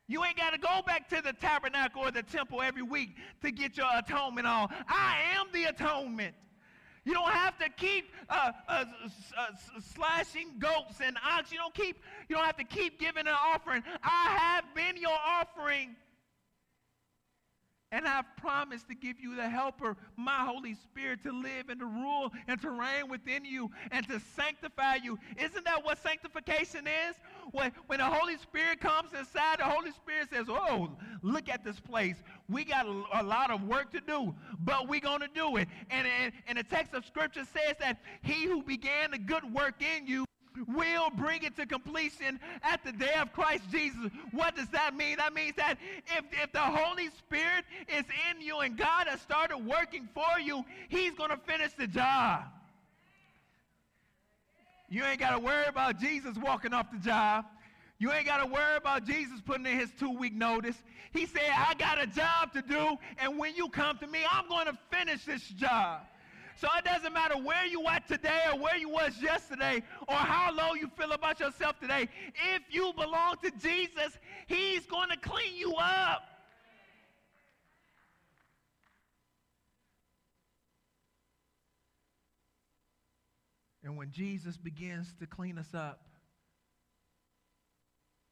You 0.08 0.24
ain't 0.24 0.38
got 0.38 0.52
to 0.52 0.60
go 0.60 0.82
back 0.86 1.10
to 1.10 1.22
the 1.22 1.34
tabernacle 1.34 2.02
or 2.02 2.12
the 2.12 2.22
temple 2.22 2.62
every 2.62 2.84
week 2.84 3.16
to 3.42 3.52
get 3.52 3.78
your 3.78 3.88
atonement 3.98 4.46
on. 4.46 4.70
I 4.88 5.18
am 5.36 5.48
the 5.52 5.66
atonement. 5.66 6.36
You 7.06 7.14
don't 7.14 7.32
have 7.32 7.58
to 7.60 7.70
keep 7.70 8.12
uh, 8.30 8.52
uh, 8.68 8.86
uh, 9.38 9.46
slashing 9.94 10.54
goats 10.58 11.00
and 11.02 11.16
ox. 11.24 11.52
You 11.52 11.60
don't 11.60 11.74
keep. 11.74 12.00
You 12.28 12.36
don't 12.36 12.46
have 12.46 12.58
to 12.58 12.64
keep 12.64 13.00
giving 13.00 13.28
an 13.28 13.36
offering. 13.40 13.84
I 14.04 14.36
have 14.40 14.66
been 14.74 14.98
your 15.00 15.18
offering. 15.26 15.96
And 17.92 18.08
I've 18.08 18.26
promised 18.38 18.88
to 18.90 18.96
give 18.96 19.20
you 19.20 19.36
the 19.36 19.48
helper, 19.48 19.96
my 20.18 20.40
Holy 20.40 20.74
Spirit, 20.74 21.22
to 21.24 21.32
live 21.32 21.70
and 21.70 21.80
to 21.80 21.86
rule 21.86 22.32
and 22.48 22.60
to 22.62 22.72
reign 22.72 23.10
within 23.10 23.46
you 23.46 23.70
and 23.92 24.08
to 24.08 24.20
sanctify 24.36 24.96
you. 24.96 25.20
Isn't 25.38 25.64
that 25.66 25.86
what 25.86 26.02
sanctification 26.02 26.88
is? 26.88 27.16
When, 27.52 27.72
when 27.88 28.00
the 28.00 28.06
Holy 28.06 28.38
Spirit 28.38 28.82
comes 28.82 29.14
inside, 29.14 29.60
the 29.60 29.66
Holy 29.66 29.92
Spirit 29.92 30.30
says, 30.32 30.48
Oh, 30.50 30.90
look 31.22 31.48
at 31.48 31.64
this 31.64 31.80
place. 31.80 32.16
We 32.50 32.66
got 32.66 32.86
a, 32.86 33.04
a 33.14 33.24
lot 33.24 33.52
of 33.52 33.64
work 33.64 33.92
to 33.92 34.02
do, 34.02 34.34
but 34.60 34.88
we're 34.88 35.00
going 35.00 35.22
to 35.22 35.30
do 35.34 35.58
it. 35.58 35.68
And, 35.90 36.08
and, 36.22 36.34
and 36.48 36.58
the 36.58 36.64
text 36.64 36.94
of 36.94 37.06
Scripture 37.06 37.46
says 37.46 37.76
that 37.80 38.00
he 38.24 38.46
who 38.46 38.64
began 38.64 39.12
the 39.12 39.20
good 39.20 39.54
work 39.54 39.82
in 39.82 40.08
you 40.08 40.26
will 40.68 41.10
bring 41.10 41.44
it 41.44 41.56
to 41.58 41.66
completion 41.66 42.40
at 42.64 42.84
the 42.84 42.92
day 42.92 43.14
of 43.20 43.34
Christ 43.34 43.64
Jesus. 43.72 44.12
What 44.32 44.56
does 44.56 44.68
that 44.70 44.96
mean? 44.96 45.18
That 45.18 45.34
means 45.34 45.56
that 45.58 45.78
if, 46.18 46.26
if 46.44 46.52
the 46.52 46.60
Holy 46.60 47.10
Spirit 47.10 47.66
is 47.88 48.06
in 48.32 48.42
you 48.42 48.60
and 48.60 48.78
God 48.78 49.08
has 49.08 49.22
started 49.22 49.58
working 49.58 50.08
for 50.14 50.40
you, 50.40 50.64
He's 50.90 51.14
going 51.14 51.32
to 51.32 51.38
finish 51.38 51.74
the 51.74 51.88
job. 51.88 52.44
You 54.90 55.04
ain't 55.04 55.20
got 55.20 55.32
to 55.32 55.40
worry 55.40 55.66
about 55.68 56.00
Jesus 56.00 56.38
walking 56.38 56.74
off 56.74 56.92
the 56.92 57.00
job. 57.00 57.46
You 57.98 58.12
ain't 58.12 58.26
got 58.26 58.38
to 58.38 58.46
worry 58.46 58.76
about 58.76 59.06
Jesus 59.06 59.42
putting 59.42 59.66
in 59.66 59.80
his 59.80 59.90
two 59.98 60.12
week 60.12 60.34
notice. 60.34 60.76
He 61.12 61.26
said, 61.26 61.50
I 61.56 61.74
got 61.76 62.02
a 62.02 62.08
job 62.08 62.54
to 62.54 62.62
do, 62.62 62.98
and 63.20 63.38
when 63.38 63.56
you 63.56 63.70
come 63.70 63.98
to 64.00 64.08
me, 64.08 64.20
I'm 64.30 64.50
going 64.50 64.66
to 64.66 64.78
finish 64.92 65.24
this 65.24 65.42
job. 65.42 66.02
So 66.58 66.68
it 66.78 66.86
doesn't 66.86 67.14
matter 67.14 67.38
where 67.38 67.66
you 67.66 67.86
at 67.88 68.08
today 68.08 68.42
or 68.52 68.58
where 68.60 68.78
you 68.78 68.90
was 68.90 69.22
yesterday 69.22 69.84
or 70.08 70.16
how 70.16 70.54
low 70.54 70.74
you 70.74 70.90
feel 70.98 71.12
about 71.12 71.40
yourself 71.40 71.80
today. 71.80 72.08
If 72.56 72.64
you 72.70 72.94
belong 72.96 73.36
to 73.44 73.52
Jesus, 73.52 74.18
he's 74.48 74.86
going 74.86 75.10
to 75.10 75.18
clean 75.18 75.56
you 75.56 75.76
up. 75.76 76.24
And 83.84 83.98
when 83.98 84.12
Jesus 84.12 84.58
begins 84.58 85.14
to 85.20 85.28
clean 85.28 85.60
us 85.60 85.74
up, 85.74 86.02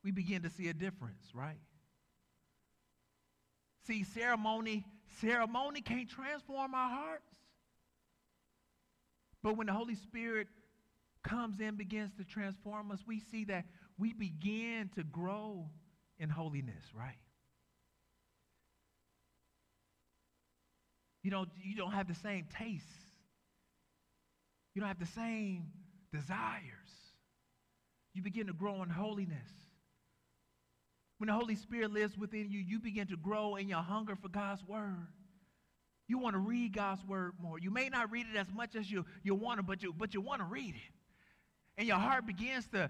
we 0.03 0.11
begin 0.11 0.41
to 0.41 0.49
see 0.49 0.69
a 0.69 0.73
difference, 0.73 1.23
right? 1.33 1.59
See, 3.85 4.03
ceremony, 4.03 4.85
ceremony 5.21 5.81
can't 5.81 6.09
transform 6.09 6.73
our 6.73 6.89
hearts. 6.89 7.29
But 9.43 9.57
when 9.57 9.67
the 9.67 9.73
Holy 9.73 9.95
Spirit 9.95 10.47
comes 11.23 11.59
in, 11.59 11.75
begins 11.75 12.11
to 12.17 12.23
transform 12.23 12.91
us, 12.91 12.99
we 13.05 13.19
see 13.19 13.45
that 13.45 13.65
we 13.97 14.13
begin 14.13 14.89
to 14.95 15.03
grow 15.03 15.65
in 16.17 16.29
holiness, 16.29 16.83
right? 16.93 17.17
You 21.21 21.31
don't, 21.31 21.49
you 21.61 21.75
don't 21.75 21.91
have 21.91 22.07
the 22.07 22.15
same 22.15 22.47
tastes. 22.57 22.87
You 24.73 24.81
don't 24.81 24.87
have 24.87 24.99
the 24.99 25.05
same 25.05 25.67
desires. 26.11 26.61
You 28.13 28.21
begin 28.21 28.47
to 28.47 28.53
grow 28.53 28.83
in 28.83 28.89
holiness. 28.89 29.49
When 31.17 31.27
the 31.27 31.33
Holy 31.33 31.55
Spirit 31.55 31.91
lives 31.91 32.17
within 32.17 32.49
you, 32.49 32.59
you 32.59 32.79
begin 32.79 33.07
to 33.07 33.17
grow 33.17 33.55
in 33.55 33.69
your 33.69 33.81
hunger 33.81 34.15
for 34.15 34.27
God's 34.27 34.63
word. 34.67 35.07
You 36.07 36.17
want 36.17 36.33
to 36.33 36.39
read 36.39 36.73
God's 36.73 37.03
word 37.05 37.33
more. 37.41 37.59
You 37.59 37.71
may 37.71 37.89
not 37.89 38.11
read 38.11 38.25
it 38.33 38.37
as 38.37 38.51
much 38.53 38.75
as 38.75 38.91
you, 38.91 39.05
you 39.23 39.35
want 39.35 39.59
to, 39.59 39.63
but 39.63 39.81
you, 39.81 39.93
but 39.97 40.13
you 40.13 40.21
want 40.21 40.41
to 40.41 40.45
read 40.45 40.75
it. 40.75 40.93
And 41.77 41.87
your 41.87 41.97
heart 41.97 42.25
begins 42.27 42.67
to, 42.67 42.89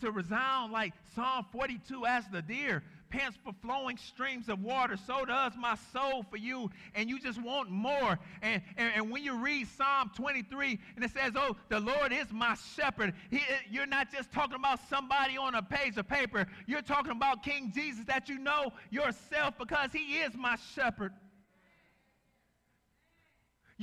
to 0.00 0.10
resound 0.10 0.72
like 0.72 0.92
Psalm 1.14 1.46
42 1.52 2.06
as 2.06 2.24
the 2.28 2.40
deer 2.40 2.82
pants 3.12 3.36
for 3.44 3.52
flowing 3.60 3.96
streams 3.98 4.48
of 4.48 4.62
water. 4.62 4.96
So 4.96 5.24
does 5.24 5.52
my 5.56 5.76
soul 5.92 6.24
for 6.28 6.38
you. 6.38 6.70
And 6.94 7.08
you 7.08 7.20
just 7.20 7.40
want 7.40 7.70
more. 7.70 8.18
And, 8.40 8.62
and, 8.76 8.92
and 8.96 9.10
when 9.10 9.22
you 9.22 9.36
read 9.36 9.68
Psalm 9.76 10.10
23 10.16 10.78
and 10.96 11.04
it 11.04 11.10
says, 11.12 11.32
Oh, 11.36 11.56
the 11.68 11.78
Lord 11.78 12.12
is 12.12 12.32
my 12.32 12.56
shepherd, 12.74 13.14
he, 13.30 13.36
eh, 13.36 13.58
you're 13.70 13.86
not 13.86 14.10
just 14.10 14.32
talking 14.32 14.56
about 14.56 14.80
somebody 14.88 15.36
on 15.36 15.54
a 15.54 15.62
page 15.62 15.96
of 15.98 16.08
paper. 16.08 16.46
You're 16.66 16.82
talking 16.82 17.12
about 17.12 17.42
King 17.42 17.70
Jesus 17.74 18.04
that 18.06 18.28
you 18.28 18.38
know 18.38 18.72
yourself 18.90 19.54
because 19.58 19.92
he 19.92 20.18
is 20.18 20.34
my 20.34 20.56
shepherd. 20.74 21.12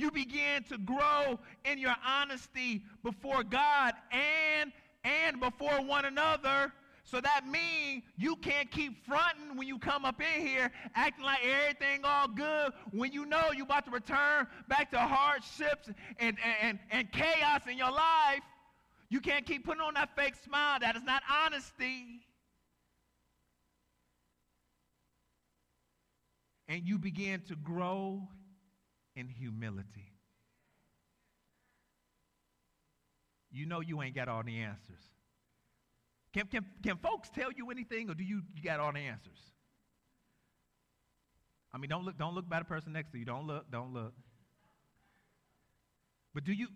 You 0.00 0.10
begin 0.10 0.64
to 0.64 0.78
grow 0.78 1.38
in 1.64 1.78
your 1.78 1.94
honesty 2.06 2.82
before 3.02 3.42
God 3.42 3.94
and 4.10 4.72
and 5.04 5.40
before 5.40 5.82
one 5.82 6.04
another. 6.04 6.72
So 7.04 7.20
that 7.20 7.46
means 7.48 8.04
you 8.16 8.36
can't 8.36 8.70
keep 8.70 9.04
fronting 9.04 9.56
when 9.56 9.66
you 9.66 9.78
come 9.78 10.04
up 10.04 10.20
in 10.20 10.46
here, 10.46 10.70
acting 10.94 11.24
like 11.24 11.40
everything 11.44 12.02
all 12.04 12.28
good, 12.28 12.72
when 12.92 13.12
you 13.12 13.26
know 13.26 13.50
you're 13.52 13.64
about 13.64 13.84
to 13.86 13.90
return 13.90 14.46
back 14.68 14.92
to 14.92 14.98
hardships 14.98 15.90
and, 16.18 16.36
and, 16.62 16.78
and 16.90 17.10
chaos 17.10 17.62
in 17.68 17.76
your 17.76 17.90
life. 17.90 18.42
You 19.08 19.20
can't 19.20 19.44
keep 19.44 19.64
putting 19.64 19.80
on 19.80 19.94
that 19.94 20.14
fake 20.14 20.36
smile. 20.36 20.78
That 20.80 20.94
is 20.94 21.02
not 21.02 21.22
honesty. 21.44 22.20
And 26.68 26.86
you 26.86 26.96
begin 26.96 27.40
to 27.48 27.56
grow 27.56 28.28
in 29.20 29.28
humility. 29.28 30.12
You 33.52 33.66
know 33.66 33.80
you 33.80 34.00
ain't 34.02 34.14
got 34.14 34.28
all 34.28 34.42
the 34.42 34.58
answers. 34.58 35.02
Can, 36.32 36.46
can, 36.46 36.64
can 36.82 36.96
folks 36.96 37.28
tell 37.28 37.50
you 37.52 37.70
anything, 37.70 38.08
or 38.08 38.14
do 38.14 38.24
you, 38.24 38.42
you 38.54 38.62
got 38.62 38.80
all 38.80 38.92
the 38.92 39.00
answers? 39.00 39.38
I 41.72 41.78
mean, 41.78 41.88
don't 41.88 42.04
look, 42.04 42.18
don't 42.18 42.34
look 42.34 42.48
by 42.48 42.60
the 42.60 42.64
person 42.64 42.92
next 42.92 43.12
to 43.12 43.18
you. 43.18 43.24
Don't 43.24 43.46
look, 43.46 43.70
don't 43.70 43.92
look. 43.92 44.12
But 46.34 46.44
do 46.44 46.52
you, 46.52 46.68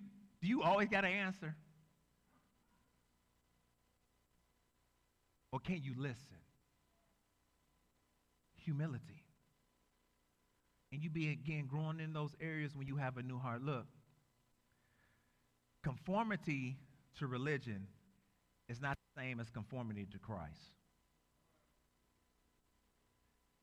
do 0.43 0.49
you 0.49 0.63
always 0.63 0.89
got 0.89 1.05
an 1.05 1.13
answer? 1.13 1.55
Or 5.53 5.61
can 5.61 5.81
you 5.83 5.95
listen? 5.97 6.17
Humility. 8.65 9.24
And 10.95 11.03
you 11.03 11.11
begin 11.11 11.67
growing 11.67 11.99
in 11.99 12.13
those 12.13 12.31
areas 12.41 12.77
when 12.77 12.87
you 12.87 12.95
have 12.95 13.17
a 13.17 13.23
new 13.25 13.37
heart. 13.37 13.63
Look, 13.63 13.87
conformity 15.83 16.77
to 17.19 17.27
religion 17.27 17.89
is 18.69 18.81
not 18.81 18.97
the 19.17 19.21
same 19.21 19.41
as 19.41 19.51
conformity 19.51 20.07
to 20.13 20.19
Christ. 20.21 20.71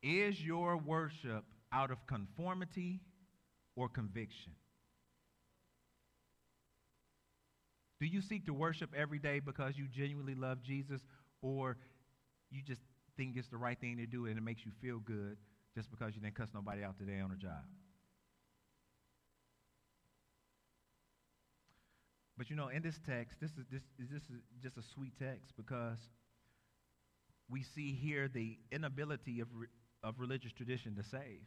Is 0.03 0.41
your 0.41 0.75
worship 0.75 1.45
out 1.71 1.89
of 1.89 2.05
conformity 2.05 2.99
or 3.77 3.87
conviction? 3.87 4.51
Do 8.01 8.07
you 8.07 8.19
seek 8.19 8.45
to 8.47 8.53
worship 8.53 8.89
every 8.93 9.19
day 9.19 9.39
because 9.39 9.77
you 9.77 9.87
genuinely 9.87 10.35
love 10.35 10.63
Jesus 10.63 10.99
or 11.41 11.77
you 12.49 12.61
just 12.61 12.81
think 13.15 13.37
it's 13.37 13.47
the 13.47 13.57
right 13.57 13.79
thing 13.79 13.95
to 13.99 14.05
do 14.05 14.25
and 14.25 14.37
it 14.37 14.41
makes 14.41 14.65
you 14.65 14.71
feel 14.81 14.99
good 14.99 15.37
just 15.75 15.89
because 15.89 16.15
you 16.15 16.21
didn't 16.21 16.35
cuss 16.35 16.49
nobody 16.53 16.83
out 16.83 16.97
today 16.97 17.19
on 17.19 17.31
a 17.31 17.35
job? 17.35 17.63
But 22.37 22.49
you 22.49 22.55
know, 22.55 22.69
in 22.69 22.81
this 22.81 22.99
text, 23.05 23.39
this 23.39 23.51
is, 23.51 23.65
this, 23.71 23.83
this 23.99 24.23
is 24.23 24.41
just 24.63 24.77
a 24.77 24.81
sweet 24.81 25.13
text 25.19 25.53
because 25.55 25.99
we 27.49 27.61
see 27.61 27.93
here 27.93 28.27
the 28.27 28.57
inability 28.71 29.41
of, 29.41 29.47
re, 29.53 29.67
of 30.03 30.19
religious 30.19 30.51
tradition 30.51 30.95
to 30.95 31.03
save. 31.03 31.43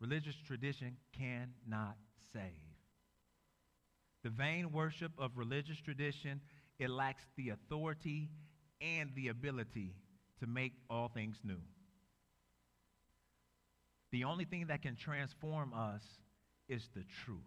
Religious 0.00 0.36
tradition 0.46 0.96
cannot 1.18 1.96
save. 2.32 2.42
The 4.22 4.30
vain 4.30 4.70
worship 4.72 5.12
of 5.18 5.32
religious 5.36 5.80
tradition, 5.80 6.40
it 6.78 6.90
lacks 6.90 7.24
the 7.36 7.48
authority 7.48 8.28
and 8.80 9.10
the 9.14 9.28
ability 9.28 9.94
to 10.40 10.46
make 10.46 10.72
all 10.90 11.08
things 11.08 11.38
new. 11.42 11.60
The 14.12 14.24
only 14.24 14.44
thing 14.44 14.66
that 14.68 14.82
can 14.82 14.96
transform 14.96 15.72
us 15.74 16.02
is 16.68 16.88
the 16.94 17.04
truth. 17.24 17.40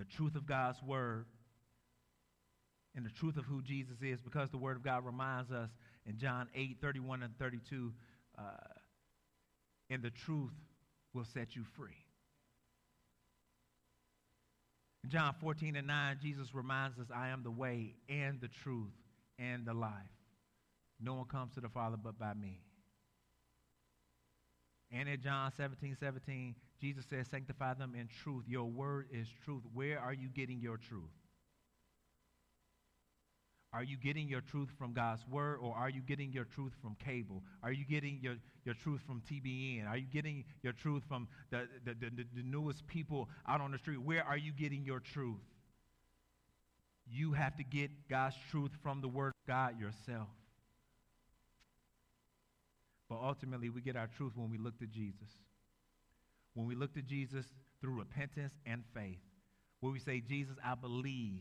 the 0.00 0.06
truth 0.06 0.34
of 0.34 0.46
God's 0.46 0.82
word 0.82 1.26
and 2.96 3.04
the 3.04 3.10
truth 3.10 3.36
of 3.36 3.44
who 3.44 3.60
Jesus 3.60 3.96
is 4.00 4.18
because 4.22 4.48
the 4.48 4.56
word 4.56 4.78
of 4.78 4.82
God 4.82 5.04
reminds 5.04 5.52
us 5.52 5.68
in 6.06 6.16
John 6.16 6.48
8 6.54 6.78
31 6.80 7.22
and 7.22 7.38
32 7.38 7.92
uh, 8.38 8.42
and 9.90 10.02
the 10.02 10.08
truth 10.08 10.54
will 11.12 11.26
set 11.34 11.54
you 11.54 11.64
free. 11.76 12.06
In 15.04 15.10
John 15.10 15.34
14 15.38 15.76
and 15.76 15.86
9, 15.86 16.18
Jesus 16.22 16.54
reminds 16.54 16.98
us, 16.98 17.06
I 17.14 17.28
am 17.28 17.42
the 17.42 17.50
way 17.50 17.94
and 18.08 18.40
the 18.40 18.48
truth 18.48 18.92
and 19.38 19.66
the 19.66 19.74
life. 19.74 19.92
No 20.98 21.14
one 21.14 21.26
comes 21.26 21.52
to 21.54 21.60
the 21.60 21.68
Father 21.68 21.96
but 22.02 22.18
by 22.18 22.32
me. 22.32 22.60
And 24.92 25.08
in 25.08 25.20
John 25.20 25.52
17, 25.56 25.96
17, 26.00 26.54
Jesus 26.80 27.04
says, 27.08 27.28
Sanctify 27.28 27.74
them 27.74 27.94
in 27.94 28.08
truth. 28.22 28.44
Your 28.48 28.64
word 28.64 29.06
is 29.12 29.28
truth. 29.44 29.62
Where 29.72 30.00
are 30.00 30.12
you 30.12 30.28
getting 30.28 30.60
your 30.60 30.76
truth? 30.76 31.10
Are 33.72 33.84
you 33.84 33.96
getting 33.96 34.28
your 34.28 34.40
truth 34.40 34.68
from 34.76 34.92
God's 34.92 35.24
word 35.28 35.58
or 35.62 35.76
are 35.76 35.88
you 35.88 36.00
getting 36.00 36.32
your 36.32 36.44
truth 36.44 36.72
from 36.82 36.96
cable? 36.96 37.44
Are 37.62 37.70
you 37.70 37.84
getting 37.84 38.18
your, 38.20 38.34
your 38.64 38.74
truth 38.74 39.00
from 39.06 39.22
TBN? 39.30 39.88
Are 39.88 39.96
you 39.96 40.06
getting 40.12 40.44
your 40.64 40.72
truth 40.72 41.04
from 41.06 41.28
the, 41.50 41.68
the, 41.84 41.94
the, 41.94 42.10
the 42.34 42.42
newest 42.42 42.84
people 42.88 43.28
out 43.46 43.60
on 43.60 43.70
the 43.70 43.78
street? 43.78 43.98
Where 43.98 44.24
are 44.24 44.36
you 44.36 44.52
getting 44.52 44.84
your 44.84 44.98
truth? 44.98 45.38
You 47.08 47.32
have 47.32 47.56
to 47.58 47.64
get 47.64 47.90
God's 48.08 48.34
truth 48.50 48.72
from 48.82 49.02
the 49.02 49.08
word 49.08 49.28
of 49.28 49.46
God 49.46 49.78
yourself. 49.78 50.28
But 53.10 53.18
ultimately, 53.22 53.68
we 53.68 53.82
get 53.82 53.96
our 53.96 54.06
truth 54.06 54.32
when 54.36 54.50
we 54.50 54.56
look 54.56 54.78
to 54.78 54.86
Jesus. 54.86 55.28
When 56.54 56.66
we 56.66 56.76
look 56.76 56.94
to 56.94 57.02
Jesus 57.02 57.44
through 57.80 57.98
repentance 57.98 58.52
and 58.64 58.84
faith, 58.94 59.18
where 59.80 59.92
we 59.92 59.98
say, 59.98 60.20
Jesus, 60.20 60.56
I 60.64 60.76
believe 60.76 61.40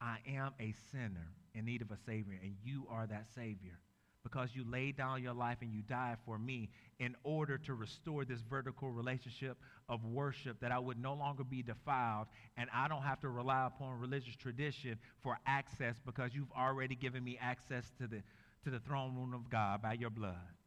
I 0.00 0.18
am 0.28 0.52
a 0.60 0.72
sinner 0.92 1.34
in 1.54 1.64
need 1.64 1.82
of 1.82 1.90
a 1.90 1.98
Savior, 2.06 2.38
and 2.40 2.54
you 2.62 2.86
are 2.88 3.06
that 3.08 3.26
Savior 3.34 3.78
because 4.22 4.50
you 4.54 4.64
laid 4.70 4.96
down 4.96 5.22
your 5.22 5.32
life 5.32 5.58
and 5.62 5.72
you 5.72 5.82
died 5.82 6.18
for 6.26 6.38
me 6.38 6.68
in 6.98 7.14
order 7.24 7.56
to 7.56 7.74
restore 7.74 8.24
this 8.24 8.40
vertical 8.40 8.90
relationship 8.90 9.56
of 9.88 10.04
worship 10.04 10.60
that 10.60 10.72
I 10.72 10.78
would 10.78 11.00
no 11.00 11.14
longer 11.14 11.44
be 11.44 11.62
defiled 11.62 12.26
and 12.56 12.68
I 12.74 12.88
don't 12.88 13.02
have 13.02 13.20
to 13.20 13.28
rely 13.28 13.66
upon 13.66 13.98
religious 13.98 14.36
tradition 14.36 14.98
for 15.22 15.38
access 15.46 15.96
because 16.04 16.34
you've 16.34 16.52
already 16.52 16.94
given 16.94 17.24
me 17.24 17.38
access 17.40 17.90
to 17.98 18.06
the, 18.06 18.22
to 18.64 18.70
the 18.70 18.80
throne 18.80 19.16
room 19.16 19.32
of 19.32 19.48
God 19.48 19.80
by 19.82 19.94
your 19.94 20.10
blood. 20.10 20.57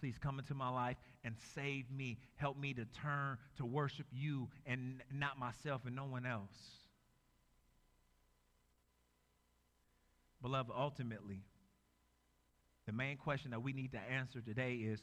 Please 0.00 0.14
come 0.20 0.38
into 0.38 0.54
my 0.54 0.68
life 0.68 0.96
and 1.24 1.34
save 1.54 1.90
me. 1.90 2.18
Help 2.36 2.58
me 2.58 2.72
to 2.74 2.84
turn 3.02 3.36
to 3.56 3.66
worship 3.66 4.06
you 4.12 4.48
and 4.66 5.02
not 5.12 5.38
myself 5.38 5.82
and 5.86 5.96
no 5.96 6.04
one 6.04 6.24
else. 6.24 6.54
Beloved, 10.40 10.70
ultimately, 10.76 11.42
the 12.86 12.92
main 12.92 13.16
question 13.16 13.50
that 13.50 13.62
we 13.62 13.72
need 13.72 13.92
to 13.92 13.98
answer 13.98 14.40
today 14.40 14.74
is 14.74 15.00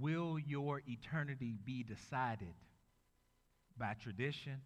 Will 0.00 0.38
your 0.38 0.82
eternity 0.88 1.54
be 1.64 1.84
decided 1.84 2.54
by 3.78 3.94
tradition 4.02 4.62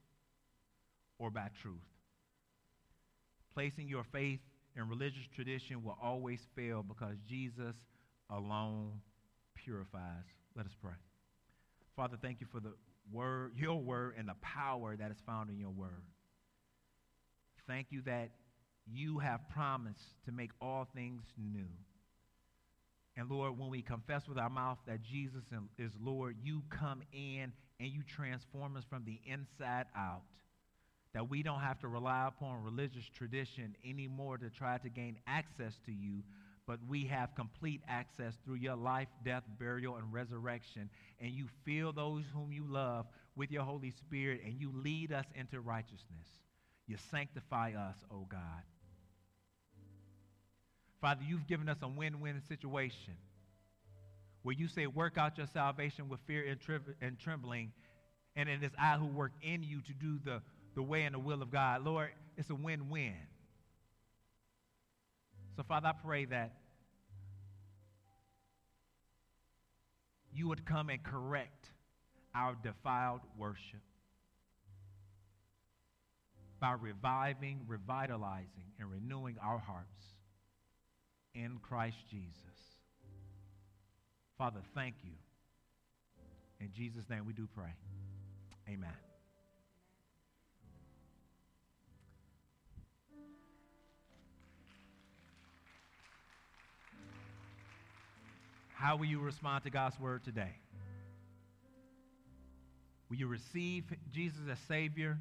or 1.18 1.30
by 1.30 1.48
truth? 1.60 1.74
Placing 3.52 3.88
your 3.88 4.04
faith 4.04 4.40
in 4.76 4.88
religious 4.88 5.26
tradition 5.34 5.82
will 5.82 5.98
always 6.02 6.40
fail 6.54 6.82
because 6.82 7.16
Jesus 7.28 7.74
alone 8.30 9.00
purifies. 9.68 10.24
Let 10.56 10.64
us 10.64 10.72
pray. 10.80 10.94
Father, 11.94 12.16
thank 12.22 12.40
you 12.40 12.46
for 12.50 12.58
the 12.58 12.72
word, 13.12 13.52
your 13.54 13.76
word, 13.76 14.14
and 14.16 14.26
the 14.26 14.36
power 14.40 14.96
that 14.96 15.10
is 15.10 15.18
found 15.26 15.50
in 15.50 15.58
your 15.58 15.70
word. 15.70 16.04
Thank 17.66 17.88
you 17.90 18.00
that 18.06 18.30
you 18.90 19.18
have 19.18 19.40
promised 19.50 20.14
to 20.24 20.32
make 20.32 20.50
all 20.62 20.88
things 20.94 21.22
new. 21.36 21.68
And 23.14 23.28
Lord, 23.30 23.58
when 23.58 23.68
we 23.68 23.82
confess 23.82 24.26
with 24.26 24.38
our 24.38 24.48
mouth 24.48 24.78
that 24.86 25.02
Jesus 25.02 25.42
is 25.76 25.92
Lord, 26.00 26.36
you 26.42 26.62
come 26.70 27.02
in 27.12 27.52
and 27.78 27.90
you 27.90 28.02
transform 28.06 28.76
us 28.76 28.84
from 28.88 29.04
the 29.04 29.20
inside 29.26 29.84
out. 29.94 30.22
That 31.12 31.28
we 31.28 31.42
don't 31.42 31.60
have 31.60 31.80
to 31.80 31.88
rely 31.88 32.26
upon 32.28 32.62
religious 32.62 33.04
tradition 33.14 33.76
anymore 33.84 34.38
to 34.38 34.48
try 34.50 34.78
to 34.78 34.88
gain 34.88 35.18
access 35.26 35.74
to 35.84 35.92
you, 35.92 36.22
but 36.68 36.78
we 36.86 37.06
have 37.06 37.34
complete 37.34 37.80
access 37.88 38.34
through 38.44 38.56
your 38.56 38.76
life, 38.76 39.08
death, 39.24 39.42
burial, 39.58 39.96
and 39.96 40.12
resurrection. 40.12 40.90
And 41.18 41.32
you 41.32 41.46
fill 41.64 41.94
those 41.94 42.24
whom 42.34 42.52
you 42.52 42.62
love 42.68 43.06
with 43.34 43.50
your 43.50 43.62
Holy 43.62 43.90
Spirit, 43.90 44.42
and 44.44 44.60
you 44.60 44.70
lead 44.74 45.10
us 45.10 45.24
into 45.34 45.60
righteousness. 45.60 46.28
You 46.86 46.98
sanctify 47.10 47.72
us, 47.72 47.96
O 48.10 48.16
oh 48.16 48.26
God. 48.28 48.40
Father, 51.00 51.22
you've 51.26 51.46
given 51.46 51.70
us 51.70 51.78
a 51.80 51.88
win 51.88 52.20
win 52.20 52.42
situation 52.48 53.14
where 54.42 54.54
you 54.54 54.68
say, 54.68 54.86
Work 54.86 55.16
out 55.16 55.38
your 55.38 55.46
salvation 55.46 56.10
with 56.10 56.20
fear 56.26 56.44
and, 56.44 56.60
tri- 56.60 56.80
and 57.00 57.18
trembling, 57.18 57.72
and 58.36 58.46
it 58.46 58.62
is 58.62 58.72
I 58.78 58.98
who 58.98 59.06
work 59.06 59.32
in 59.40 59.62
you 59.62 59.80
to 59.80 59.94
do 59.94 60.18
the, 60.22 60.42
the 60.74 60.82
way 60.82 61.04
and 61.04 61.14
the 61.14 61.18
will 61.18 61.40
of 61.40 61.50
God. 61.50 61.82
Lord, 61.82 62.10
it's 62.36 62.50
a 62.50 62.54
win 62.54 62.90
win. 62.90 63.14
So, 65.56 65.64
Father, 65.64 65.88
I 65.88 65.92
pray 65.92 66.24
that 66.26 66.57
you 70.38 70.48
would 70.48 70.64
come 70.64 70.88
and 70.88 71.02
correct 71.02 71.66
our 72.34 72.56
defiled 72.62 73.20
worship 73.36 73.80
by 76.60 76.72
reviving, 76.72 77.60
revitalizing, 77.66 78.72
and 78.78 78.90
renewing 78.90 79.36
our 79.42 79.58
hearts 79.58 80.04
in 81.34 81.58
Christ 81.62 81.96
Jesus. 82.10 82.34
Father, 84.36 84.60
thank 84.74 84.94
you. 85.02 85.10
In 86.60 86.70
Jesus' 86.72 87.04
name 87.10 87.26
we 87.26 87.32
do 87.32 87.48
pray. 87.54 87.74
Amen. 88.68 89.07
How 98.78 98.94
will 98.94 99.06
you 99.06 99.18
respond 99.18 99.64
to 99.64 99.70
God's 99.70 99.98
word 99.98 100.22
today? 100.22 100.52
Will 103.10 103.16
you 103.16 103.26
receive 103.26 103.82
Jesus 104.12 104.38
as 104.48 104.56
Savior 104.68 105.18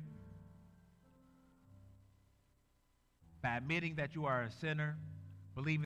by 3.42 3.58
admitting 3.58 3.96
that 3.96 4.14
you 4.14 4.28
are 4.28 4.44
a 4.44 4.52
sinner, 4.62 4.96
believing? 5.56 5.86